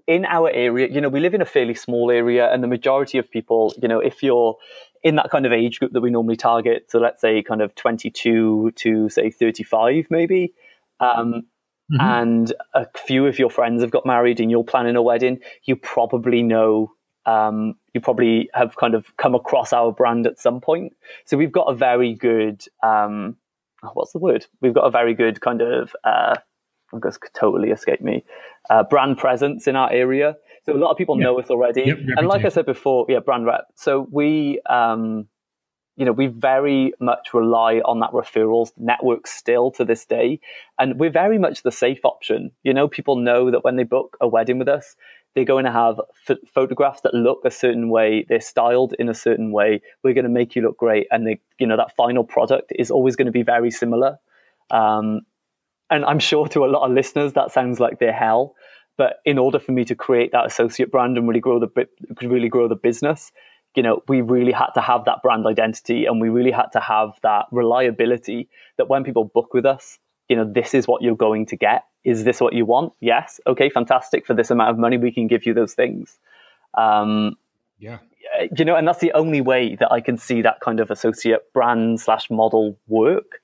in 0.07 0.25
our 0.25 0.51
area, 0.51 0.89
you 0.89 1.01
know, 1.01 1.09
we 1.09 1.21
live 1.21 1.35
in 1.35 1.43
a 1.43 1.47
fairly 1.47 1.75
small 1.75 2.11
area, 2.11 2.53
and 2.53 2.63
the 2.63 2.69
majority 2.69 3.19
of 3.19 3.31
people, 3.31 3.75
you 3.81 3.89
know, 3.89 4.01
if 4.01 4.23
you're 4.23 4.57
in 5.03 5.17
that 5.17 5.31
kind 5.31 5.47
of 5.47 5.53
age 5.53 5.79
group 5.79 5.93
that 5.93 6.01
we 6.01 6.11
normally 6.11 6.37
target, 6.37 6.91
so 6.91 6.99
let's 6.99 7.21
say 7.21 7.43
kind 7.43 7.61
of 7.61 7.75
22 7.75 8.73
to 8.77 9.09
say 9.09 9.31
35, 9.31 10.07
maybe. 10.11 10.55
Um, 11.01 11.47
mm-hmm. 11.93 12.01
and 12.01 12.53
a 12.75 12.87
few 12.97 13.27
of 13.27 13.39
your 13.39 13.51
friends 13.51 13.83
have 13.83 13.91
got 13.91 14.07
married 14.07 14.41
and 14.41 14.51
you're 14.51 14.65
planning 14.65 14.97
a 14.97 15.03
wedding, 15.03 15.39
you 15.65 15.77
probably 15.77 16.43
know 16.43 16.93
um, 17.27 17.77
you 17.95 18.01
probably 18.01 18.51
have 18.55 18.77
kind 18.77 18.95
of 18.95 19.17
come 19.17 19.35
across 19.35 19.73
our 19.73 19.93
brand 19.93 20.27
at 20.27 20.39
some 20.39 20.61
point. 20.61 20.95
So 21.25 21.37
we've 21.37 21.53
got 21.53 21.71
a 21.71 21.75
very 21.75 22.15
good, 22.15 22.63
um, 22.83 23.37
oh, 23.83 23.91
what's 23.95 24.13
the 24.13 24.19
word? 24.19 24.47
We've 24.61 24.75
got 24.75 24.85
a 24.85 24.91
very 24.91 25.15
good 25.15 25.41
kind 25.41 25.63
of, 25.63 25.95
uh, 26.05 26.37
I 26.93 26.99
guess 27.03 27.19
totally 27.35 27.71
escaped 27.71 28.03
me, 28.03 28.25
uh, 28.69 28.83
brand 28.85 29.19
presence 29.19 29.67
in 29.67 29.77
our 29.77 29.91
area. 29.91 30.37
So 30.65 30.75
a 30.75 30.79
lot 30.79 30.91
of 30.91 30.97
people 30.97 31.17
know 31.17 31.39
us 31.39 31.51
already. 31.51 31.85
Yep, 31.87 31.99
and 32.17 32.27
like 32.27 32.45
I 32.45 32.49
said 32.49 32.67
before, 32.67 33.07
yeah, 33.09 33.21
brand 33.21 33.47
rep. 33.47 33.67
So 33.75 34.07
we, 34.11 34.61
um, 34.69 35.29
you 35.97 36.05
know, 36.05 36.13
we 36.13 36.27
very 36.27 36.93
much 37.01 37.33
rely 37.33 37.77
on 37.85 38.01
that 38.01 38.11
referrals 38.11 38.73
network 38.77 39.27
still 39.27 39.71
to 39.73 39.85
this 39.85 40.05
day. 40.05 40.41
And 40.79 40.99
we're 40.99 41.11
very 41.11 41.39
much 41.39 41.63
the 41.63 41.71
safe 41.71 42.05
option. 42.05 42.51
You 42.63 42.75
know, 42.75 42.89
people 42.89 43.17
know 43.17 43.51
that 43.51 43.65
when 43.65 43.77
they 43.77 43.85
book 43.85 44.17
a 44.21 44.27
wedding 44.27 44.59
with 44.59 44.69
us, 44.69 44.97
they're 45.35 45.45
going 45.45 45.65
to 45.65 45.73
have 45.73 46.01
f- 46.29 46.39
photographs 46.53 47.01
that 47.03 47.15
look 47.15 47.41
a 47.45 47.51
certain 47.51 47.91
way. 47.91 48.25
They're 48.29 48.41
styled 48.41 48.95
in 48.99 49.09
a 49.09 49.15
certain 49.15 49.53
way. 49.53 49.83
We're 50.03 50.15
going 50.15 50.25
to 50.25 50.31
make 50.31 50.57
you 50.57 50.63
look 50.63 50.77
great. 50.77 51.07
And 51.11 51.27
they, 51.27 51.41
you 51.59 51.67
know, 51.67 51.77
that 51.77 51.95
final 51.97 52.25
product 52.25 52.73
is 52.77 52.91
always 52.91 53.17
going 53.17 53.27
to 53.27 53.33
be 53.33 53.43
very 53.43 53.71
similar. 53.71 54.19
Um, 54.71 55.23
and 55.91 56.05
I'm 56.05 56.19
sure 56.19 56.49
to 56.49 56.65
a 56.65 56.67
lot 56.67 56.87
of 56.87 56.93
listeners, 56.93 57.35
that 57.35 57.53
sounds 57.53 57.79
like 57.79 57.99
their 57.99 58.13
hell. 58.13 58.55
But 58.97 59.17
in 59.25 59.39
order 59.39 59.59
for 59.59 59.73
me 59.73 59.85
to 59.87 59.95
create 59.95 60.33
that 60.33 60.47
associate 60.47 60.91
brand 60.91 61.19
and 61.19 61.27
really 61.27 61.41
grow 61.41 61.59
the 61.59 61.89
really 62.23 62.49
grow 62.49 62.69
the 62.69 62.77
business, 62.77 63.33
you 63.75 63.83
know, 63.83 64.03
we 64.09 64.21
really 64.21 64.53
had 64.53 64.71
to 64.75 64.81
have 64.81 65.05
that 65.05 65.23
brand 65.23 65.47
identity 65.47 66.07
and 66.07 66.21
we 66.21 66.29
really 66.29 66.51
had 66.51 66.69
to 66.73 66.81
have 66.81 67.19
that 67.23 67.47
reliability 67.51 68.49
that 68.79 68.89
when 68.89 69.05
people 69.05 69.25
book 69.25 69.53
with 69.53 69.67
us, 69.67 69.99
you 70.29 70.37
know, 70.37 70.51
this 70.51 70.75
is 70.75 70.87
what 70.87 71.03
you're 71.03 71.17
going 71.17 71.47
to 71.47 71.57
get. 71.57 71.85
Is 72.05 72.25
this 72.25 72.41
what 72.41 72.53
you 72.53 72.65
want? 72.65 72.93
Yes. 73.01 73.41
Okay, 73.47 73.69
fantastic. 73.69 74.27
For 74.27 74.35
this 74.35 74.51
amount 74.51 74.71
of 74.71 74.79
money, 74.79 74.97
we 74.97 75.11
can 75.11 75.27
give 75.27 75.45
you 75.47 75.55
those 75.55 75.75
things. 75.75 76.19
Um, 76.75 77.37
yeah. 77.79 77.99
You 78.57 78.65
know, 78.65 78.75
and 78.77 78.87
that's 78.87 79.01
the 79.01 79.13
only 79.13 79.41
way 79.41 79.77
that 79.77 79.93
I 79.93 80.01
can 80.01 80.17
see 80.17 80.43
that 80.43 80.61
kind 80.61 80.81
of 80.81 80.91
associate 80.91 81.53
brand 81.53 82.01
slash 82.01 82.31
model 82.31 82.79
work 82.89 83.41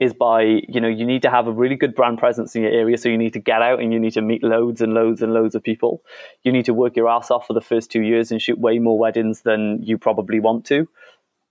is 0.00 0.14
by 0.14 0.42
you 0.42 0.80
know 0.80 0.88
you 0.88 1.04
need 1.04 1.22
to 1.22 1.30
have 1.30 1.46
a 1.46 1.52
really 1.52 1.74
good 1.74 1.94
brand 1.94 2.18
presence 2.18 2.54
in 2.54 2.62
your 2.62 2.72
area. 2.72 2.96
So 2.96 3.08
you 3.08 3.18
need 3.18 3.32
to 3.32 3.40
get 3.40 3.62
out 3.62 3.80
and 3.80 3.92
you 3.92 3.98
need 3.98 4.12
to 4.12 4.22
meet 4.22 4.42
loads 4.42 4.80
and 4.80 4.94
loads 4.94 5.22
and 5.22 5.34
loads 5.34 5.54
of 5.54 5.62
people. 5.62 6.02
You 6.44 6.52
need 6.52 6.66
to 6.66 6.74
work 6.74 6.96
your 6.96 7.08
ass 7.08 7.30
off 7.30 7.46
for 7.46 7.52
the 7.52 7.60
first 7.60 7.90
two 7.90 8.02
years 8.02 8.30
and 8.30 8.40
shoot 8.40 8.58
way 8.58 8.78
more 8.78 8.98
weddings 8.98 9.42
than 9.42 9.82
you 9.82 9.98
probably 9.98 10.40
want 10.40 10.64
to. 10.66 10.88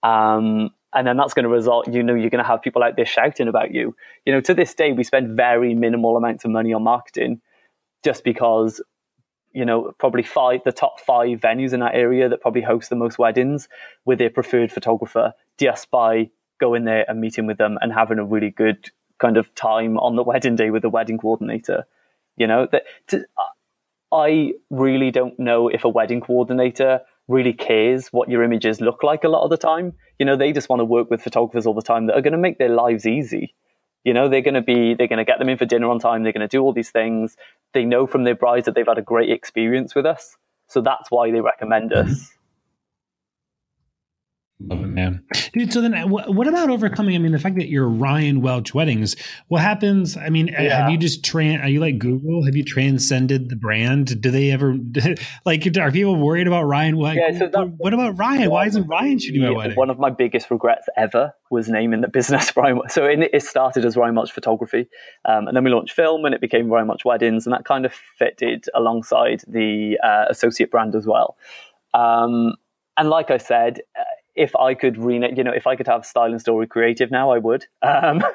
Um, 0.03 0.69
and 0.93 1.05
then 1.05 1.17
that's 1.17 1.33
going 1.33 1.43
to 1.43 1.49
result 1.49 1.91
you 1.93 2.01
know 2.01 2.13
you're 2.13 2.29
going 2.29 2.43
to 2.43 2.47
have 2.47 2.61
people 2.61 2.83
out 2.83 2.95
there 2.95 3.05
shouting 3.05 3.47
about 3.47 3.73
you. 3.73 3.95
You 4.25 4.33
know 4.33 4.41
to 4.41 4.53
this 4.53 4.73
day 4.73 4.93
we 4.93 5.03
spend 5.03 5.35
very 5.35 5.73
minimal 5.73 6.15
amounts 6.15 6.45
of 6.45 6.51
money 6.51 6.73
on 6.73 6.83
marketing 6.83 7.41
just 8.05 8.23
because 8.23 8.81
you 9.51 9.65
know 9.65 9.91
probably 9.97 10.23
five 10.23 10.61
the 10.63 10.71
top 10.71 11.01
five 11.01 11.39
venues 11.39 11.73
in 11.73 11.81
that 11.81 11.95
area 11.95 12.29
that 12.29 12.41
probably 12.41 12.61
host 12.61 12.89
the 12.89 12.95
most 12.95 13.19
weddings 13.19 13.67
with 14.05 14.19
their 14.19 14.29
preferred 14.29 14.71
photographer 14.71 15.33
just 15.57 15.91
by 15.91 16.29
going 16.59 16.85
there 16.85 17.05
and 17.07 17.19
meeting 17.19 17.45
with 17.45 17.57
them 17.57 17.77
and 17.81 17.91
having 17.91 18.19
a 18.19 18.25
really 18.25 18.49
good 18.49 18.89
kind 19.19 19.37
of 19.37 19.53
time 19.55 19.97
on 19.97 20.15
the 20.15 20.23
wedding 20.31 20.55
day 20.55 20.69
with 20.69 20.81
the 20.81 20.89
wedding 20.89 21.17
coordinator. 21.17 21.85
You 22.35 22.47
know, 22.47 22.67
that 22.71 22.83
to, 23.07 23.25
I 24.11 24.53
really 24.69 25.11
don't 25.11 25.37
know 25.39 25.67
if 25.67 25.83
a 25.83 25.89
wedding 25.89 26.21
coordinator 26.21 27.01
really 27.27 27.53
cares 27.53 28.07
what 28.07 28.29
your 28.29 28.43
images 28.43 28.79
look 28.79 29.03
like 29.03 29.23
a 29.23 29.29
lot 29.29 29.43
of 29.43 29.49
the 29.49 29.57
time. 29.57 29.93
You 30.17 30.25
know, 30.25 30.35
they 30.35 30.53
just 30.53 30.69
want 30.69 30.79
to 30.79 30.85
work 30.85 31.09
with 31.09 31.21
photographers 31.21 31.65
all 31.65 31.73
the 31.73 31.81
time 31.81 32.07
that 32.07 32.15
are 32.15 32.21
going 32.21 32.31
to 32.31 32.37
make 32.37 32.57
their 32.57 32.69
lives 32.69 33.05
easy. 33.05 33.53
You 34.03 34.13
know, 34.13 34.29
they're 34.29 34.41
going 34.41 34.53
to 34.53 34.61
be, 34.61 34.93
they're 34.93 35.07
going 35.07 35.17
to 35.17 35.25
get 35.25 35.39
them 35.39 35.49
in 35.49 35.57
for 35.57 35.65
dinner 35.65 35.89
on 35.89 35.99
time. 35.99 36.23
They're 36.23 36.31
going 36.31 36.47
to 36.47 36.47
do 36.47 36.61
all 36.61 36.71
these 36.71 36.91
things. 36.91 37.35
They 37.73 37.83
know 37.83 38.07
from 38.07 38.23
their 38.23 38.35
brides 38.35 38.65
that 38.65 38.75
they've 38.75 38.87
had 38.87 38.97
a 38.97 39.01
great 39.01 39.29
experience 39.29 39.93
with 39.93 40.05
us. 40.05 40.37
So 40.67 40.79
that's 40.81 41.11
why 41.11 41.31
they 41.31 41.41
recommend 41.41 41.91
us. 41.91 42.31
Love 44.59 44.83
it, 44.83 44.87
man. 44.87 45.23
Dude, 45.53 45.71
so 45.71 45.81
then 45.81 45.93
uh, 45.93 46.07
what 46.07 46.47
about 46.47 46.71
overcoming? 46.71 47.13
I 47.13 47.19
mean, 47.19 47.31
the 47.31 47.37
fact 47.37 47.57
that 47.57 47.69
you're 47.69 47.87
Ryan 47.87 48.41
Welch 48.41 48.73
Weddings, 48.73 49.15
what 49.49 49.61
happens? 49.61 50.17
I 50.17 50.29
mean, 50.29 50.49
uh, 50.49 50.63
yeah. 50.63 50.81
have 50.81 50.89
you 50.89 50.97
just, 50.97 51.21
tran- 51.21 51.63
are 51.63 51.67
you 51.67 51.79
like 51.79 51.99
Google? 51.99 52.43
Have 52.43 52.55
you 52.55 52.63
transcended 52.63 53.49
the 53.49 53.55
brand? 53.55 54.19
Do 54.19 54.31
they 54.31 54.49
ever, 54.49 54.75
like, 55.45 55.67
are 55.77 55.91
people 55.91 56.15
worried 56.15 56.47
about 56.47 56.63
Ryan? 56.63 56.95
Like, 56.95 57.19
yeah, 57.19 57.37
so 57.37 57.49
that, 57.49 57.73
what 57.77 57.93
about 57.93 58.17
Ryan? 58.17 58.49
Why 58.49 58.65
isn't 58.65 58.87
Ryan 58.87 59.19
shooting 59.19 59.43
my 59.43 59.51
wedding? 59.51 59.77
One 59.77 59.91
of 59.91 59.99
my 59.99 60.09
biggest 60.09 60.49
regrets 60.49 60.87
ever 60.97 61.35
was 61.51 61.69
naming 61.69 62.01
the 62.01 62.07
business 62.07 62.51
Ryan. 62.57 62.81
So 62.89 63.05
it 63.05 63.43
started 63.43 63.85
as 63.85 63.95
Ryan 63.95 64.15
Welch 64.15 64.31
Photography. 64.31 64.87
Um, 65.25 65.47
and 65.47 65.55
then 65.55 65.63
we 65.65 65.69
launched 65.69 65.93
film 65.93 66.25
and 66.25 66.33
it 66.33 66.41
became 66.41 66.67
Ryan 66.67 66.87
Welch 66.87 67.05
Weddings. 67.05 67.45
And 67.45 67.53
that 67.53 67.65
kind 67.65 67.85
of 67.85 67.93
fitted 68.17 68.65
alongside 68.73 69.43
the 69.47 69.99
uh, 70.03 70.25
associate 70.29 70.71
brand 70.71 70.95
as 70.95 71.05
well. 71.05 71.37
Um, 71.93 72.55
and 72.97 73.09
like 73.09 73.29
I 73.29 73.37
said, 73.37 73.81
uh, 73.97 74.03
if 74.37 74.55
I 74.55 74.75
could 74.75 74.97
rename, 74.97 75.35
you 75.35 75.43
know, 75.43 75.51
if 75.51 75.65
I 75.67 75.75
could 75.75 75.87
have 75.87 76.05
Style 76.05 76.31
and 76.31 76.39
Story 76.39 76.67
Creative 76.67 77.09
now, 77.09 77.31
I 77.31 77.39
would. 77.39 77.65
Um, 77.81 78.23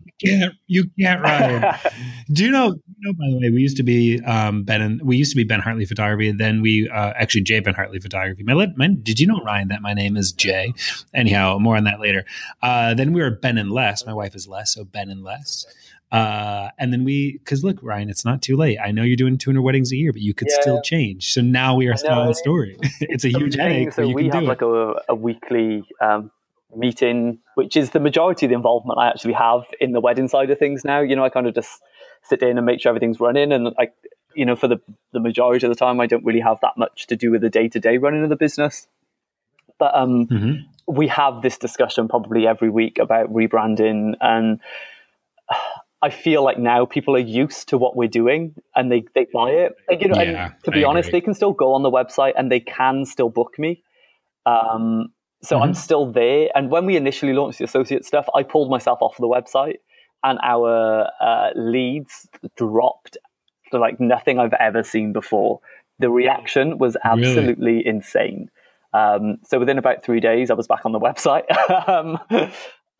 you 0.00 0.12
can't, 0.24 0.54
you 0.68 0.84
can't, 0.98 1.20
Ryan. 1.20 1.74
Do 2.32 2.44
you 2.44 2.50
know? 2.52 2.66
You 2.66 2.94
know, 3.00 3.12
by 3.12 3.26
the 3.30 3.38
way, 3.40 3.50
we 3.50 3.60
used 3.60 3.76
to 3.78 3.82
be 3.82 4.22
um, 4.22 4.62
Ben 4.62 4.80
and 4.80 5.02
we 5.02 5.16
used 5.16 5.32
to 5.32 5.36
be 5.36 5.44
Ben 5.44 5.60
Hartley 5.60 5.84
Photography. 5.84 6.28
And 6.28 6.38
then 6.38 6.62
we 6.62 6.88
uh, 6.88 7.12
actually 7.16 7.42
Jay 7.42 7.58
Ben 7.60 7.74
Hartley 7.74 7.98
Photography. 7.98 8.44
My, 8.44 8.54
my, 8.76 8.88
did 9.02 9.18
you 9.18 9.26
know 9.26 9.40
Ryan 9.44 9.68
that 9.68 9.82
my 9.82 9.92
name 9.92 10.16
is 10.16 10.32
Jay? 10.32 10.72
Anyhow, 11.12 11.58
more 11.58 11.76
on 11.76 11.84
that 11.84 12.00
later. 12.00 12.24
Uh, 12.62 12.94
then 12.94 13.12
we 13.12 13.20
were 13.20 13.32
Ben 13.32 13.58
and 13.58 13.72
Les. 13.72 14.06
My 14.06 14.14
wife 14.14 14.36
is 14.36 14.46
Les, 14.46 14.72
so 14.72 14.84
Ben 14.84 15.10
and 15.10 15.24
Les. 15.24 15.66
Uh, 16.12 16.70
and 16.78 16.92
then 16.92 17.04
we, 17.04 17.38
because 17.38 17.64
look, 17.64 17.78
Ryan, 17.82 18.08
it's 18.08 18.24
not 18.24 18.40
too 18.40 18.56
late. 18.56 18.78
I 18.78 18.92
know 18.92 19.02
you're 19.02 19.16
doing 19.16 19.36
200 19.36 19.62
weddings 19.62 19.90
a 19.92 19.96
year, 19.96 20.12
but 20.12 20.22
you 20.22 20.32
could 20.32 20.48
yeah. 20.50 20.60
still 20.60 20.82
change. 20.82 21.32
So 21.32 21.40
now 21.40 21.74
we 21.74 21.88
are 21.88 21.96
still 21.96 22.32
story. 22.34 22.76
it's 23.00 23.24
a 23.24 23.30
huge 23.30 23.56
headache. 23.56 23.92
So 23.92 24.08
we 24.08 24.28
have 24.28 24.44
like 24.44 24.62
a, 24.62 24.94
a, 25.08 25.14
weekly 25.14 25.84
um, 26.00 26.30
meeting, 26.76 27.40
which 27.56 27.76
is 27.76 27.90
the 27.90 28.00
majority 28.00 28.46
of 28.46 28.50
the 28.50 28.54
involvement 28.54 28.98
I 29.00 29.08
actually 29.08 29.32
have 29.32 29.62
in 29.80 29.92
the 29.92 30.00
wedding 30.00 30.28
side 30.28 30.50
of 30.50 30.58
things 30.58 30.84
now. 30.84 31.00
You 31.00 31.16
know, 31.16 31.24
I 31.24 31.30
kind 31.30 31.48
of 31.48 31.54
just 31.54 31.80
sit 32.22 32.42
in 32.42 32.58
and 32.58 32.66
make 32.66 32.80
sure 32.80 32.90
everything's 32.90 33.18
running. 33.18 33.50
And 33.50 33.68
I, 33.78 33.88
you 34.34 34.44
know, 34.44 34.54
for 34.54 34.68
the, 34.68 34.78
the 35.12 35.20
majority 35.20 35.66
of 35.66 35.70
the 35.70 35.76
time, 35.76 36.00
I 36.00 36.06
don't 36.06 36.24
really 36.24 36.40
have 36.40 36.58
that 36.62 36.76
much 36.76 37.08
to 37.08 37.16
do 37.16 37.32
with 37.32 37.40
the 37.40 37.50
day 37.50 37.68
to 37.68 37.80
day 37.80 37.98
running 37.98 38.22
of 38.22 38.28
the 38.28 38.36
business. 38.36 38.86
But 39.78 39.94
um, 39.96 40.26
mm-hmm. 40.26 40.92
we 40.92 41.08
have 41.08 41.42
this 41.42 41.58
discussion 41.58 42.06
probably 42.06 42.46
every 42.46 42.70
week 42.70 42.98
about 42.98 43.32
rebranding 43.32 44.14
and 44.20 44.60
I 46.04 46.10
feel 46.10 46.44
like 46.44 46.58
now 46.58 46.84
people 46.84 47.16
are 47.16 47.18
used 47.18 47.70
to 47.70 47.78
what 47.78 47.96
we're 47.96 48.08
doing 48.08 48.54
and 48.76 48.92
they, 48.92 49.04
they 49.14 49.26
buy 49.32 49.48
it. 49.48 49.72
And, 49.88 50.02
you 50.02 50.08
know, 50.08 50.20
yeah, 50.20 50.50
to 50.64 50.70
be 50.70 50.84
I 50.84 50.88
honest, 50.88 51.08
agree. 51.08 51.20
they 51.20 51.24
can 51.24 51.32
still 51.32 51.52
go 51.52 51.72
on 51.72 51.82
the 51.82 51.90
website 51.90 52.34
and 52.36 52.52
they 52.52 52.60
can 52.60 53.06
still 53.06 53.30
book 53.30 53.58
me. 53.58 53.82
Um, 54.44 55.14
so 55.42 55.56
mm-hmm. 55.56 55.62
I'm 55.64 55.72
still 55.72 56.12
there. 56.12 56.48
And 56.54 56.70
when 56.70 56.84
we 56.84 56.96
initially 56.96 57.32
launched 57.32 57.56
the 57.56 57.64
associate 57.64 58.04
stuff, 58.04 58.26
I 58.34 58.42
pulled 58.42 58.68
myself 58.68 58.98
off 59.00 59.16
the 59.16 59.26
website 59.26 59.76
and 60.22 60.38
our 60.42 61.08
uh, 61.22 61.50
leads 61.56 62.28
dropped 62.54 63.16
to 63.72 63.78
like 63.78 63.98
nothing 63.98 64.38
I've 64.38 64.52
ever 64.60 64.82
seen 64.82 65.14
before. 65.14 65.60
The 66.00 66.10
reaction 66.10 66.76
was 66.76 66.98
absolutely 67.02 67.76
really? 67.76 67.86
insane. 67.86 68.50
Um, 68.92 69.38
so 69.44 69.58
within 69.58 69.78
about 69.78 70.04
three 70.04 70.20
days, 70.20 70.50
I 70.50 70.54
was 70.54 70.66
back 70.66 70.84
on 70.84 70.92
the 70.92 71.00
website. 71.00 71.44
um, 71.88 72.18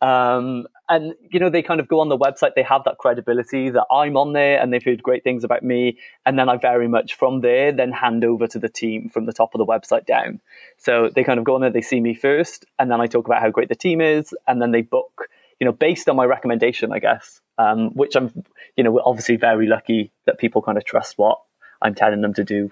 um, 0.01 0.65
and 0.87 1.13
you 1.31 1.39
know, 1.39 1.49
they 1.49 1.61
kind 1.61 1.79
of 1.79 1.87
go 1.87 1.99
on 1.99 2.09
the 2.09 2.17
website. 2.17 2.55
They 2.55 2.63
have 2.63 2.83
that 2.85 2.97
credibility 2.97 3.69
that 3.71 3.85
I'm 3.91 4.17
on 4.17 4.33
there, 4.33 4.59
and 4.61 4.71
they've 4.71 4.83
heard 4.83 5.01
great 5.01 5.23
things 5.23 5.43
about 5.43 5.63
me. 5.63 5.97
And 6.25 6.37
then 6.37 6.49
I 6.49 6.57
very 6.57 6.87
much 6.87 7.15
from 7.15 7.41
there 7.41 7.71
then 7.71 7.91
hand 7.91 8.23
over 8.23 8.47
to 8.47 8.59
the 8.59 8.69
team 8.69 9.09
from 9.09 9.25
the 9.25 9.33
top 9.33 9.53
of 9.53 9.59
the 9.59 9.65
website 9.65 10.05
down. 10.05 10.41
So 10.77 11.09
they 11.13 11.23
kind 11.23 11.39
of 11.39 11.45
go 11.45 11.55
on 11.55 11.61
there, 11.61 11.69
they 11.69 11.81
see 11.81 11.99
me 11.99 12.13
first, 12.13 12.65
and 12.77 12.91
then 12.91 13.01
I 13.01 13.07
talk 13.07 13.25
about 13.25 13.41
how 13.41 13.49
great 13.49 13.69
the 13.69 13.75
team 13.75 14.01
is, 14.01 14.33
and 14.47 14.61
then 14.61 14.71
they 14.71 14.81
book. 14.81 15.27
You 15.59 15.65
know, 15.65 15.71
based 15.71 16.09
on 16.09 16.17
my 16.17 16.25
recommendation, 16.25 16.91
I 16.91 16.99
guess, 16.99 17.39
um, 17.57 17.91
which 17.91 18.15
I'm, 18.15 18.43
you 18.75 18.83
know, 18.83 18.91
we're 18.91 19.01
obviously 19.05 19.37
very 19.37 19.67
lucky 19.67 20.11
that 20.25 20.37
people 20.37 20.61
kind 20.61 20.77
of 20.77 20.83
trust 20.83 21.17
what 21.17 21.39
I'm 21.81 21.95
telling 21.95 22.21
them 22.21 22.33
to 22.33 22.43
do. 22.43 22.71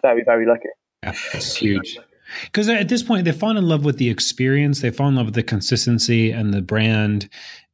Very, 0.00 0.22
very 0.22 0.46
lucky. 0.46 0.68
Yeah, 1.02 1.14
it's 1.34 1.56
huge. 1.56 1.98
Because 2.44 2.68
at 2.68 2.88
this 2.88 3.02
point, 3.02 3.24
they 3.24 3.32
fall 3.32 3.56
in 3.56 3.66
love 3.66 3.84
with 3.84 3.98
the 3.98 4.10
experience, 4.10 4.80
they 4.80 4.90
fall 4.90 5.08
in 5.08 5.16
love 5.16 5.26
with 5.26 5.34
the 5.34 5.42
consistency 5.42 6.30
and 6.30 6.52
the 6.52 6.62
brand, 6.62 7.28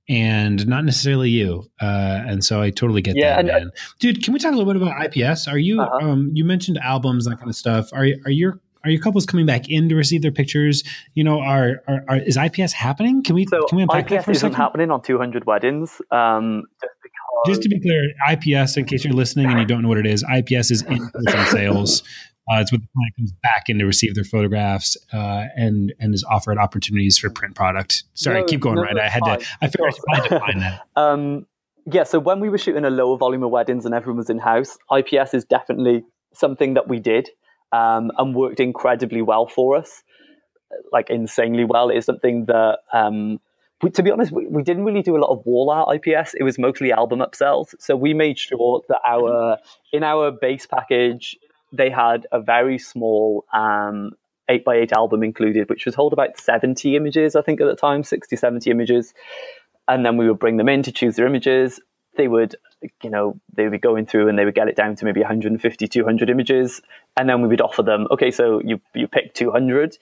and 0.09 0.67
not 0.67 0.85
necessarily 0.85 1.31
you. 1.31 1.71
Uh, 1.81 2.23
and 2.27 2.45
so 2.45 2.61
I 2.61 2.71
totally 2.71 3.03
get 3.03 3.17
yeah, 3.17 3.37
that, 3.37 3.47
man. 3.47 3.71
Dude, 3.99 4.23
can 4.23 4.33
we 4.33 4.39
talk 4.39 4.53
a 4.53 4.57
little 4.57 4.73
bit 4.73 4.81
about 4.81 5.17
IPS? 5.17 5.49
Are 5.49 5.59
you? 5.59 5.81
Uh-huh. 5.81 6.09
Um, 6.09 6.31
you 6.35 6.45
mentioned 6.45 6.79
albums, 6.79 7.25
that 7.27 7.39
kind 7.39 7.49
of 7.49 7.57
stuff. 7.57 7.93
Are 7.93 8.07
are 8.25 8.31
your 8.31 8.61
are 8.85 8.91
your 8.91 9.01
couples 9.01 9.25
coming 9.25 9.47
back 9.47 9.69
in 9.69 9.89
to 9.89 9.95
receive 9.95 10.23
their 10.23 10.33
pictures? 10.33 10.85
You 11.15 11.25
know, 11.25 11.41
are, 11.41 11.83
are, 11.89 12.05
are 12.09 12.17
is 12.19 12.37
IPS 12.37 12.73
happening? 12.73 13.23
Can 13.23 13.35
we 13.35 13.47
so 13.47 13.65
can 13.67 13.77
we 13.77 13.83
unpack 13.83 14.05
IPS 14.05 14.11
that 14.11 14.25
for 14.25 14.31
a 14.33 14.35
second? 14.35 14.57
happening 14.57 14.91
on 14.91 15.03
200 15.03 15.47
weddings. 15.47 16.03
Um, 16.11 16.65
just, 16.81 16.93
just 17.47 17.63
to 17.63 17.69
be 17.69 17.81
clear, 17.81 18.13
IPS, 18.31 18.77
in 18.77 18.85
case 18.85 19.05
you're 19.05 19.15
listening 19.15 19.47
and 19.51 19.59
you 19.59 19.67
don't 19.67 19.83
know 19.83 19.89
what 19.89 19.99
it 19.99 20.07
is, 20.07 20.25
IPS 20.31 20.71
is 20.71 20.83
in 20.83 21.09
person 21.11 21.47
sales. 21.47 22.03
Uh, 22.51 22.61
it's 22.61 22.71
when 22.71 22.81
the 22.81 22.89
client 22.95 23.17
comes 23.17 23.33
back 23.43 23.65
in 23.69 23.79
to 23.79 23.87
receive 23.87 24.15
their 24.15 24.25
photographs 24.25 24.97
uh, 25.13 25.45
and 25.57 25.95
and 25.99 26.13
is 26.15 26.25
offered 26.25 26.59
opportunities 26.59 27.17
for 27.19 27.31
print 27.31 27.55
product. 27.55 28.05
Sorry, 28.15 28.41
no, 28.41 28.47
keep 28.47 28.61
going. 28.61 28.77
No, 28.77 28.83
right, 28.83 28.99
I 28.99 29.09
had 29.09 29.21
fine. 29.21 29.41
to. 29.41 29.47
I 29.63 29.69
figured 29.69 29.95
I 30.13 30.17
had 30.17 30.29
to 30.29 30.41
find 30.41 30.63
that. 30.63 30.83
um, 30.97 31.47
yeah, 31.91 32.05
so 32.05 32.19
when 32.19 32.41
we 32.41 32.49
were 32.51 32.59
shooting 32.59 32.85
a 32.85 32.91
lower 32.91 33.17
volume 33.17 33.43
of 33.43 33.51
weddings 33.51 33.87
and 33.87 33.95
everyone 33.95 34.19
was 34.19 34.31
in 34.31 34.39
house, 34.39 34.77
IPS 34.95 35.33
is 35.33 35.45
definitely 35.45 36.05
something 36.35 36.75
that 36.75 36.89
we 36.89 36.99
did 36.99 37.31
um, 37.73 38.11
and 38.19 38.35
worked 38.35 38.61
incredibly 38.61 39.23
well 39.23 39.47
for 39.47 39.77
us, 39.77 40.03
like 40.93 41.09
insanely 41.09 41.65
well. 41.65 41.89
It 41.91 41.97
is 41.97 42.05
something 42.05 42.47
that. 42.47 42.79
Um, 42.93 43.41
we, 43.83 43.91
to 43.91 44.03
be 44.03 44.11
honest, 44.11 44.33
we, 44.33 44.47
we, 44.47 44.63
didn't 44.63 44.85
really 44.85 45.03
do 45.03 45.17
a 45.17 45.19
lot 45.19 45.31
of 45.31 45.45
wall 45.45 45.69
art 45.69 45.95
IPS. 45.97 46.35
It 46.35 46.43
was 46.43 46.59
mostly 46.59 46.93
album 46.93 47.19
upsells. 47.19 47.75
So 47.81 47.97
we 47.97 48.15
made 48.15 48.39
sure 48.39 48.83
that 48.89 49.01
our 49.07 49.59
in 49.93 50.03
our 50.03 50.31
base 50.31 50.65
package 50.65 51.37
they 51.77 51.91
had 51.91 52.27
a 52.33 52.41
very 52.41 52.79
small 52.79 53.45
um, 53.53 54.13
eight 54.49 54.65
by 54.65 54.77
eight 54.77 54.93
album 54.93 55.23
included, 55.23 55.69
which 55.69 55.87
was 55.87 55.95
hold 55.95 56.13
about 56.13 56.39
70 56.39 56.97
images, 56.97 57.37
I 57.37 57.43
think 57.43 57.61
at 57.61 57.67
the 57.67 57.77
time, 57.77 58.03
60, 58.03 58.37
70 58.37 58.71
images. 58.71 59.15
And 59.89 60.05
then 60.05 60.17
we 60.17 60.29
would 60.29 60.39
bring 60.39 60.57
them 60.57 60.69
in 60.69 60.83
to 60.83 60.93
choose 60.93 61.17
their 61.17 61.27
images. 61.27 61.81
They 62.17 62.29
would, 62.29 62.55
you 63.03 63.11
know, 63.11 63.41
they 63.55 63.65
would 63.65 63.73
be 63.73 63.79
going 63.79 64.07
through 64.07 64.29
and 64.29 64.39
they 64.39 64.45
would 64.45 64.55
get 64.55 64.69
it 64.69 64.77
down 64.77 64.95
to 64.97 65.05
maybe 65.05 65.21
150, 65.21 65.89
200 65.89 66.31
images. 66.31 66.81
And 67.17 67.29
then 67.29 67.43
we 67.43 67.49
would 67.49 67.61
offer 67.61 67.83
them, 67.83 68.07
okay, 68.11 68.31
so 68.31 68.61
you, 68.65 68.81
you 68.95 69.09
pick 69.09 69.35
200 69.35 69.99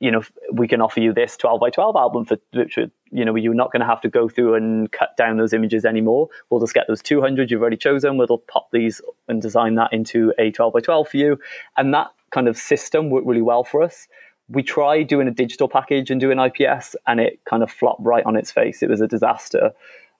you 0.00 0.10
know, 0.10 0.22
we 0.52 0.68
can 0.68 0.80
offer 0.80 1.00
you 1.00 1.12
this 1.12 1.36
12 1.36 1.60
by 1.60 1.70
12 1.70 1.96
album 1.96 2.24
for 2.24 2.36
which 2.52 2.76
you 3.10 3.24
know, 3.24 3.36
you're 3.36 3.54
not 3.54 3.72
going 3.72 3.80
to 3.80 3.86
have 3.86 4.00
to 4.00 4.08
go 4.08 4.28
through 4.28 4.54
and 4.54 4.90
cut 4.90 5.16
down 5.16 5.36
those 5.36 5.52
images 5.52 5.84
anymore. 5.84 6.28
We'll 6.50 6.60
just 6.60 6.74
get 6.74 6.86
those 6.88 7.02
200 7.02 7.50
you've 7.50 7.60
already 7.60 7.76
chosen. 7.76 8.16
We'll 8.16 8.38
pop 8.38 8.70
these 8.72 9.00
and 9.28 9.40
design 9.40 9.76
that 9.76 9.92
into 9.92 10.32
a 10.38 10.50
12 10.50 10.72
by 10.72 10.80
12 10.80 11.08
for 11.08 11.16
you. 11.16 11.38
And 11.76 11.94
that 11.94 12.08
kind 12.32 12.48
of 12.48 12.56
system 12.56 13.10
worked 13.10 13.26
really 13.26 13.42
well 13.42 13.62
for 13.62 13.82
us. 13.82 14.08
We 14.48 14.62
tried 14.62 15.06
doing 15.06 15.28
a 15.28 15.30
digital 15.30 15.68
package 15.68 16.10
and 16.10 16.20
doing 16.20 16.38
IPS, 16.38 16.96
and 17.06 17.18
it 17.18 17.40
kind 17.48 17.62
of 17.62 17.70
flopped 17.70 18.02
right 18.04 18.26
on 18.26 18.36
its 18.36 18.50
face. 18.50 18.82
It 18.82 18.90
was 18.90 19.00
a 19.00 19.08
disaster. 19.08 19.72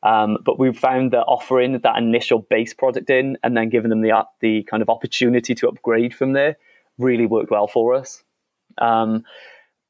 Um, 0.03 0.39
but 0.45 0.59
we 0.59 0.73
found 0.73 1.11
that 1.13 1.25
offering 1.25 1.79
that 1.79 1.99
initial 1.99 2.39
base 2.39 2.73
product 2.73 3.11
in 3.11 3.37
and 3.43 3.57
then 3.57 3.71
giving 3.71 3.91
them 3.91 4.03
the 4.03 4.13
the 4.41 4.63
kind 4.65 4.83
of 4.83 4.89
opportunity 4.89 5.55
to 5.57 5.69
upgrade 5.69 6.15
from 6.15 6.33
there 6.33 6.57
really 6.99 7.27
worked 7.27 7.51
well 7.51 7.67
for 7.67 7.95
us. 7.95 8.23
Um, 8.79 9.25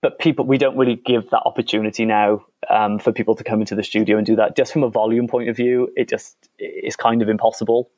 but 0.04 0.18
people 0.18 0.44
we 0.44 0.58
don't 0.58 0.76
really 0.76 0.96
give 0.96 1.30
that 1.30 1.40
opportunity 1.46 2.04
now 2.04 2.44
um, 2.68 2.98
for 2.98 3.10
people 3.10 3.34
to 3.34 3.42
come 3.42 3.60
into 3.60 3.74
the 3.74 3.82
studio 3.82 4.18
and 4.18 4.26
do 4.26 4.36
that. 4.36 4.54
Just 4.54 4.70
from 4.70 4.82
a 4.82 4.90
volume 4.90 5.26
point 5.26 5.48
of 5.48 5.56
view 5.56 5.90
it 5.96 6.10
just 6.10 6.36
is 6.58 6.94
kind 6.94 7.22
of 7.22 7.30
impossible 7.30 7.90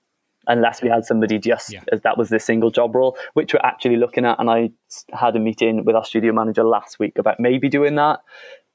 unless 0.46 0.80
we 0.82 0.88
had 0.88 1.04
somebody 1.04 1.36
just 1.36 1.72
yeah. 1.72 1.80
as 1.90 2.02
that 2.02 2.16
was 2.16 2.28
the 2.28 2.38
single 2.38 2.70
job 2.70 2.94
role 2.94 3.18
which 3.34 3.52
we're 3.52 3.60
actually 3.64 3.96
looking 3.96 4.24
at. 4.24 4.38
And 4.38 4.48
i 4.48 4.70
had 5.12 5.34
a 5.34 5.40
meeting 5.40 5.84
with 5.84 5.96
our 5.96 6.04
studio 6.04 6.32
manager 6.32 6.62
last 6.62 7.00
week 7.00 7.18
about 7.18 7.40
maybe 7.40 7.68
doing 7.68 7.96
that 7.96 8.20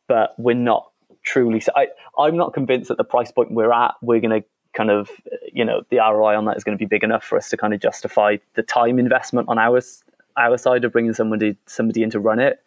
but 0.09 0.35
we're 0.37 0.53
not 0.53 0.91
truly 1.23 1.61
I, 1.73 1.87
i'm 2.19 2.35
not 2.35 2.53
convinced 2.53 2.89
that 2.89 2.97
the 2.97 3.05
price 3.05 3.31
point 3.31 3.53
we're 3.53 3.71
at 3.71 3.93
we're 4.01 4.19
going 4.19 4.41
to 4.41 4.47
kind 4.73 4.91
of 4.91 5.09
you 5.53 5.63
know 5.63 5.83
the 5.89 5.99
roi 5.99 6.35
on 6.35 6.43
that 6.45 6.57
is 6.57 6.65
going 6.65 6.77
to 6.77 6.81
be 6.81 6.85
big 6.85 7.03
enough 7.05 7.23
for 7.23 7.37
us 7.37 7.49
to 7.51 7.55
kind 7.55 7.73
of 7.73 7.79
justify 7.79 8.35
the 8.55 8.63
time 8.63 8.99
investment 8.99 9.47
on 9.47 9.57
ours 9.57 10.03
our 10.37 10.57
side 10.57 10.83
of 10.85 10.91
bringing 10.91 11.13
somebody 11.13 11.57
somebody 11.65 12.03
in 12.03 12.09
to 12.11 12.19
run 12.19 12.39
it. 12.39 12.59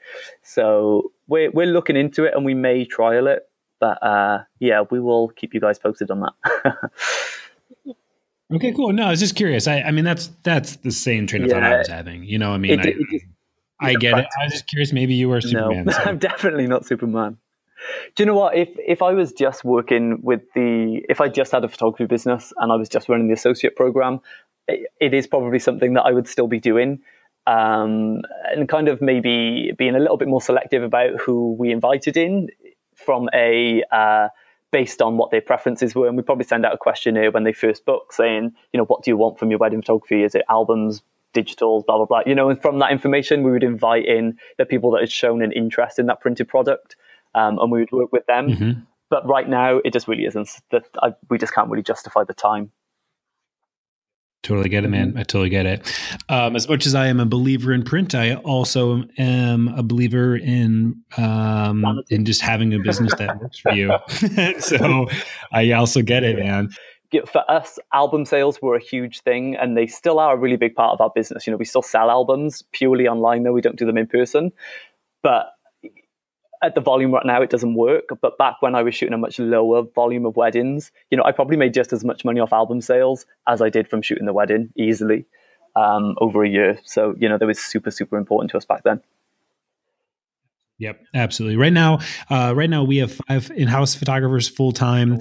So 0.42 1.12
we're 1.26 1.50
we're 1.50 1.66
looking 1.66 1.96
into 1.96 2.24
it, 2.24 2.34
and 2.34 2.44
we 2.44 2.54
may 2.54 2.84
trial 2.84 3.26
it. 3.26 3.48
But 3.80 4.02
uh, 4.02 4.44
yeah, 4.60 4.84
we 4.90 5.00
will 5.00 5.28
keep 5.28 5.54
you 5.54 5.60
guys 5.60 5.78
posted 5.78 6.10
on 6.10 6.20
that. 6.20 6.90
okay, 8.54 8.72
cool. 8.72 8.92
No, 8.92 9.06
I 9.06 9.10
was 9.10 9.20
just 9.20 9.36
curious. 9.36 9.66
I, 9.66 9.80
I 9.80 9.90
mean, 9.90 10.04
that's 10.04 10.30
that's 10.42 10.76
the 10.76 10.92
same 10.92 11.26
train 11.26 11.42
of 11.42 11.48
yeah. 11.48 11.54
thought 11.54 11.62
I 11.62 11.78
was 11.78 11.88
having. 11.88 12.24
You 12.24 12.38
know, 12.38 12.52
I 12.52 12.58
mean, 12.58 12.80
it, 12.80 12.86
I, 12.86 12.88
it, 12.90 13.22
I 13.80 13.94
get 13.94 14.18
it. 14.18 14.26
I 14.40 14.44
was 14.44 14.52
just 14.52 14.66
curious. 14.66 14.92
Maybe 14.92 15.14
you 15.14 15.28
were 15.28 15.40
Superman. 15.40 15.86
No, 15.86 15.92
so. 15.92 16.02
I'm 16.04 16.18
definitely 16.18 16.66
not 16.66 16.86
Superman. 16.86 17.38
Do 18.16 18.22
you 18.22 18.26
know 18.26 18.34
what? 18.34 18.56
If 18.56 18.70
if 18.78 19.02
I 19.02 19.12
was 19.12 19.32
just 19.32 19.64
working 19.64 20.20
with 20.22 20.40
the, 20.54 21.02
if 21.08 21.20
I 21.20 21.28
just 21.28 21.52
had 21.52 21.64
a 21.64 21.68
photography 21.68 22.06
business 22.06 22.52
and 22.56 22.72
I 22.72 22.76
was 22.76 22.88
just 22.88 23.08
running 23.08 23.26
the 23.26 23.34
associate 23.34 23.76
program, 23.76 24.20
it, 24.68 24.88
it 25.00 25.14
is 25.14 25.26
probably 25.26 25.58
something 25.58 25.94
that 25.94 26.02
I 26.02 26.12
would 26.12 26.28
still 26.28 26.46
be 26.46 26.60
doing 26.60 27.00
um, 27.46 28.22
and 28.50 28.68
kind 28.68 28.88
of 28.88 29.00
maybe 29.00 29.72
being 29.76 29.94
a 29.94 29.98
little 29.98 30.16
bit 30.16 30.28
more 30.28 30.40
selective 30.40 30.82
about 30.82 31.20
who 31.20 31.54
we 31.58 31.70
invited 31.70 32.16
in 32.16 32.48
from 32.94 33.28
a 33.34 33.82
uh, 33.90 34.28
based 34.70 35.00
on 35.02 35.16
what 35.16 35.30
their 35.30 35.40
preferences 35.40 35.94
were. 35.94 36.08
And 36.08 36.16
we 36.16 36.22
probably 36.22 36.44
send 36.44 36.64
out 36.64 36.74
a 36.74 36.78
questionnaire 36.78 37.30
when 37.30 37.44
they 37.44 37.52
first 37.52 37.84
book 37.84 38.12
saying, 38.12 38.52
you 38.72 38.78
know, 38.78 38.84
what 38.84 39.02
do 39.02 39.10
you 39.10 39.16
want 39.16 39.38
from 39.38 39.50
your 39.50 39.58
wedding 39.58 39.82
photography? 39.82 40.22
Is 40.22 40.34
it 40.34 40.44
albums, 40.48 41.02
digitals, 41.34 41.84
blah, 41.84 41.96
blah, 41.98 42.06
blah. 42.06 42.22
You 42.24 42.34
know, 42.34 42.48
and 42.48 42.60
from 42.60 42.78
that 42.78 42.90
information, 42.90 43.42
we 43.42 43.50
would 43.50 43.64
invite 43.64 44.06
in 44.06 44.38
the 44.56 44.64
people 44.64 44.90
that 44.92 45.00
had 45.00 45.12
shown 45.12 45.42
an 45.42 45.52
interest 45.52 45.98
in 45.98 46.06
that 46.06 46.20
printed 46.20 46.48
product 46.48 46.96
um, 47.34 47.58
and 47.58 47.70
we 47.70 47.80
would 47.80 47.92
work 47.92 48.12
with 48.12 48.24
them. 48.26 48.48
Mm-hmm. 48.48 48.80
But 49.10 49.28
right 49.28 49.48
now, 49.48 49.78
it 49.84 49.92
just 49.92 50.08
really 50.08 50.24
isn't. 50.24 50.48
That 50.70 50.86
we 51.28 51.38
just 51.38 51.52
can't 51.52 51.68
really 51.68 51.82
justify 51.82 52.24
the 52.24 52.34
time. 52.34 52.70
Totally 54.44 54.68
get 54.68 54.84
it, 54.84 54.88
man. 54.88 55.08
Mm-hmm. 55.08 55.18
I 55.18 55.22
totally 55.22 55.48
get 55.48 55.64
it. 55.64 55.98
Um, 56.28 56.54
as 56.54 56.68
much 56.68 56.84
as 56.84 56.94
I 56.94 57.06
am 57.06 57.18
a 57.18 57.24
believer 57.24 57.72
in 57.72 57.82
print, 57.82 58.14
I 58.14 58.34
also 58.34 59.02
am 59.16 59.68
a 59.68 59.82
believer 59.82 60.36
in 60.36 61.02
um, 61.16 62.02
in 62.10 62.26
just 62.26 62.42
having 62.42 62.74
a 62.74 62.78
business 62.78 63.14
that 63.14 63.40
works 63.40 63.58
for 63.58 63.72
you. 63.72 63.90
so 64.60 65.08
I 65.50 65.72
also 65.72 66.02
get 66.02 66.24
it, 66.24 66.38
man. 66.38 66.68
For 67.26 67.50
us, 67.50 67.78
album 67.94 68.26
sales 68.26 68.60
were 68.60 68.76
a 68.76 68.82
huge 68.82 69.22
thing, 69.22 69.56
and 69.56 69.78
they 69.78 69.86
still 69.86 70.18
are 70.18 70.34
a 70.34 70.36
really 70.36 70.56
big 70.56 70.74
part 70.74 70.92
of 70.92 71.00
our 71.00 71.10
business. 71.14 71.46
You 71.46 71.52
know, 71.52 71.56
we 71.56 71.64
still 71.64 71.80
sell 71.80 72.10
albums 72.10 72.62
purely 72.72 73.08
online, 73.08 73.44
though 73.44 73.52
we 73.52 73.62
don't 73.62 73.76
do 73.76 73.86
them 73.86 73.96
in 73.96 74.06
person. 74.06 74.52
But 75.22 75.53
at 76.64 76.74
the 76.74 76.80
volume 76.80 77.12
right 77.12 77.26
now, 77.26 77.42
it 77.42 77.50
doesn't 77.50 77.74
work. 77.74 78.08
But 78.20 78.38
back 78.38 78.56
when 78.60 78.74
I 78.74 78.82
was 78.82 78.94
shooting 78.94 79.14
a 79.14 79.18
much 79.18 79.38
lower 79.38 79.82
volume 79.82 80.24
of 80.24 80.36
weddings, 80.36 80.90
you 81.10 81.18
know, 81.18 81.24
I 81.24 81.32
probably 81.32 81.56
made 81.56 81.74
just 81.74 81.92
as 81.92 82.04
much 82.04 82.24
money 82.24 82.40
off 82.40 82.52
album 82.52 82.80
sales 82.80 83.26
as 83.46 83.60
I 83.60 83.68
did 83.68 83.88
from 83.88 84.02
shooting 84.02 84.24
the 84.24 84.32
wedding 84.32 84.72
easily 84.76 85.26
um, 85.76 86.16
over 86.18 86.42
a 86.42 86.48
year. 86.48 86.78
So, 86.84 87.14
you 87.18 87.28
know, 87.28 87.38
that 87.38 87.46
was 87.46 87.58
super, 87.58 87.90
super 87.90 88.16
important 88.16 88.50
to 88.52 88.56
us 88.56 88.64
back 88.64 88.82
then. 88.82 89.00
Yep, 90.78 91.04
absolutely. 91.14 91.56
Right 91.56 91.72
now, 91.72 92.00
uh, 92.30 92.52
right 92.56 92.68
now 92.68 92.82
we 92.82 92.96
have 92.96 93.12
five 93.28 93.50
in-house 93.54 93.94
photographers 93.94 94.48
full 94.48 94.72
time 94.72 95.20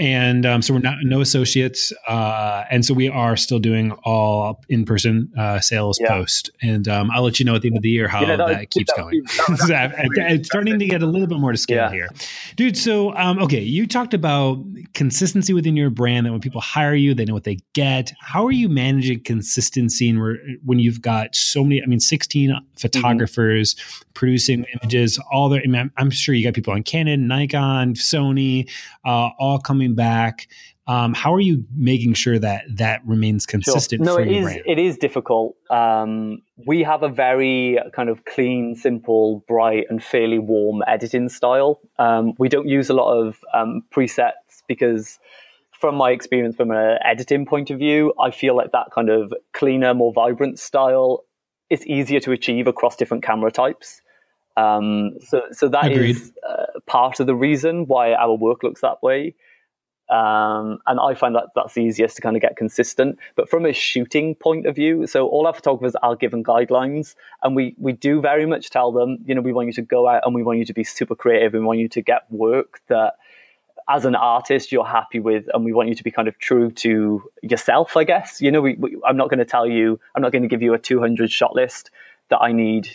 and 0.00 0.46
um, 0.46 0.62
so 0.62 0.72
we're 0.72 0.80
not 0.80 0.96
no 1.02 1.20
associates, 1.20 1.92
uh, 2.08 2.64
and 2.70 2.86
so 2.86 2.94
we 2.94 3.10
are 3.10 3.36
still 3.36 3.58
doing 3.58 3.92
all 4.02 4.64
in 4.70 4.86
person 4.86 5.30
uh, 5.38 5.60
sales 5.60 5.98
yeah. 6.00 6.08
post. 6.08 6.50
And 6.62 6.88
um, 6.88 7.10
I'll 7.12 7.22
let 7.22 7.38
you 7.38 7.44
know 7.44 7.54
at 7.54 7.60
the 7.60 7.68
end 7.68 7.76
of 7.76 7.82
the 7.82 7.90
year 7.90 8.08
how 8.08 8.22
yeah, 8.22 8.36
no, 8.36 8.48
that 8.48 8.70
keeps 8.70 8.90
that 8.94 8.98
going. 9.02 9.22
it's 9.26 10.48
starting 10.48 10.78
to 10.78 10.86
get 10.86 11.02
a 11.02 11.06
little 11.06 11.26
bit 11.26 11.38
more 11.38 11.52
to 11.52 11.58
scale 11.58 11.76
yeah. 11.76 11.90
here, 11.90 12.08
dude. 12.56 12.78
So 12.78 13.14
um, 13.14 13.38
okay, 13.40 13.60
you 13.60 13.86
talked 13.86 14.14
about 14.14 14.64
consistency 14.94 15.52
within 15.52 15.76
your 15.76 15.90
brand. 15.90 16.24
That 16.24 16.32
when 16.32 16.40
people 16.40 16.62
hire 16.62 16.94
you, 16.94 17.12
they 17.12 17.26
know 17.26 17.34
what 17.34 17.44
they 17.44 17.58
get. 17.74 18.10
How 18.20 18.46
are 18.46 18.52
you 18.52 18.70
managing 18.70 19.22
consistency 19.22 20.08
and 20.08 20.18
when 20.64 20.78
you've 20.78 21.02
got 21.02 21.36
so 21.36 21.62
many? 21.62 21.82
I 21.82 21.86
mean, 21.86 22.00
sixteen 22.00 22.56
photographers 22.78 23.74
mm-hmm. 23.74 24.10
producing 24.14 24.64
images. 24.80 25.20
All 25.30 25.50
their, 25.50 25.60
I 25.62 25.66
mean, 25.66 25.90
I'm 25.98 26.10
sure 26.10 26.34
you 26.34 26.42
got 26.42 26.54
people 26.54 26.72
on 26.72 26.84
Canon, 26.84 27.28
Nikon, 27.28 27.92
Sony, 27.94 28.70
uh, 29.04 29.28
all 29.38 29.58
coming 29.58 29.89
coming 29.90 29.94
back. 29.94 30.48
Um, 30.86 31.14
how 31.14 31.32
are 31.34 31.40
you 31.40 31.64
making 31.76 32.14
sure 32.14 32.38
that 32.38 32.64
that 32.76 33.00
remains 33.06 33.46
consistent? 33.46 34.04
Sure. 34.04 34.18
No, 34.18 34.22
it 34.22 34.34
is. 34.34 34.42
Brand? 34.42 34.62
It 34.66 34.78
is 34.78 34.96
difficult. 34.96 35.56
Um, 35.70 36.42
we 36.66 36.82
have 36.82 37.02
a 37.02 37.08
very 37.08 37.78
kind 37.94 38.08
of 38.08 38.24
clean, 38.24 38.74
simple, 38.74 39.44
bright, 39.46 39.86
and 39.88 40.02
fairly 40.02 40.38
warm 40.38 40.82
editing 40.88 41.28
style. 41.28 41.80
Um, 41.98 42.34
we 42.38 42.48
don't 42.48 42.66
use 42.66 42.90
a 42.90 42.94
lot 42.94 43.16
of 43.16 43.38
um, 43.54 43.82
presets 43.94 44.64
because, 44.66 45.20
from 45.70 45.94
my 45.94 46.10
experience, 46.10 46.56
from 46.56 46.72
an 46.72 46.98
editing 47.04 47.46
point 47.46 47.70
of 47.70 47.78
view, 47.78 48.12
I 48.20 48.32
feel 48.32 48.56
like 48.56 48.72
that 48.72 48.88
kind 48.92 49.10
of 49.10 49.32
cleaner, 49.52 49.94
more 49.94 50.12
vibrant 50.12 50.58
style 50.58 51.24
is 51.68 51.86
easier 51.86 52.18
to 52.18 52.32
achieve 52.32 52.66
across 52.66 52.96
different 52.96 53.22
camera 53.22 53.52
types. 53.52 54.02
Um, 54.56 55.12
so, 55.20 55.42
so 55.52 55.68
that 55.68 55.92
Agreed. 55.92 56.16
is 56.16 56.32
uh, 56.48 56.80
part 56.86 57.20
of 57.20 57.28
the 57.28 57.36
reason 57.36 57.86
why 57.86 58.12
our 58.14 58.34
work 58.34 58.64
looks 58.64 58.80
that 58.80 59.00
way. 59.04 59.36
Um, 60.10 60.80
and 60.88 60.98
I 60.98 61.14
find 61.14 61.36
that 61.36 61.50
that's 61.54 61.74
the 61.74 61.82
easiest 61.82 62.16
to 62.16 62.22
kind 62.22 62.36
of 62.36 62.42
get 62.42 62.56
consistent. 62.56 63.18
But 63.36 63.48
from 63.48 63.64
a 63.64 63.72
shooting 63.72 64.34
point 64.34 64.66
of 64.66 64.74
view, 64.74 65.06
so 65.06 65.28
all 65.28 65.46
our 65.46 65.54
photographers 65.54 65.94
are 66.02 66.16
given 66.16 66.42
guidelines, 66.42 67.14
and 67.42 67.54
we 67.54 67.76
we 67.78 67.92
do 67.92 68.20
very 68.20 68.44
much 68.44 68.70
tell 68.70 68.90
them, 68.90 69.18
you 69.24 69.34
know, 69.34 69.40
we 69.40 69.52
want 69.52 69.68
you 69.68 69.72
to 69.74 69.82
go 69.82 70.08
out 70.08 70.22
and 70.24 70.34
we 70.34 70.42
want 70.42 70.58
you 70.58 70.64
to 70.64 70.72
be 70.72 70.82
super 70.82 71.14
creative. 71.14 71.52
We 71.52 71.60
want 71.60 71.78
you 71.78 71.88
to 71.88 72.02
get 72.02 72.30
work 72.30 72.80
that, 72.88 73.14
as 73.88 74.04
an 74.04 74.16
artist, 74.16 74.72
you're 74.72 74.84
happy 74.84 75.20
with, 75.20 75.46
and 75.54 75.64
we 75.64 75.72
want 75.72 75.88
you 75.88 75.94
to 75.94 76.04
be 76.04 76.10
kind 76.10 76.26
of 76.26 76.38
true 76.38 76.70
to 76.72 77.22
yourself. 77.42 77.96
I 77.96 78.02
guess 78.02 78.40
you 78.40 78.50
know, 78.50 78.60
we, 78.60 78.74
we 78.74 79.00
I'm 79.06 79.16
not 79.16 79.30
going 79.30 79.38
to 79.38 79.44
tell 79.44 79.66
you, 79.66 80.00
I'm 80.16 80.22
not 80.22 80.32
going 80.32 80.42
to 80.42 80.48
give 80.48 80.62
you 80.62 80.74
a 80.74 80.78
200 80.78 81.30
shot 81.30 81.54
list 81.54 81.90
that 82.30 82.40
I 82.40 82.50
need 82.50 82.88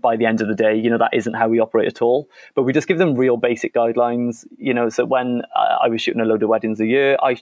by 0.00 0.16
the 0.16 0.26
end 0.26 0.40
of 0.40 0.48
the 0.48 0.54
day. 0.54 0.76
You 0.76 0.90
know, 0.90 0.98
that 0.98 1.10
isn't 1.12 1.34
how 1.34 1.48
we 1.48 1.60
operate 1.60 1.88
at 1.88 2.02
all. 2.02 2.28
But 2.54 2.62
we 2.62 2.72
just 2.72 2.88
give 2.88 2.98
them 2.98 3.14
real 3.14 3.36
basic 3.36 3.74
guidelines. 3.74 4.46
You 4.56 4.74
know, 4.74 4.88
so 4.88 5.04
when 5.04 5.42
I 5.54 5.88
was 5.88 6.02
shooting 6.02 6.20
a 6.20 6.24
load 6.24 6.42
of 6.42 6.48
weddings 6.48 6.80
a 6.80 6.86
year, 6.86 7.16
I 7.22 7.36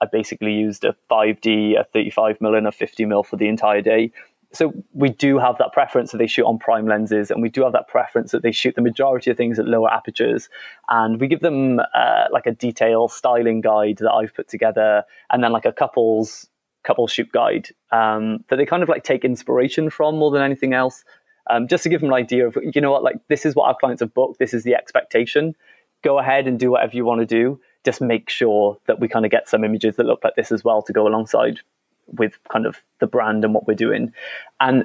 I 0.00 0.06
basically 0.06 0.52
used 0.52 0.84
a 0.84 0.94
5D, 1.10 1.78
a 1.80 1.84
35 1.84 2.40
mil, 2.40 2.54
and 2.54 2.66
a 2.66 2.72
50 2.72 3.04
mil 3.06 3.22
for 3.22 3.36
the 3.36 3.48
entire 3.48 3.80
day. 3.80 4.12
So 4.52 4.72
we 4.92 5.10
do 5.10 5.38
have 5.38 5.58
that 5.58 5.72
preference 5.72 6.12
that 6.12 6.18
they 6.18 6.26
shoot 6.26 6.46
on 6.46 6.58
prime 6.58 6.86
lenses, 6.86 7.30
and 7.30 7.42
we 7.42 7.48
do 7.48 7.62
have 7.64 7.72
that 7.72 7.88
preference 7.88 8.32
that 8.32 8.42
they 8.42 8.52
shoot 8.52 8.74
the 8.74 8.82
majority 8.82 9.30
of 9.30 9.36
things 9.36 9.58
at 9.58 9.66
lower 9.66 9.92
apertures. 9.92 10.48
And 10.88 11.20
we 11.20 11.26
give 11.26 11.40
them 11.40 11.80
uh, 11.94 12.26
like 12.30 12.46
a 12.46 12.52
detail 12.52 13.08
styling 13.08 13.60
guide 13.60 13.98
that 13.98 14.12
I've 14.12 14.34
put 14.34 14.48
together, 14.48 15.04
and 15.30 15.42
then 15.42 15.52
like 15.52 15.64
a 15.64 15.72
couples 15.72 16.48
couple 16.84 17.06
shoot 17.08 17.30
guide 17.32 17.68
um, 17.90 18.44
that 18.48 18.56
they 18.56 18.64
kind 18.64 18.82
of 18.82 18.88
like 18.88 19.02
take 19.02 19.24
inspiration 19.24 19.90
from 19.90 20.16
more 20.16 20.30
than 20.30 20.40
anything 20.40 20.72
else 20.72 21.04
um, 21.48 21.68
just 21.68 21.82
to 21.82 21.88
give 21.88 22.00
them 22.00 22.10
an 22.10 22.14
idea 22.14 22.46
of 22.46 22.56
you 22.62 22.80
know 22.80 22.92
what 22.92 23.02
like 23.02 23.16
this 23.28 23.46
is 23.46 23.54
what 23.54 23.66
our 23.68 23.76
clients 23.78 24.00
have 24.00 24.12
booked 24.14 24.38
this 24.38 24.54
is 24.54 24.64
the 24.64 24.74
expectation 24.74 25.54
go 26.02 26.18
ahead 26.18 26.46
and 26.46 26.58
do 26.58 26.70
whatever 26.70 26.96
you 26.96 27.04
want 27.04 27.20
to 27.20 27.26
do 27.26 27.60
just 27.84 28.00
make 28.00 28.28
sure 28.28 28.76
that 28.86 29.00
we 29.00 29.08
kind 29.08 29.24
of 29.24 29.30
get 29.30 29.48
some 29.48 29.64
images 29.64 29.96
that 29.96 30.06
look 30.06 30.22
like 30.24 30.34
this 30.34 30.50
as 30.50 30.64
well 30.64 30.82
to 30.82 30.92
go 30.92 31.06
alongside 31.06 31.60
with 32.08 32.38
kind 32.50 32.66
of 32.66 32.82
the 33.00 33.06
brand 33.06 33.44
and 33.44 33.54
what 33.54 33.66
we're 33.66 33.74
doing. 33.74 34.12
And 34.60 34.84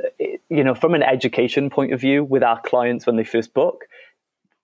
you 0.49 0.63
know, 0.63 0.75
from 0.75 0.93
an 0.93 1.03
education 1.03 1.69
point 1.69 1.93
of 1.93 1.99
view, 1.99 2.23
with 2.23 2.43
our 2.43 2.61
clients 2.61 3.05
when 3.05 3.15
they 3.15 3.23
first 3.23 3.53
book, 3.53 3.85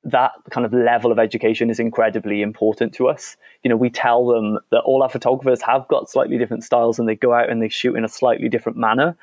that 0.03 0.31
kind 0.51 0.65
of 0.65 0.73
level 0.73 1.11
of 1.11 1.19
education 1.19 1.69
is 1.69 1.79
incredibly 1.79 2.41
important 2.41 2.93
to 2.93 3.07
us. 3.07 3.35
You 3.63 3.69
know, 3.69 3.75
we 3.75 3.89
tell 3.89 4.27
them 4.27 4.59
that 4.71 4.81
all 4.81 5.03
our 5.03 5.09
photographers 5.09 5.61
have 5.63 5.87
got 5.87 6.09
slightly 6.09 6.37
different 6.37 6.63
styles 6.63 6.97
and 6.97 7.07
they 7.07 7.15
go 7.15 7.33
out 7.33 7.49
and 7.49 7.61
they 7.61 7.69
shoot 7.69 7.95
in 7.95 8.05
a 8.05 8.09
slightly 8.09 8.49
different 8.49 8.77
manner, 8.77 9.17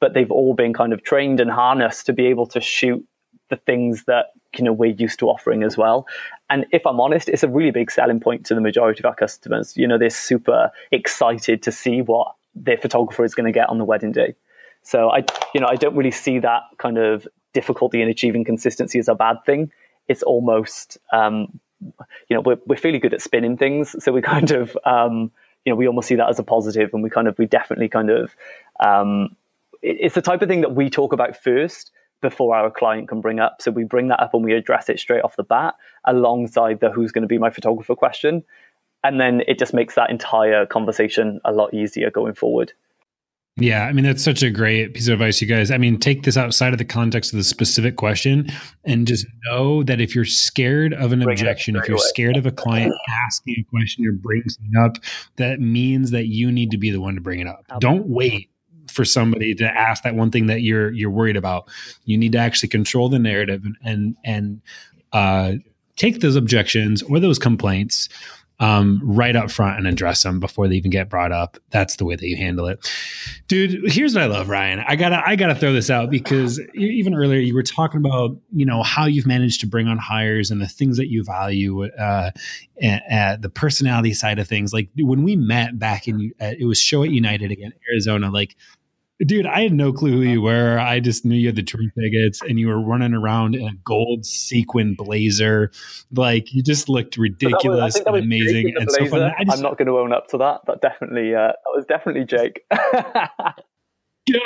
but 0.00 0.14
they've 0.14 0.30
all 0.30 0.54
been 0.54 0.72
kind 0.72 0.92
of 0.92 1.02
trained 1.02 1.40
and 1.40 1.50
harnessed 1.50 2.06
to 2.06 2.12
be 2.12 2.26
able 2.26 2.46
to 2.46 2.60
shoot 2.60 3.04
the 3.48 3.56
things 3.56 4.04
that 4.04 4.32
you 4.56 4.64
know 4.64 4.72
we're 4.72 4.92
used 4.92 5.18
to 5.20 5.28
offering 5.28 5.62
as 5.62 5.76
well. 5.76 6.06
And 6.50 6.66
if 6.72 6.86
I'm 6.86 7.00
honest, 7.00 7.28
it's 7.28 7.42
a 7.42 7.48
really 7.48 7.70
big 7.70 7.90
selling 7.90 8.20
point 8.20 8.46
to 8.46 8.54
the 8.54 8.60
majority 8.60 9.00
of 9.00 9.06
our 9.06 9.14
customers. 9.14 9.76
You 9.76 9.86
know, 9.86 9.98
they're 9.98 10.10
super 10.10 10.70
excited 10.92 11.62
to 11.62 11.72
see 11.72 12.02
what 12.02 12.34
their 12.54 12.78
photographer 12.78 13.24
is 13.24 13.34
going 13.34 13.46
to 13.46 13.52
get 13.52 13.68
on 13.68 13.78
the 13.78 13.84
wedding 13.84 14.12
day. 14.12 14.34
So 14.82 15.10
I, 15.10 15.24
you 15.52 15.60
know, 15.60 15.66
I 15.68 15.74
don't 15.74 15.96
really 15.96 16.10
see 16.10 16.38
that 16.38 16.62
kind 16.78 16.96
of 16.98 17.26
difficulty 17.52 18.00
in 18.02 18.08
achieving 18.08 18.44
consistency 18.44 18.98
as 18.98 19.08
a 19.08 19.14
bad 19.14 19.38
thing 19.44 19.70
it's 20.08 20.22
almost 20.22 20.98
um, 21.12 21.60
you 21.80 22.34
know 22.34 22.40
we're 22.40 22.58
we're 22.66 22.76
fairly 22.76 22.98
good 22.98 23.14
at 23.14 23.22
spinning 23.22 23.56
things, 23.56 23.96
so 24.02 24.12
we 24.12 24.22
kind 24.34 24.50
of 24.50 24.76
um, 24.84 25.30
you 25.64 25.72
know 25.72 25.76
we 25.76 25.86
almost 25.86 26.08
see 26.08 26.14
that 26.16 26.28
as 26.28 26.38
a 26.38 26.42
positive, 26.42 26.90
and 26.92 27.02
we 27.02 27.10
kind 27.10 27.28
of 27.28 27.38
we 27.38 27.46
definitely 27.46 27.88
kind 27.88 28.10
of 28.10 28.34
um, 28.80 29.36
it's 29.86 30.14
the 30.14 30.22
type 30.22 30.42
of 30.42 30.48
thing 30.48 30.60
that 30.62 30.74
we 30.74 30.90
talk 30.90 31.12
about 31.12 31.36
first 31.36 31.92
before 32.22 32.56
our 32.56 32.70
client 32.70 33.08
can 33.08 33.20
bring 33.20 33.38
up. 33.38 33.56
So 33.60 33.70
we 33.70 33.84
bring 33.84 34.08
that 34.08 34.20
up 34.20 34.34
and 34.34 34.44
we 34.44 34.52
address 34.54 34.88
it 34.88 34.98
straight 34.98 35.22
off 35.22 35.36
the 35.36 35.44
bat 35.44 35.74
alongside 36.06 36.80
the 36.80 36.90
who's 36.90 37.12
going 37.12 37.22
to 37.22 37.28
be 37.28 37.38
my 37.38 37.50
photographer 37.50 37.94
question. 37.94 38.42
And 39.04 39.20
then 39.20 39.42
it 39.46 39.58
just 39.58 39.74
makes 39.74 39.94
that 39.94 40.10
entire 40.10 40.66
conversation 40.66 41.40
a 41.44 41.52
lot 41.52 41.72
easier 41.72 42.10
going 42.10 42.34
forward. 42.34 42.72
Yeah, 43.58 43.84
I 43.84 43.92
mean 43.94 44.04
that's 44.04 44.22
such 44.22 44.42
a 44.42 44.50
great 44.50 44.92
piece 44.92 45.08
of 45.08 45.14
advice, 45.14 45.40
you 45.40 45.48
guys. 45.48 45.70
I 45.70 45.78
mean, 45.78 45.98
take 45.98 46.24
this 46.24 46.36
outside 46.36 46.74
of 46.74 46.78
the 46.78 46.84
context 46.84 47.32
of 47.32 47.38
the 47.38 47.44
specific 47.44 47.96
question, 47.96 48.52
and 48.84 49.06
just 49.06 49.26
know 49.46 49.82
that 49.84 49.98
if 49.98 50.14
you're 50.14 50.26
scared 50.26 50.92
of 50.92 51.12
an 51.12 51.20
Bring 51.20 51.38
objection, 51.38 51.74
if 51.74 51.88
you're 51.88 51.96
away. 51.96 52.04
scared 52.08 52.36
of 52.36 52.44
a 52.44 52.50
client 52.50 52.92
asking 53.26 53.54
a 53.60 53.70
question 53.70 54.06
or 54.06 54.12
bringing 54.12 54.50
something 54.50 54.76
up, 54.76 54.98
that 55.36 55.58
means 55.58 56.10
that 56.10 56.26
you 56.26 56.52
need 56.52 56.70
to 56.72 56.76
be 56.76 56.90
the 56.90 57.00
one 57.00 57.14
to 57.14 57.22
bring 57.22 57.40
it 57.40 57.46
up. 57.46 57.64
Don't 57.80 58.06
wait 58.08 58.50
for 58.96 59.04
somebody 59.04 59.54
to 59.54 59.64
ask 59.64 60.02
that 60.02 60.16
one 60.16 60.30
thing 60.30 60.46
that 60.46 60.62
you're 60.62 60.90
you're 60.90 61.10
worried 61.10 61.36
about. 61.36 61.68
You 62.04 62.18
need 62.18 62.32
to 62.32 62.38
actually 62.38 62.70
control 62.70 63.08
the 63.08 63.18
narrative 63.18 63.64
and 63.64 63.76
and, 63.84 64.16
and 64.24 64.62
uh, 65.12 65.52
take 65.96 66.20
those 66.20 66.34
objections 66.34 67.02
or 67.02 67.20
those 67.20 67.38
complaints 67.38 68.08
um, 68.58 69.00
right 69.04 69.36
up 69.36 69.50
front 69.50 69.78
and 69.78 69.86
address 69.86 70.22
them 70.22 70.40
before 70.40 70.66
they 70.66 70.76
even 70.76 70.90
get 70.90 71.10
brought 71.10 71.30
up. 71.30 71.58
That's 71.70 71.96
the 71.96 72.06
way 72.06 72.16
that 72.16 72.26
you 72.26 72.36
handle 72.36 72.66
it, 72.66 72.90
dude. 73.48 73.92
Here's 73.92 74.14
what 74.14 74.24
I 74.24 74.26
love, 74.26 74.48
Ryan. 74.48 74.82
I 74.86 74.96
gotta 74.96 75.22
I 75.26 75.36
gotta 75.36 75.54
throw 75.54 75.72
this 75.74 75.90
out 75.90 76.10
because 76.10 76.58
even 76.74 77.14
earlier 77.14 77.38
you 77.38 77.54
were 77.54 77.62
talking 77.62 77.98
about 77.98 78.36
you 78.50 78.64
know 78.64 78.82
how 78.82 79.04
you've 79.04 79.26
managed 79.26 79.60
to 79.60 79.66
bring 79.66 79.88
on 79.88 79.98
hires 79.98 80.50
and 80.50 80.60
the 80.60 80.68
things 80.68 80.96
that 80.96 81.08
you 81.08 81.22
value, 81.22 81.84
uh, 81.86 82.30
at, 82.82 83.42
the 83.42 83.50
personality 83.50 84.14
side 84.14 84.38
of 84.38 84.48
things. 84.48 84.72
Like 84.72 84.88
when 84.96 85.22
we 85.22 85.36
met 85.36 85.78
back 85.78 86.08
in 86.08 86.32
uh, 86.40 86.52
it 86.58 86.64
was 86.64 86.78
Showit 86.78 87.12
United 87.12 87.50
again, 87.50 87.72
Arizona. 87.90 88.30
Like 88.30 88.56
Dude, 89.24 89.46
I 89.46 89.62
had 89.62 89.72
no 89.72 89.92
clue 89.92 90.12
who 90.12 90.20
you 90.20 90.42
were. 90.42 90.78
I 90.78 91.00
just 91.00 91.24
knew 91.24 91.36
you 91.36 91.46
had 91.46 91.56
the 91.56 91.62
tour 91.62 91.80
tickets 91.98 92.42
and 92.42 92.60
you 92.60 92.68
were 92.68 92.80
running 92.80 93.14
around 93.14 93.54
in 93.54 93.66
a 93.66 93.74
gold 93.82 94.26
sequin 94.26 94.94
blazer. 94.94 95.70
Like 96.14 96.52
you 96.52 96.62
just 96.62 96.90
looked 96.90 97.16
ridiculous 97.16 97.94
was, 97.94 98.02
and 98.04 98.16
amazing 98.16 98.74
and 98.76 98.90
so 98.90 99.06
fun. 99.06 99.22
I 99.22 99.52
am 99.52 99.60
not 99.62 99.78
going 99.78 99.86
to 99.86 99.98
own 99.98 100.12
up 100.12 100.26
to 100.28 100.38
that, 100.38 100.60
but 100.66 100.82
definitely, 100.82 101.34
uh, 101.34 101.48
that 101.48 101.72
was 101.74 101.86
definitely 101.86 102.24
Jake. 102.24 102.64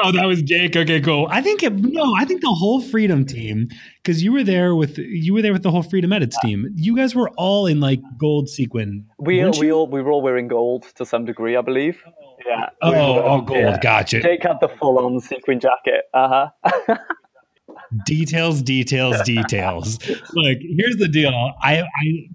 Oh, 0.02 0.12
that 0.12 0.26
was 0.26 0.42
Jake. 0.42 0.76
Okay, 0.76 1.00
cool. 1.00 1.26
I 1.30 1.40
think 1.40 1.62
it, 1.62 1.72
no, 1.72 2.14
I 2.18 2.26
think 2.26 2.42
the 2.42 2.48
whole 2.48 2.82
Freedom 2.82 3.24
team 3.24 3.68
because 4.02 4.22
you 4.22 4.32
were 4.32 4.44
there 4.44 4.74
with 4.74 4.98
you 4.98 5.32
were 5.32 5.40
there 5.40 5.54
with 5.54 5.62
the 5.62 5.70
whole 5.70 5.82
Freedom 5.82 6.12
Edits 6.12 6.38
team. 6.40 6.66
You 6.74 6.94
guys 6.94 7.14
were 7.14 7.30
all 7.36 7.66
in 7.66 7.80
like 7.80 8.00
gold 8.18 8.50
sequin. 8.50 9.06
We 9.18 9.42
we 9.58 9.72
all 9.72 9.86
we 9.86 10.02
were 10.02 10.10
all 10.10 10.20
wearing 10.20 10.48
gold 10.48 10.84
to 10.96 11.06
some 11.06 11.24
degree, 11.24 11.56
I 11.56 11.62
believe. 11.62 12.02
Yeah. 12.46 12.70
Oh, 12.82 12.92
oh, 12.94 13.40
gold. 13.42 13.58
Yeah. 13.58 13.78
Gotcha. 13.80 14.20
Jake 14.20 14.42
had 14.42 14.58
the 14.60 14.68
full 14.68 14.98
on 14.98 15.20
sequin 15.20 15.60
jacket. 15.60 16.04
Uh 16.14 16.50
huh. 16.66 16.96
details, 18.06 18.62
details, 18.62 19.20
details. 19.22 19.98
Look, 20.08 20.58
here's 20.60 20.96
the 20.96 21.08
deal. 21.08 21.52
I, 21.62 21.82
I 21.82 22.28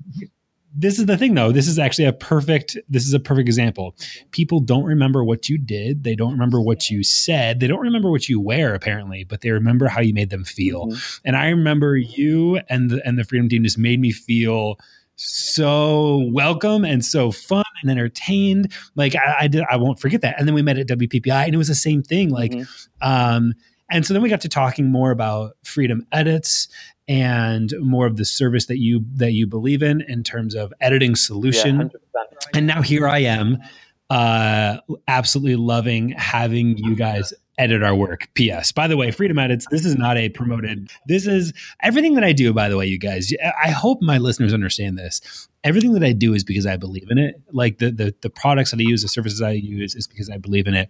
this 0.78 1.00
is 1.00 1.06
the 1.06 1.18
thing 1.18 1.34
though 1.34 1.52
this 1.52 1.68
is 1.68 1.80
actually 1.80 2.06
a 2.06 2.14
perfect 2.14 2.78
this 2.90 3.08
is 3.08 3.14
a 3.14 3.20
perfect 3.20 3.48
example 3.48 3.96
people 4.32 4.60
don't 4.60 4.84
remember 4.84 5.24
what 5.24 5.48
you 5.48 5.58
did 5.58 6.04
they 6.04 6.16
don't 6.16 6.34
remember 6.34 6.60
what 6.60 6.90
you 6.90 7.02
said 7.04 7.60
they 7.60 7.68
don't 7.68 7.80
remember 7.80 8.12
what 8.12 8.28
you 8.28 8.40
wear 8.40 8.74
apparently 8.74 9.24
but 9.24 9.42
they 9.42 9.52
remember 9.52 9.88
how 9.88 10.02
you 10.02 10.14
made 10.14 10.30
them 10.30 10.44
feel 10.44 10.88
mm-hmm. 10.88 11.22
and 11.24 11.38
i 11.38 11.48
remember 11.48 11.96
you 11.96 12.60
and 12.68 12.90
the 12.90 13.02
and 13.08 13.18
the 13.18 13.24
freedom 13.24 13.48
team 13.48 13.64
just 13.64 13.78
made 13.78 14.00
me 14.00 14.12
feel 14.12 14.78
so 15.16 16.30
welcome 16.34 16.84
and 16.84 17.06
so 17.06 17.32
fun 17.32 17.64
and 17.82 17.90
entertained 17.90 18.72
like 18.96 19.16
i, 19.16 19.36
I 19.42 19.48
did 19.48 19.64
i 19.70 19.78
won't 19.78 20.00
forget 20.00 20.22
that 20.22 20.38
and 20.38 20.48
then 20.48 20.54
we 20.54 20.62
met 20.62 20.78
at 20.78 20.88
wppi 20.88 21.46
and 21.46 21.54
it 21.54 21.58
was 21.58 21.70
the 21.70 21.76
same 21.76 22.04
thing 22.04 22.30
like 22.30 22.52
mm-hmm. 22.52 23.08
um 23.08 23.54
and 23.90 24.06
so 24.06 24.14
then 24.14 24.24
we 24.24 24.30
got 24.30 24.42
to 24.42 24.50
talking 24.50 24.92
more 24.92 25.12
about 25.12 25.58
freedom 25.64 26.06
edits 26.12 26.68
and 27.08 27.74
more 27.80 28.08
of 28.08 28.18
the 28.18 28.26
service 28.26 28.66
that 28.66 28.80
you 28.80 29.06
that 29.14 29.34
you 29.34 29.48
believe 29.48 29.84
in 29.84 30.02
in 30.08 30.24
terms 30.24 30.56
of 30.56 30.74
editing 30.82 31.16
solution. 31.16 31.92
Yeah, 32.16 32.22
and 32.54 32.68
now 32.68 32.82
here 32.82 33.08
I 33.08 33.20
am, 33.20 33.60
uh, 34.10 34.78
absolutely 35.08 35.56
loving 35.56 36.10
having 36.10 36.78
you 36.78 36.96
guys 36.96 37.34
edit 37.58 37.84
our 37.84 37.96
work. 37.96 38.30
P.S. 38.34 38.72
By 38.72 38.88
the 38.88 38.98
way, 38.98 39.12
Freedom 39.12 39.40
Edits. 39.40 39.66
This 39.72 39.86
is 39.86 39.96
not 39.96 40.18
a 40.18 40.30
promoted. 40.30 40.90
This 41.08 41.28
is 41.28 41.54
everything 41.82 42.16
that 42.16 42.24
I 42.24 42.32
do. 42.32 42.54
By 42.54 42.70
the 42.70 42.78
way, 42.78 42.86
you 42.86 43.00
guys. 43.00 43.32
I 43.64 43.70
hope 43.70 44.02
my 44.02 44.18
listeners 44.18 44.54
understand 44.54 44.98
this. 44.98 45.48
Everything 45.66 45.94
that 45.94 46.04
I 46.04 46.14
do 46.14 46.34
is 46.34 46.46
because 46.46 46.66
I 46.66 46.78
believe 46.78 47.12
in 47.12 47.18
it. 47.18 47.42
Like 47.52 47.80
the 47.80 47.92
the, 47.92 48.16
the 48.22 48.30
products 48.30 48.72
that 48.72 48.80
I 48.80 48.84
use, 48.84 49.02
the 49.02 49.10
services 49.10 49.42
I 49.42 49.52
use, 49.52 49.96
is 49.96 50.08
because 50.08 50.30
I 50.30 50.38
believe 50.38 50.68
in 50.68 50.74
it 50.74 50.88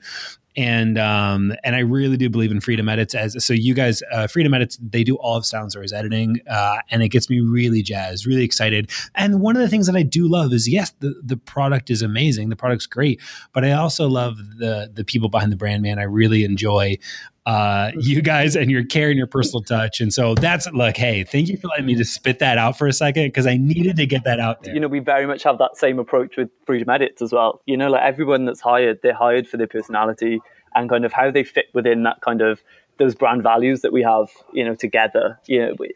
and 0.57 0.97
um, 0.97 1.53
and 1.63 1.75
I 1.75 1.79
really 1.79 2.17
do 2.17 2.29
believe 2.29 2.51
in 2.51 2.61
Freedom 2.61 2.87
Edits. 2.87 3.13
As 3.13 3.43
so, 3.43 3.53
you 3.53 3.73
guys, 3.73 4.01
uh, 4.11 4.27
Freedom 4.27 4.53
Edits, 4.53 4.77
they 4.81 5.03
do 5.03 5.15
all 5.15 5.35
of 5.35 5.45
Sound 5.45 5.71
Stories 5.71 5.91
editing, 5.91 6.39
uh, 6.49 6.77
and 6.89 7.03
it 7.03 7.09
gets 7.09 7.29
me 7.29 7.39
really 7.41 7.81
jazzed, 7.81 8.25
really 8.25 8.43
excited. 8.43 8.89
And 9.15 9.41
one 9.41 9.55
of 9.55 9.61
the 9.61 9.69
things 9.69 9.87
that 9.87 9.95
I 9.95 10.03
do 10.03 10.27
love 10.27 10.53
is 10.53 10.69
yes, 10.69 10.93
the 10.99 11.13
the 11.23 11.37
product 11.37 11.89
is 11.89 12.01
amazing, 12.01 12.49
the 12.49 12.55
product's 12.55 12.85
great, 12.85 13.21
but 13.53 13.65
I 13.65 13.73
also 13.73 14.07
love 14.07 14.37
the 14.57 14.89
the 14.93 15.03
people 15.03 15.29
behind 15.29 15.51
the 15.51 15.57
brand. 15.57 15.81
Man, 15.81 15.99
I 15.99 16.03
really 16.03 16.43
enjoy 16.43 16.97
uh, 17.45 17.91
you 17.99 18.21
guys 18.21 18.55
and 18.55 18.71
your 18.71 18.83
care 18.83 19.09
and 19.09 19.17
your 19.17 19.27
personal 19.27 19.61
touch. 19.61 20.01
And 20.01 20.13
so 20.13 20.35
that's 20.35 20.71
like, 20.71 20.97
hey, 20.97 21.23
thank 21.23 21.47
you 21.47 21.57
for 21.57 21.67
letting 21.67 21.85
me 21.85 21.95
just 21.95 22.13
spit 22.13 22.39
that 22.39 22.57
out 22.57 22.77
for 22.77 22.87
a 22.87 22.93
second 22.93 23.27
because 23.27 23.47
I 23.47 23.57
needed 23.57 23.95
to 23.97 24.05
get 24.05 24.23
that 24.23 24.39
out 24.39 24.63
there. 24.63 24.73
You 24.73 24.79
know, 24.79 24.87
we 24.87 24.99
very 24.99 25.25
much 25.25 25.43
have 25.43 25.57
that 25.59 25.77
same 25.77 25.99
approach 25.99 26.37
with 26.37 26.49
Freedom 26.65 26.89
Edits 26.89 27.21
as 27.21 27.31
well. 27.31 27.61
You 27.65 27.77
know, 27.77 27.89
like 27.89 28.03
everyone 28.03 28.45
that's 28.45 28.61
hired, 28.61 28.99
they're 29.01 29.13
hired 29.13 29.47
for 29.47 29.57
their 29.57 29.67
personality 29.67 30.41
and 30.73 30.89
kind 30.89 31.05
of 31.05 31.13
how 31.13 31.31
they 31.31 31.43
fit 31.43 31.67
within 31.73 32.03
that 32.03 32.21
kind 32.21 32.41
of 32.41 32.61
those 32.97 33.15
brand 33.15 33.43
values 33.43 33.81
that 33.81 33.91
we 33.91 34.01
have, 34.01 34.29
you 34.53 34.63
know, 34.63 34.75
together. 34.75 35.39
You 35.47 35.59
know, 35.59 35.75
we, 35.77 35.93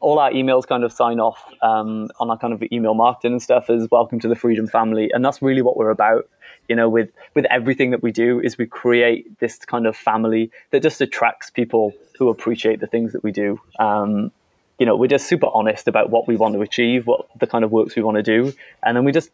all 0.00 0.18
our 0.18 0.30
emails 0.30 0.66
kind 0.66 0.84
of 0.84 0.92
sign 0.92 1.20
off 1.20 1.44
um, 1.62 2.08
on 2.18 2.30
our 2.30 2.38
kind 2.38 2.52
of 2.52 2.62
email 2.72 2.94
marketing 2.94 3.32
and 3.32 3.42
stuff 3.42 3.68
as 3.68 3.88
welcome 3.90 4.18
to 4.20 4.28
the 4.28 4.34
freedom 4.34 4.66
family. 4.66 5.10
And 5.12 5.24
that's 5.24 5.42
really 5.42 5.62
what 5.62 5.76
we're 5.76 5.90
about. 5.90 6.28
You 6.68 6.74
know 6.74 6.88
with 6.88 7.10
with 7.34 7.44
everything 7.46 7.90
that 7.92 8.02
we 8.02 8.10
do 8.10 8.40
is 8.40 8.58
we 8.58 8.66
create 8.66 9.38
this 9.38 9.58
kind 9.58 9.86
of 9.86 9.96
family 9.96 10.50
that 10.70 10.82
just 10.82 11.00
attracts 11.00 11.48
people 11.48 11.92
who 12.18 12.28
appreciate 12.28 12.80
the 12.80 12.88
things 12.88 13.12
that 13.12 13.22
we 13.22 13.30
do. 13.30 13.60
Um, 13.78 14.32
you 14.78 14.86
know 14.86 14.96
we're 14.96 15.06
just 15.06 15.28
super 15.28 15.46
honest 15.54 15.86
about 15.86 16.10
what 16.10 16.26
we 16.26 16.36
want 16.36 16.54
to 16.54 16.62
achieve 16.62 17.06
what 17.06 17.26
the 17.38 17.46
kind 17.46 17.64
of 17.64 17.70
works 17.70 17.94
we 17.94 18.02
want 18.02 18.16
to 18.16 18.22
do. 18.22 18.52
And 18.82 18.96
then 18.96 19.04
we 19.04 19.12
just 19.12 19.30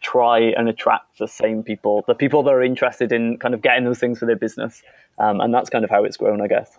try 0.00 0.40
and 0.40 0.68
attract 0.68 1.18
the 1.18 1.28
same 1.28 1.62
people 1.62 2.04
the 2.08 2.14
people 2.14 2.42
that 2.42 2.50
are 2.50 2.62
interested 2.62 3.12
in 3.12 3.38
kind 3.38 3.54
of 3.54 3.62
getting 3.62 3.84
those 3.84 4.00
things 4.00 4.18
for 4.18 4.26
their 4.26 4.36
business. 4.36 4.82
Um, 5.18 5.40
and 5.40 5.54
that's 5.54 5.70
kind 5.70 5.84
of 5.84 5.90
how 5.90 6.04
it's 6.04 6.16
grown 6.16 6.40
i 6.40 6.48
guess 6.48 6.78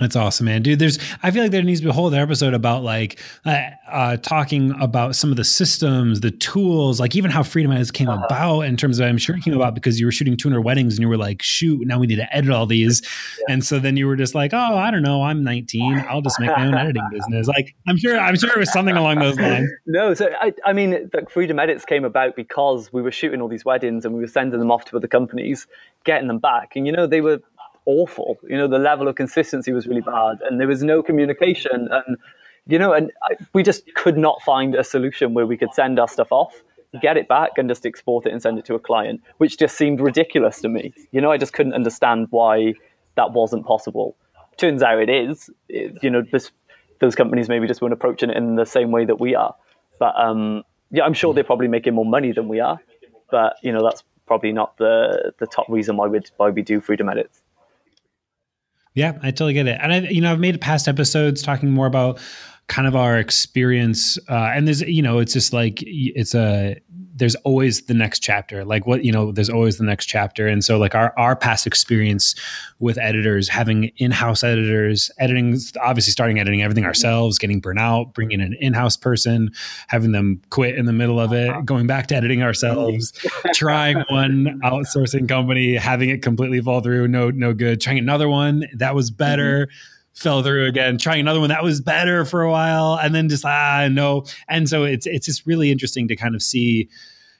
that's 0.00 0.16
awesome, 0.16 0.46
man, 0.46 0.62
dude. 0.62 0.78
There's, 0.78 0.98
I 1.22 1.30
feel 1.30 1.42
like 1.42 1.52
there 1.52 1.62
needs 1.62 1.80
to 1.80 1.84
be 1.84 1.90
a 1.90 1.92
whole 1.92 2.06
other 2.06 2.20
episode 2.20 2.54
about 2.54 2.82
like 2.82 3.20
uh, 3.44 3.60
uh, 3.88 4.16
talking 4.16 4.74
about 4.80 5.14
some 5.14 5.30
of 5.30 5.36
the 5.36 5.44
systems, 5.44 6.20
the 6.20 6.30
tools, 6.30 6.98
like 6.98 7.14
even 7.14 7.30
how 7.30 7.42
Freedom 7.42 7.70
Edits 7.72 7.90
came 7.90 8.08
uh-huh. 8.08 8.24
about 8.24 8.60
in 8.62 8.76
terms 8.76 8.98
of, 8.98 9.06
I'm 9.06 9.18
sure 9.18 9.36
it 9.36 9.42
came 9.42 9.54
about 9.54 9.74
because 9.74 10.00
you 10.00 10.06
were 10.06 10.12
shooting 10.12 10.36
200 10.36 10.62
weddings 10.62 10.94
and 10.94 11.02
you 11.02 11.08
were 11.08 11.16
like, 11.16 11.42
shoot, 11.42 11.86
now 11.86 11.98
we 11.98 12.06
need 12.06 12.16
to 12.16 12.34
edit 12.34 12.50
all 12.50 12.66
these. 12.66 13.02
Yeah. 13.40 13.54
And 13.54 13.64
so 13.64 13.78
then 13.78 13.96
you 13.96 14.06
were 14.06 14.16
just 14.16 14.34
like, 14.34 14.52
oh, 14.54 14.76
I 14.76 14.90
don't 14.90 15.02
know, 15.02 15.22
I'm 15.22 15.44
19, 15.44 16.04
I'll 16.08 16.22
just 16.22 16.40
make 16.40 16.50
my 16.50 16.66
own 16.66 16.74
editing 16.74 17.06
business. 17.12 17.46
Like, 17.46 17.74
I'm 17.86 17.96
sure, 17.96 18.18
I'm 18.18 18.36
sure 18.36 18.50
it 18.50 18.58
was 18.58 18.72
something 18.72 18.96
along 18.96 19.18
those 19.18 19.38
lines. 19.38 19.70
No, 19.86 20.14
so 20.14 20.30
I, 20.40 20.52
I 20.64 20.72
mean, 20.72 21.10
the 21.12 21.26
Freedom 21.28 21.58
Edits 21.58 21.84
came 21.84 22.04
about 22.04 22.36
because 22.36 22.92
we 22.92 23.02
were 23.02 23.12
shooting 23.12 23.40
all 23.40 23.48
these 23.48 23.64
weddings 23.64 24.04
and 24.04 24.14
we 24.14 24.20
were 24.20 24.26
sending 24.26 24.58
them 24.58 24.70
off 24.70 24.84
to 24.86 24.96
other 24.96 25.08
companies, 25.08 25.66
getting 26.04 26.28
them 26.28 26.38
back, 26.38 26.76
and 26.76 26.86
you 26.86 26.92
know 26.92 27.06
they 27.06 27.20
were 27.20 27.40
awful. 27.86 28.38
You 28.48 28.56
know, 28.56 28.68
the 28.68 28.78
level 28.78 29.08
of 29.08 29.16
consistency 29.16 29.72
was 29.72 29.86
really 29.86 30.00
bad, 30.00 30.38
and 30.42 30.60
there 30.60 30.68
was 30.68 30.82
no 30.82 31.02
communication. 31.02 31.88
And 31.90 32.16
you 32.66 32.78
know, 32.78 32.92
and 32.92 33.10
I, 33.22 33.36
we 33.52 33.62
just 33.62 33.92
could 33.94 34.16
not 34.16 34.42
find 34.42 34.74
a 34.74 34.84
solution 34.84 35.34
where 35.34 35.46
we 35.46 35.56
could 35.56 35.72
send 35.74 35.98
our 35.98 36.08
stuff 36.08 36.28
off 36.30 36.62
get 37.00 37.16
it 37.16 37.28
back 37.28 37.52
and 37.56 37.68
just 37.68 37.86
export 37.86 38.26
it 38.26 38.32
and 38.32 38.42
send 38.42 38.58
it 38.58 38.64
to 38.66 38.74
a 38.74 38.78
client, 38.78 39.20
which 39.38 39.58
just 39.58 39.76
seemed 39.76 40.00
ridiculous 40.00 40.60
to 40.60 40.68
me. 40.68 40.92
You 41.12 41.20
know, 41.20 41.30
I 41.30 41.36
just 41.36 41.52
couldn't 41.52 41.74
understand 41.74 42.26
why 42.30 42.74
that 43.16 43.32
wasn't 43.32 43.66
possible. 43.66 44.16
Turns 44.56 44.82
out 44.82 44.98
it 44.98 45.08
is. 45.08 45.50
It, 45.68 45.98
you 46.02 46.10
know, 46.10 46.22
this, 46.22 46.50
those 46.98 47.14
companies 47.14 47.48
maybe 47.48 47.66
just 47.66 47.80
weren't 47.80 47.94
approaching 47.94 48.30
it 48.30 48.36
in 48.36 48.56
the 48.56 48.66
same 48.66 48.90
way 48.90 49.04
that 49.04 49.20
we 49.20 49.34
are. 49.34 49.54
But 49.98 50.14
um, 50.16 50.64
yeah, 50.90 51.04
I'm 51.04 51.14
sure 51.14 51.32
they're 51.32 51.44
probably 51.44 51.68
making 51.68 51.94
more 51.94 52.04
money 52.04 52.32
than 52.32 52.48
we 52.48 52.60
are. 52.60 52.80
But 53.30 53.56
you 53.62 53.72
know, 53.72 53.84
that's 53.84 54.02
probably 54.26 54.52
not 54.52 54.76
the 54.76 55.32
the 55.38 55.46
top 55.46 55.66
reason 55.68 55.96
why 55.96 56.08
we 56.08 56.20
why 56.36 56.50
we 56.50 56.62
do 56.62 56.80
freedom 56.80 57.08
edits. 57.08 57.39
Yeah, 58.94 59.18
I 59.22 59.30
totally 59.30 59.54
get 59.54 59.66
it. 59.66 59.78
And 59.80 59.92
I, 59.92 59.98
you 60.00 60.20
know, 60.20 60.32
I've 60.32 60.40
made 60.40 60.60
past 60.60 60.88
episodes 60.88 61.42
talking 61.42 61.70
more 61.70 61.86
about 61.86 62.18
kind 62.70 62.86
of 62.86 62.94
our 62.94 63.18
experience 63.18 64.16
uh, 64.28 64.52
and 64.54 64.68
there's 64.68 64.80
you 64.82 65.02
know 65.02 65.18
it's 65.18 65.32
just 65.32 65.52
like 65.52 65.82
it's 65.82 66.36
a 66.36 66.76
there's 67.20 67.36
always 67.36 67.82
the 67.82 67.94
next 67.94 68.20
chapter. 68.20 68.64
Like 68.64 68.86
what 68.86 69.04
you 69.04 69.12
know 69.12 69.30
there's 69.30 69.50
always 69.50 69.76
the 69.76 69.84
next 69.84 70.06
chapter. 70.06 70.48
And 70.48 70.64
so 70.64 70.78
like 70.78 70.94
our 70.94 71.16
our 71.16 71.36
past 71.36 71.66
experience 71.66 72.34
with 72.80 72.98
editors 72.98 73.48
having 73.48 73.92
in-house 73.98 74.42
editors 74.42 75.10
editing 75.18 75.56
obviously 75.82 76.10
starting 76.10 76.40
editing 76.40 76.62
everything 76.62 76.84
ourselves 76.84 77.38
getting 77.38 77.60
burnt 77.60 77.78
out 77.78 78.14
bringing 78.14 78.40
an 78.40 78.56
in-house 78.58 78.96
person 78.96 79.50
having 79.88 80.12
them 80.12 80.40
quit 80.48 80.76
in 80.76 80.86
the 80.86 80.92
middle 80.92 81.20
of 81.20 81.32
it 81.34 81.52
going 81.66 81.86
back 81.86 82.06
to 82.06 82.16
editing 82.16 82.42
ourselves 82.42 83.12
trying 83.54 83.98
one 84.08 84.58
outsourcing 84.64 85.28
company 85.28 85.76
having 85.76 86.08
it 86.08 86.22
completely 86.22 86.60
fall 86.60 86.80
through 86.80 87.06
no 87.06 87.28
no 87.30 87.52
good 87.52 87.82
trying 87.82 87.98
another 87.98 88.28
one 88.28 88.64
that 88.74 88.94
was 88.94 89.10
better. 89.10 89.66
Mm-hmm 89.66 89.96
fell 90.20 90.42
through 90.42 90.66
again, 90.66 90.98
trying 90.98 91.20
another 91.20 91.40
one 91.40 91.48
that 91.48 91.62
was 91.62 91.80
better 91.80 92.24
for 92.24 92.42
a 92.42 92.50
while, 92.50 92.98
and 93.02 93.14
then 93.14 93.28
just 93.28 93.44
ah 93.44 93.88
no. 93.90 94.24
And 94.48 94.68
so 94.68 94.84
it's 94.84 95.06
it's 95.06 95.26
just 95.26 95.46
really 95.46 95.70
interesting 95.70 96.08
to 96.08 96.16
kind 96.16 96.34
of 96.34 96.42
see. 96.42 96.88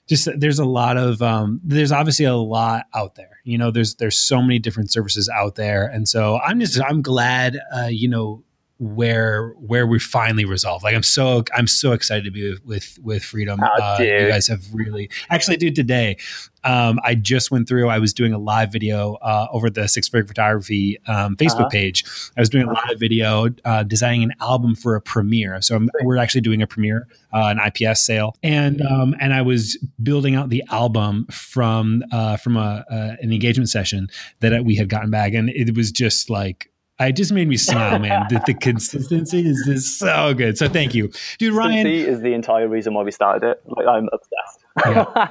Just 0.08 0.28
there's 0.36 0.58
a 0.58 0.64
lot 0.64 0.96
of 0.96 1.22
um, 1.22 1.60
there's 1.62 1.92
obviously 1.92 2.24
a 2.24 2.34
lot 2.34 2.86
out 2.94 3.14
there. 3.14 3.38
You 3.44 3.58
know, 3.58 3.70
there's 3.70 3.94
there's 3.96 4.18
so 4.18 4.42
many 4.42 4.58
different 4.58 4.90
services 4.90 5.28
out 5.28 5.54
there, 5.54 5.86
and 5.86 6.08
so 6.08 6.38
I'm 6.38 6.58
just 6.58 6.80
I'm 6.80 7.00
glad 7.00 7.58
uh, 7.72 7.86
you 7.86 8.08
know 8.08 8.42
where 8.80 9.50
where 9.58 9.86
we 9.86 9.98
finally 9.98 10.46
resolve. 10.46 10.82
Like 10.82 10.94
I'm 10.94 11.02
so 11.02 11.44
I'm 11.54 11.66
so 11.66 11.92
excited 11.92 12.24
to 12.24 12.30
be 12.30 12.50
with 12.50 12.64
with, 12.64 12.98
with 13.02 13.22
Freedom. 13.22 13.60
Oh, 13.62 13.82
uh, 13.82 13.98
you 14.00 14.28
guys 14.28 14.48
have 14.48 14.64
really 14.72 15.10
actually, 15.28 15.58
dude. 15.58 15.76
Today, 15.76 16.16
um, 16.64 16.98
I 17.04 17.14
just 17.14 17.50
went 17.50 17.68
through. 17.68 17.90
I 17.90 17.98
was 17.98 18.14
doing 18.14 18.32
a 18.32 18.38
live 18.38 18.72
video 18.72 19.14
uh, 19.16 19.48
over 19.52 19.68
the 19.68 19.86
Six 19.86 20.08
Figure 20.08 20.26
Photography 20.26 20.98
um, 21.06 21.36
Facebook 21.36 21.60
uh-huh. 21.60 21.68
page. 21.68 22.04
I 22.38 22.40
was 22.40 22.48
doing 22.48 22.66
a 22.66 22.72
live 22.72 22.98
video 22.98 23.48
uh, 23.66 23.82
designing 23.82 24.22
an 24.22 24.32
album 24.40 24.74
for 24.74 24.96
a 24.96 25.00
premiere. 25.00 25.60
So 25.60 25.76
I'm, 25.76 25.90
we're 26.02 26.16
actually 26.16 26.40
doing 26.40 26.62
a 26.62 26.66
premiere, 26.66 27.06
uh, 27.34 27.54
an 27.54 27.60
IPS 27.60 28.00
sale, 28.04 28.34
and 28.42 28.80
um, 28.80 29.14
and 29.20 29.34
I 29.34 29.42
was 29.42 29.76
building 30.02 30.36
out 30.36 30.48
the 30.48 30.64
album 30.70 31.26
from 31.30 32.02
uh, 32.12 32.38
from 32.38 32.56
a, 32.56 32.86
an 32.90 33.30
engagement 33.30 33.68
session 33.68 34.08
that 34.40 34.64
we 34.64 34.74
had 34.74 34.88
gotten 34.88 35.10
back, 35.10 35.34
and 35.34 35.50
it 35.50 35.76
was 35.76 35.92
just 35.92 36.30
like 36.30 36.69
it 37.08 37.16
just 37.16 37.32
made 37.32 37.48
me 37.48 37.56
smile, 37.56 37.98
man. 37.98 38.26
the, 38.28 38.42
the, 38.46 38.54
consistency 38.54 39.46
is 39.46 39.62
just 39.66 39.98
so 39.98 40.34
good. 40.34 40.58
So 40.58 40.68
thank 40.68 40.94
you, 40.94 41.10
dude. 41.38 41.54
Ryan 41.54 41.84
consistency 41.84 42.10
is 42.10 42.20
the 42.20 42.34
entire 42.34 42.68
reason 42.68 42.94
why 42.94 43.02
we 43.02 43.10
started 43.10 43.48
it. 43.48 43.62
Like 43.66 43.86
I'm 43.86 44.08
obsessed. 44.12 44.64
Yeah. 44.86 45.28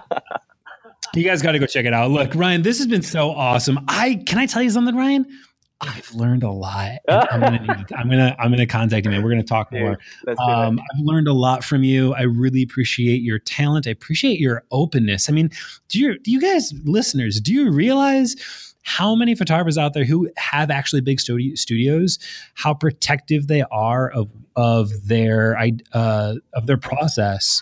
you 1.13 1.23
guys 1.23 1.41
got 1.41 1.53
to 1.53 1.59
go 1.59 1.65
check 1.65 1.85
it 1.85 1.93
out. 1.93 2.11
Look, 2.11 2.35
Ryan, 2.35 2.61
this 2.63 2.77
has 2.79 2.87
been 2.87 3.01
so 3.01 3.31
awesome. 3.31 3.79
I 3.87 4.15
can 4.25 4.39
I 4.39 4.45
tell 4.45 4.61
you 4.61 4.69
something, 4.69 4.95
Ryan? 4.95 5.25
I've 5.81 6.13
learned 6.13 6.43
a 6.43 6.51
lot. 6.51 6.99
I'm 7.07 7.39
gonna 7.39 7.85
I'm 7.95 8.09
gonna 8.09 8.35
I'm 8.37 8.51
gonna 8.51 8.67
contact 8.67 9.05
you, 9.05 9.11
man. 9.11 9.23
We're 9.23 9.29
gonna 9.29 9.43
talk 9.43 9.71
Dude, 9.71 9.81
more. 9.81 9.97
Um, 10.39 10.79
I've 10.79 10.99
learned 10.99 11.27
a 11.27 11.33
lot 11.33 11.63
from 11.63 11.83
you. 11.83 12.13
I 12.13 12.23
really 12.23 12.63
appreciate 12.63 13.21
your 13.21 13.39
talent. 13.39 13.87
I 13.87 13.91
appreciate 13.91 14.39
your 14.39 14.63
openness. 14.71 15.29
I 15.29 15.33
mean, 15.33 15.51
do 15.87 15.99
you 15.99 16.19
do 16.19 16.31
you 16.31 16.41
guys 16.41 16.73
listeners 16.83 17.39
do 17.39 17.53
you 17.53 17.71
realize? 17.71 18.65
how 18.81 19.13
many 19.13 19.35
photographers 19.35 19.77
out 19.77 19.93
there 19.93 20.05
who 20.05 20.29
have 20.37 20.71
actually 20.71 21.01
big 21.01 21.19
studios, 21.19 22.17
how 22.55 22.73
protective 22.73 23.47
they 23.47 23.61
are 23.71 24.09
of 24.09 24.29
of 24.55 25.07
their 25.07 25.57
uh, 25.93 26.33
of 26.53 26.65
their 26.65 26.77
process. 26.77 27.61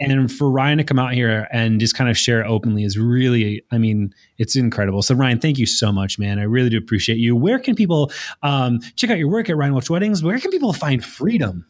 And 0.00 0.30
for 0.30 0.50
Ryan 0.50 0.78
to 0.78 0.84
come 0.84 0.98
out 0.98 1.12
here 1.12 1.48
and 1.50 1.80
just 1.80 1.96
kind 1.96 2.08
of 2.08 2.16
share 2.16 2.46
openly 2.46 2.84
is 2.84 2.96
really, 2.96 3.62
I 3.72 3.78
mean, 3.78 4.14
it's 4.38 4.54
incredible. 4.54 5.02
So 5.02 5.14
Ryan, 5.14 5.40
thank 5.40 5.58
you 5.58 5.66
so 5.66 5.90
much, 5.90 6.18
man. 6.18 6.38
I 6.38 6.44
really 6.44 6.70
do 6.70 6.78
appreciate 6.78 7.18
you. 7.18 7.34
Where 7.34 7.58
can 7.58 7.74
people 7.74 8.12
um, 8.42 8.80
check 8.96 9.10
out 9.10 9.18
your 9.18 9.28
work 9.28 9.50
at 9.50 9.56
Ryan 9.56 9.72
Welch 9.72 9.90
Weddings? 9.90 10.22
Where 10.22 10.38
can 10.38 10.50
people 10.50 10.72
find 10.72 11.04
freedom? 11.04 11.66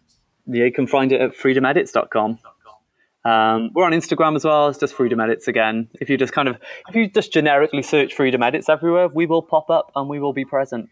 Yeah, 0.47 0.64
you 0.64 0.72
can 0.72 0.87
find 0.87 1.12
it 1.12 1.20
at 1.20 1.37
freedomedits.com. 1.37 2.39
Um, 3.24 3.70
we're 3.74 3.85
on 3.85 3.93
Instagram 3.93 4.37
as 4.37 4.45
well. 4.45 4.68
It's 4.68 4.79
just 4.79 4.95
Freedom 4.95 5.20
Edits 5.20 5.49
again. 5.49 5.89
If 6.01 6.09
you 6.09 6.16
just 6.16 6.33
kind 6.33 6.49
of, 6.49 6.57
if 6.89 6.95
you 6.95 7.11
just 7.11 7.33
generically 7.33 7.83
search 7.83 8.14
Freedom 8.14 8.43
Edits 8.43 8.68
everywhere, 8.68 9.09
we 9.09 9.26
will 9.26 9.43
pop 9.43 9.68
up 9.68 9.91
and 9.95 10.09
we 10.09 10.18
will 10.18 10.33
be 10.33 10.45
present. 10.45 10.89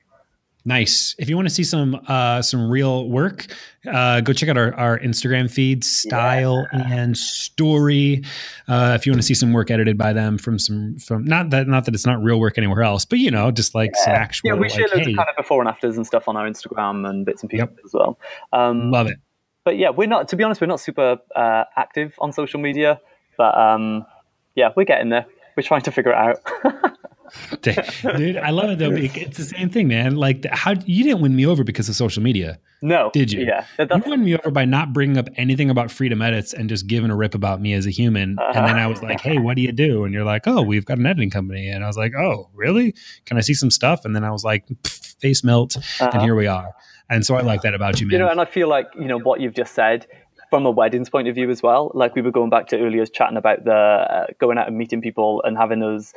Nice. 0.66 1.14
If 1.18 1.30
you 1.30 1.36
want 1.36 1.48
to 1.48 1.54
see 1.54 1.64
some 1.64 1.98
uh, 2.08 2.42
some 2.42 2.68
real 2.68 3.08
work, 3.08 3.46
uh, 3.90 4.20
go 4.20 4.32
check 4.32 4.48
out 4.48 4.58
our, 4.58 4.74
our 4.74 4.98
Instagram 4.98 5.50
feed, 5.50 5.84
Style 5.84 6.66
yeah. 6.72 6.92
and 6.92 7.16
Story. 7.16 8.22
Uh, 8.68 8.92
if 8.94 9.06
you 9.06 9.12
want 9.12 9.20
to 9.20 9.26
see 9.26 9.34
some 9.34 9.52
work 9.52 9.70
edited 9.70 9.96
by 9.96 10.12
them 10.12 10.36
from 10.36 10.58
some 10.58 10.98
from 10.98 11.24
not 11.24 11.50
that 11.50 11.68
not 11.68 11.84
that 11.86 11.94
it's 11.94 12.04
not 12.04 12.22
real 12.22 12.38
work 12.38 12.58
anywhere 12.58 12.82
else, 12.82 13.04
but 13.04 13.18
you 13.18 13.30
know, 13.30 13.50
just 13.50 13.74
like 13.74 13.92
yeah. 13.94 14.04
some 14.04 14.14
actual. 14.14 14.48
Yeah, 14.48 14.54
we 14.54 14.62
like, 14.62 14.72
share 14.72 14.88
loads 14.88 15.06
hey. 15.06 15.12
of 15.12 15.16
kind 15.16 15.28
of 15.30 15.36
before 15.36 15.60
and 15.62 15.68
afters 15.68 15.96
and 15.96 16.06
stuff 16.06 16.28
on 16.28 16.36
our 16.36 16.46
Instagram 16.46 17.08
and 17.08 17.24
bits 17.24 17.42
and 17.42 17.48
pieces 17.48 17.68
yep. 17.70 17.78
as 17.84 17.94
well. 17.94 18.18
Um, 18.52 18.90
Love 18.90 19.06
it 19.06 19.18
but 19.66 19.76
yeah, 19.76 19.90
we're 19.90 20.06
not. 20.06 20.28
To 20.28 20.36
be 20.36 20.44
honest, 20.44 20.60
we're 20.60 20.68
not 20.68 20.78
super 20.78 21.18
uh, 21.34 21.64
active 21.76 22.14
on 22.20 22.32
social 22.32 22.60
media. 22.60 23.00
But 23.36 23.58
um, 23.58 24.06
yeah, 24.54 24.70
we're 24.76 24.84
getting 24.84 25.10
there. 25.10 25.26
We're 25.56 25.64
trying 25.64 25.82
to 25.82 25.90
figure 25.90 26.12
it 26.12 26.16
out. 26.16 26.36
Dude, 27.62 28.36
I 28.36 28.50
love 28.50 28.70
it 28.70 28.78
though. 28.78 28.92
It's 28.92 29.36
the 29.36 29.44
same 29.44 29.70
thing, 29.70 29.88
man. 29.88 30.16
Like, 30.16 30.46
how 30.50 30.74
you 30.84 31.04
didn't 31.04 31.20
win 31.20 31.34
me 31.34 31.46
over 31.46 31.64
because 31.64 31.88
of 31.88 31.96
social 31.96 32.22
media? 32.22 32.58
No, 32.82 33.10
did 33.12 33.32
you? 33.32 33.44
Yeah, 33.44 33.64
you 33.78 34.02
won 34.06 34.24
me 34.24 34.34
over 34.34 34.50
by 34.50 34.64
not 34.64 34.92
bringing 34.92 35.18
up 35.18 35.28
anything 35.36 35.70
about 35.70 35.90
freedom 35.90 36.20
edits 36.22 36.52
and 36.52 36.68
just 36.68 36.86
giving 36.86 37.10
a 37.10 37.16
rip 37.16 37.34
about 37.34 37.60
me 37.60 37.72
as 37.72 37.86
a 37.86 37.90
human. 37.90 38.38
Uh-huh. 38.38 38.52
And 38.54 38.66
then 38.66 38.78
I 38.78 38.86
was 38.86 39.02
like, 39.02 39.20
"Hey, 39.20 39.38
what 39.38 39.56
do 39.56 39.62
you 39.62 39.72
do?" 39.72 40.04
And 40.04 40.12
you're 40.12 40.24
like, 40.24 40.46
"Oh, 40.46 40.62
we've 40.62 40.84
got 40.84 40.98
an 40.98 41.06
editing 41.06 41.30
company." 41.30 41.68
And 41.68 41.82
I 41.82 41.86
was 41.86 41.96
like, 41.96 42.12
"Oh, 42.14 42.50
really? 42.54 42.94
Can 43.24 43.38
I 43.38 43.40
see 43.40 43.54
some 43.54 43.70
stuff?" 43.70 44.04
And 44.04 44.14
then 44.14 44.24
I 44.24 44.30
was 44.30 44.44
like, 44.44 44.64
"Face 44.86 45.42
melt," 45.42 45.76
uh-huh. 45.76 46.10
and 46.12 46.22
here 46.22 46.34
we 46.34 46.46
are. 46.46 46.74
And 47.08 47.24
so 47.24 47.36
I 47.36 47.40
like 47.40 47.62
that 47.62 47.74
about 47.74 48.00
you, 48.00 48.06
man. 48.06 48.12
You 48.12 48.18
know, 48.18 48.28
and 48.28 48.40
I 48.40 48.44
feel 48.44 48.68
like, 48.68 48.88
you 48.98 49.06
know, 49.06 49.18
what 49.18 49.40
you've 49.40 49.54
just 49.54 49.74
said 49.74 50.06
from 50.50 50.66
a 50.66 50.70
weddings 50.70 51.10
point 51.10 51.28
of 51.28 51.34
view 51.34 51.50
as 51.50 51.62
well. 51.62 51.90
Like 51.94 52.14
we 52.14 52.22
were 52.22 52.30
going 52.30 52.50
back 52.50 52.66
to 52.68 52.78
earlier 52.78 53.06
chatting 53.06 53.36
about 53.36 53.64
the 53.64 53.72
uh, 53.72 54.26
going 54.38 54.58
out 54.58 54.68
and 54.68 54.76
meeting 54.76 55.00
people 55.00 55.42
and 55.44 55.56
having 55.56 55.80
those 55.80 56.12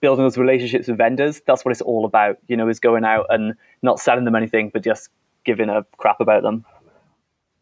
building 0.00 0.24
those 0.24 0.38
relationships 0.38 0.88
with 0.88 0.98
vendors. 0.98 1.40
That's 1.46 1.64
what 1.64 1.72
it's 1.72 1.80
all 1.80 2.04
about, 2.04 2.38
you 2.46 2.56
know, 2.56 2.68
is 2.68 2.80
going 2.80 3.04
out 3.04 3.26
and 3.30 3.54
not 3.82 4.00
selling 4.00 4.24
them 4.24 4.34
anything, 4.34 4.70
but 4.72 4.82
just 4.82 5.10
giving 5.44 5.68
a 5.68 5.84
crap 5.96 6.20
about 6.20 6.42
them. 6.42 6.64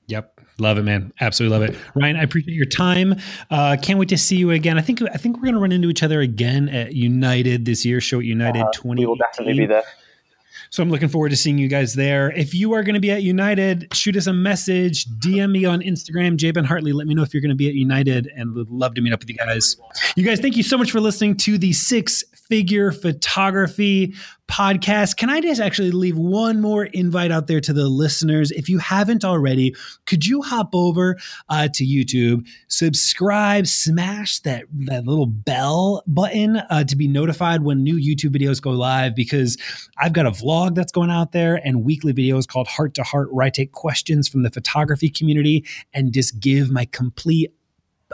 Yep, 0.09 0.41
love 0.59 0.79
it, 0.79 0.85
man. 0.85 1.13
Absolutely 1.21 1.59
love 1.59 1.69
it, 1.69 1.77
Ryan. 1.97 2.17
I 2.17 2.23
appreciate 2.23 2.55
your 2.55 2.67
time. 2.67 3.17
Uh, 3.51 3.77
can't 3.81 3.99
wait 3.99 4.09
to 4.11 4.17
see 4.19 4.37
you 4.37 4.53
again. 4.53 4.79
I 4.79 4.81
think 4.83 5.03
I 5.03 5.17
think 5.17 5.37
we're 5.37 5.45
going 5.45 5.55
to 5.55 5.61
run 5.61 5.73
into 5.73 5.91
each 5.91 6.05
other 6.05 6.21
again 6.21 6.69
at 6.69 6.93
United 6.93 7.65
this 7.65 7.85
year. 7.85 7.99
Showit 7.99 8.25
United 8.25 8.63
uh, 8.63 8.71
twenty. 8.73 9.01
We 9.01 9.07
will 9.07 9.17
definitely 9.17 9.59
be 9.59 9.67
there. 9.67 9.83
So 10.77 10.83
I'm 10.83 10.91
looking 10.91 11.09
forward 11.09 11.31
to 11.31 11.37
seeing 11.37 11.57
you 11.57 11.69
guys 11.69 11.95
there. 11.95 12.31
If 12.33 12.53
you 12.53 12.75
are 12.75 12.83
going 12.83 12.97
to 12.97 13.01
be 13.01 13.11
at 13.11 13.23
United, 13.23 13.89
shoot 13.95 14.15
us 14.15 14.27
a 14.27 14.33
message, 14.35 15.07
DM 15.07 15.51
me 15.53 15.65
on 15.65 15.81
Instagram, 15.81 16.37
Jay 16.37 16.51
Ben 16.51 16.65
Hartley. 16.65 16.93
Let 16.93 17.07
me 17.07 17.15
know 17.15 17.23
if 17.23 17.33
you're 17.33 17.41
going 17.41 17.49
to 17.49 17.57
be 17.57 17.67
at 17.67 17.73
United 17.73 18.31
and 18.37 18.55
would 18.55 18.71
love 18.71 18.95
to 18.97 19.01
meet 19.01 19.15
up 19.15 19.21
with 19.21 19.31
you 19.31 19.37
guys. 19.37 19.79
You 20.17 20.25
guys, 20.27 20.39
thank 20.39 20.55
you 20.55 20.63
so 20.63 20.77
much 20.77 20.91
for 20.91 21.01
listening 21.01 21.39
to 21.39 21.57
the 21.57 21.73
Six 21.73 22.25
Figure 22.51 22.93
Photography 22.93 24.13
podcast. 24.49 25.17
Can 25.17 25.29
I 25.31 25.41
just 25.41 25.61
actually 25.61 25.91
leave 25.91 26.17
one 26.17 26.61
more 26.61 26.85
invite 26.87 27.31
out 27.31 27.47
there 27.47 27.61
to 27.61 27.73
the 27.73 27.89
listeners? 27.89 28.51
If 28.53 28.69
you 28.69 28.79
haven't 28.79 29.25
already, 29.25 29.75
could 30.07 30.27
you 30.27 30.43
hop 30.43 30.75
over 30.75 31.17
uh, 31.49 31.69
to 31.75 31.85
YouTube, 31.85 32.47
subscribe, 32.69 33.67
smash 33.67 34.41
that, 34.41 34.65
that 34.87 35.07
little 35.07 35.27
bell 35.27 36.03
button 36.07 36.57
uh, 36.57 36.85
to 36.85 36.97
be 36.97 37.09
notified 37.09 37.63
when 37.63 37.83
new 37.83 37.97
YouTube 37.97 38.37
videos 38.37 38.61
go 38.63 38.71
live? 38.71 39.15
Because 39.15 39.57
I've 39.99 40.13
got 40.13 40.27
a 40.27 40.31
vlog 40.31 40.75
that's 40.75 40.93
going 40.93 41.11
out 41.11 41.33
there 41.33 41.57
and 41.65 41.85
weekly 41.85 42.13
videos 42.13 42.47
called 42.47 42.69
Heart 42.69 42.95
to 42.95 43.03
Heart, 43.03 43.35
where 43.35 43.45
I 43.45 43.51
take 43.51 43.73
questions 43.73 44.29
from 44.29 44.43
the 44.43 44.51
photography 44.51 45.09
community 45.09 45.65
and 45.93 46.13
just 46.13 46.39
give 46.41 46.71
my 46.71 46.85
complete 46.85 47.53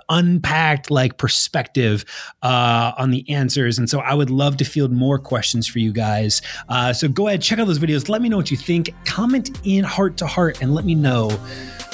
unpacked 0.09 0.91
like 0.91 1.19
perspective 1.19 2.05
uh, 2.43 2.93
on 2.97 3.11
the 3.11 3.29
answers. 3.31 3.79
And 3.79 3.89
so 3.89 4.01
i 4.01 4.15
would 4.15 4.31
love 4.31 4.57
to 4.59 4.65
field 4.65 4.93
more 4.93 5.19
questions 5.19 5.67
for 5.67 5.79
you 5.79 5.93
guys. 5.93 6.43
Uh, 6.69 6.93
so 6.93 7.09
go 7.09 7.29
ahead 7.29 7.43
check 7.43 7.59
out 7.59 7.67
those 7.67 7.79
videos. 7.79 8.09
Let 8.09 8.23
me 8.23 8.29
know 8.29 8.37
what 8.37 8.51
you 8.51 8.57
think. 8.57 8.95
Comment 9.05 9.51
in 9.65 9.85
heart 9.85 10.17
to 10.19 10.27
heart 10.27 10.63
and 10.63 10.75
let 10.75 10.85
me 10.85 10.95
know 10.95 11.31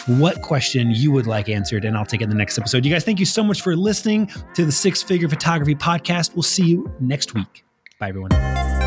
what 0.06 0.40
question 0.40 0.90
you 0.90 1.12
would 1.12 1.26
like 1.26 1.50
answered 1.50 1.84
and 1.84 1.94
i'll 1.94 2.06
take 2.06 2.22
it 2.22 2.24
in 2.24 2.30
the 2.30 2.36
next 2.36 2.56
episode. 2.58 2.84
You 2.84 2.92
guys 2.92 3.04
thank 3.04 3.18
you 3.18 3.26
so 3.26 3.42
much 3.42 3.60
for 3.60 3.76
listening 3.76 4.30
to 4.54 4.64
the 4.64 4.72
six 4.72 5.02
figure 5.02 5.28
photography 5.28 5.74
podcast. 5.74 6.34
We'll 6.34 6.42
see 6.42 6.64
you 6.64 6.90
next 7.00 7.34
week. 7.34 7.64
Bye 7.98 8.08
everyone 8.08 8.77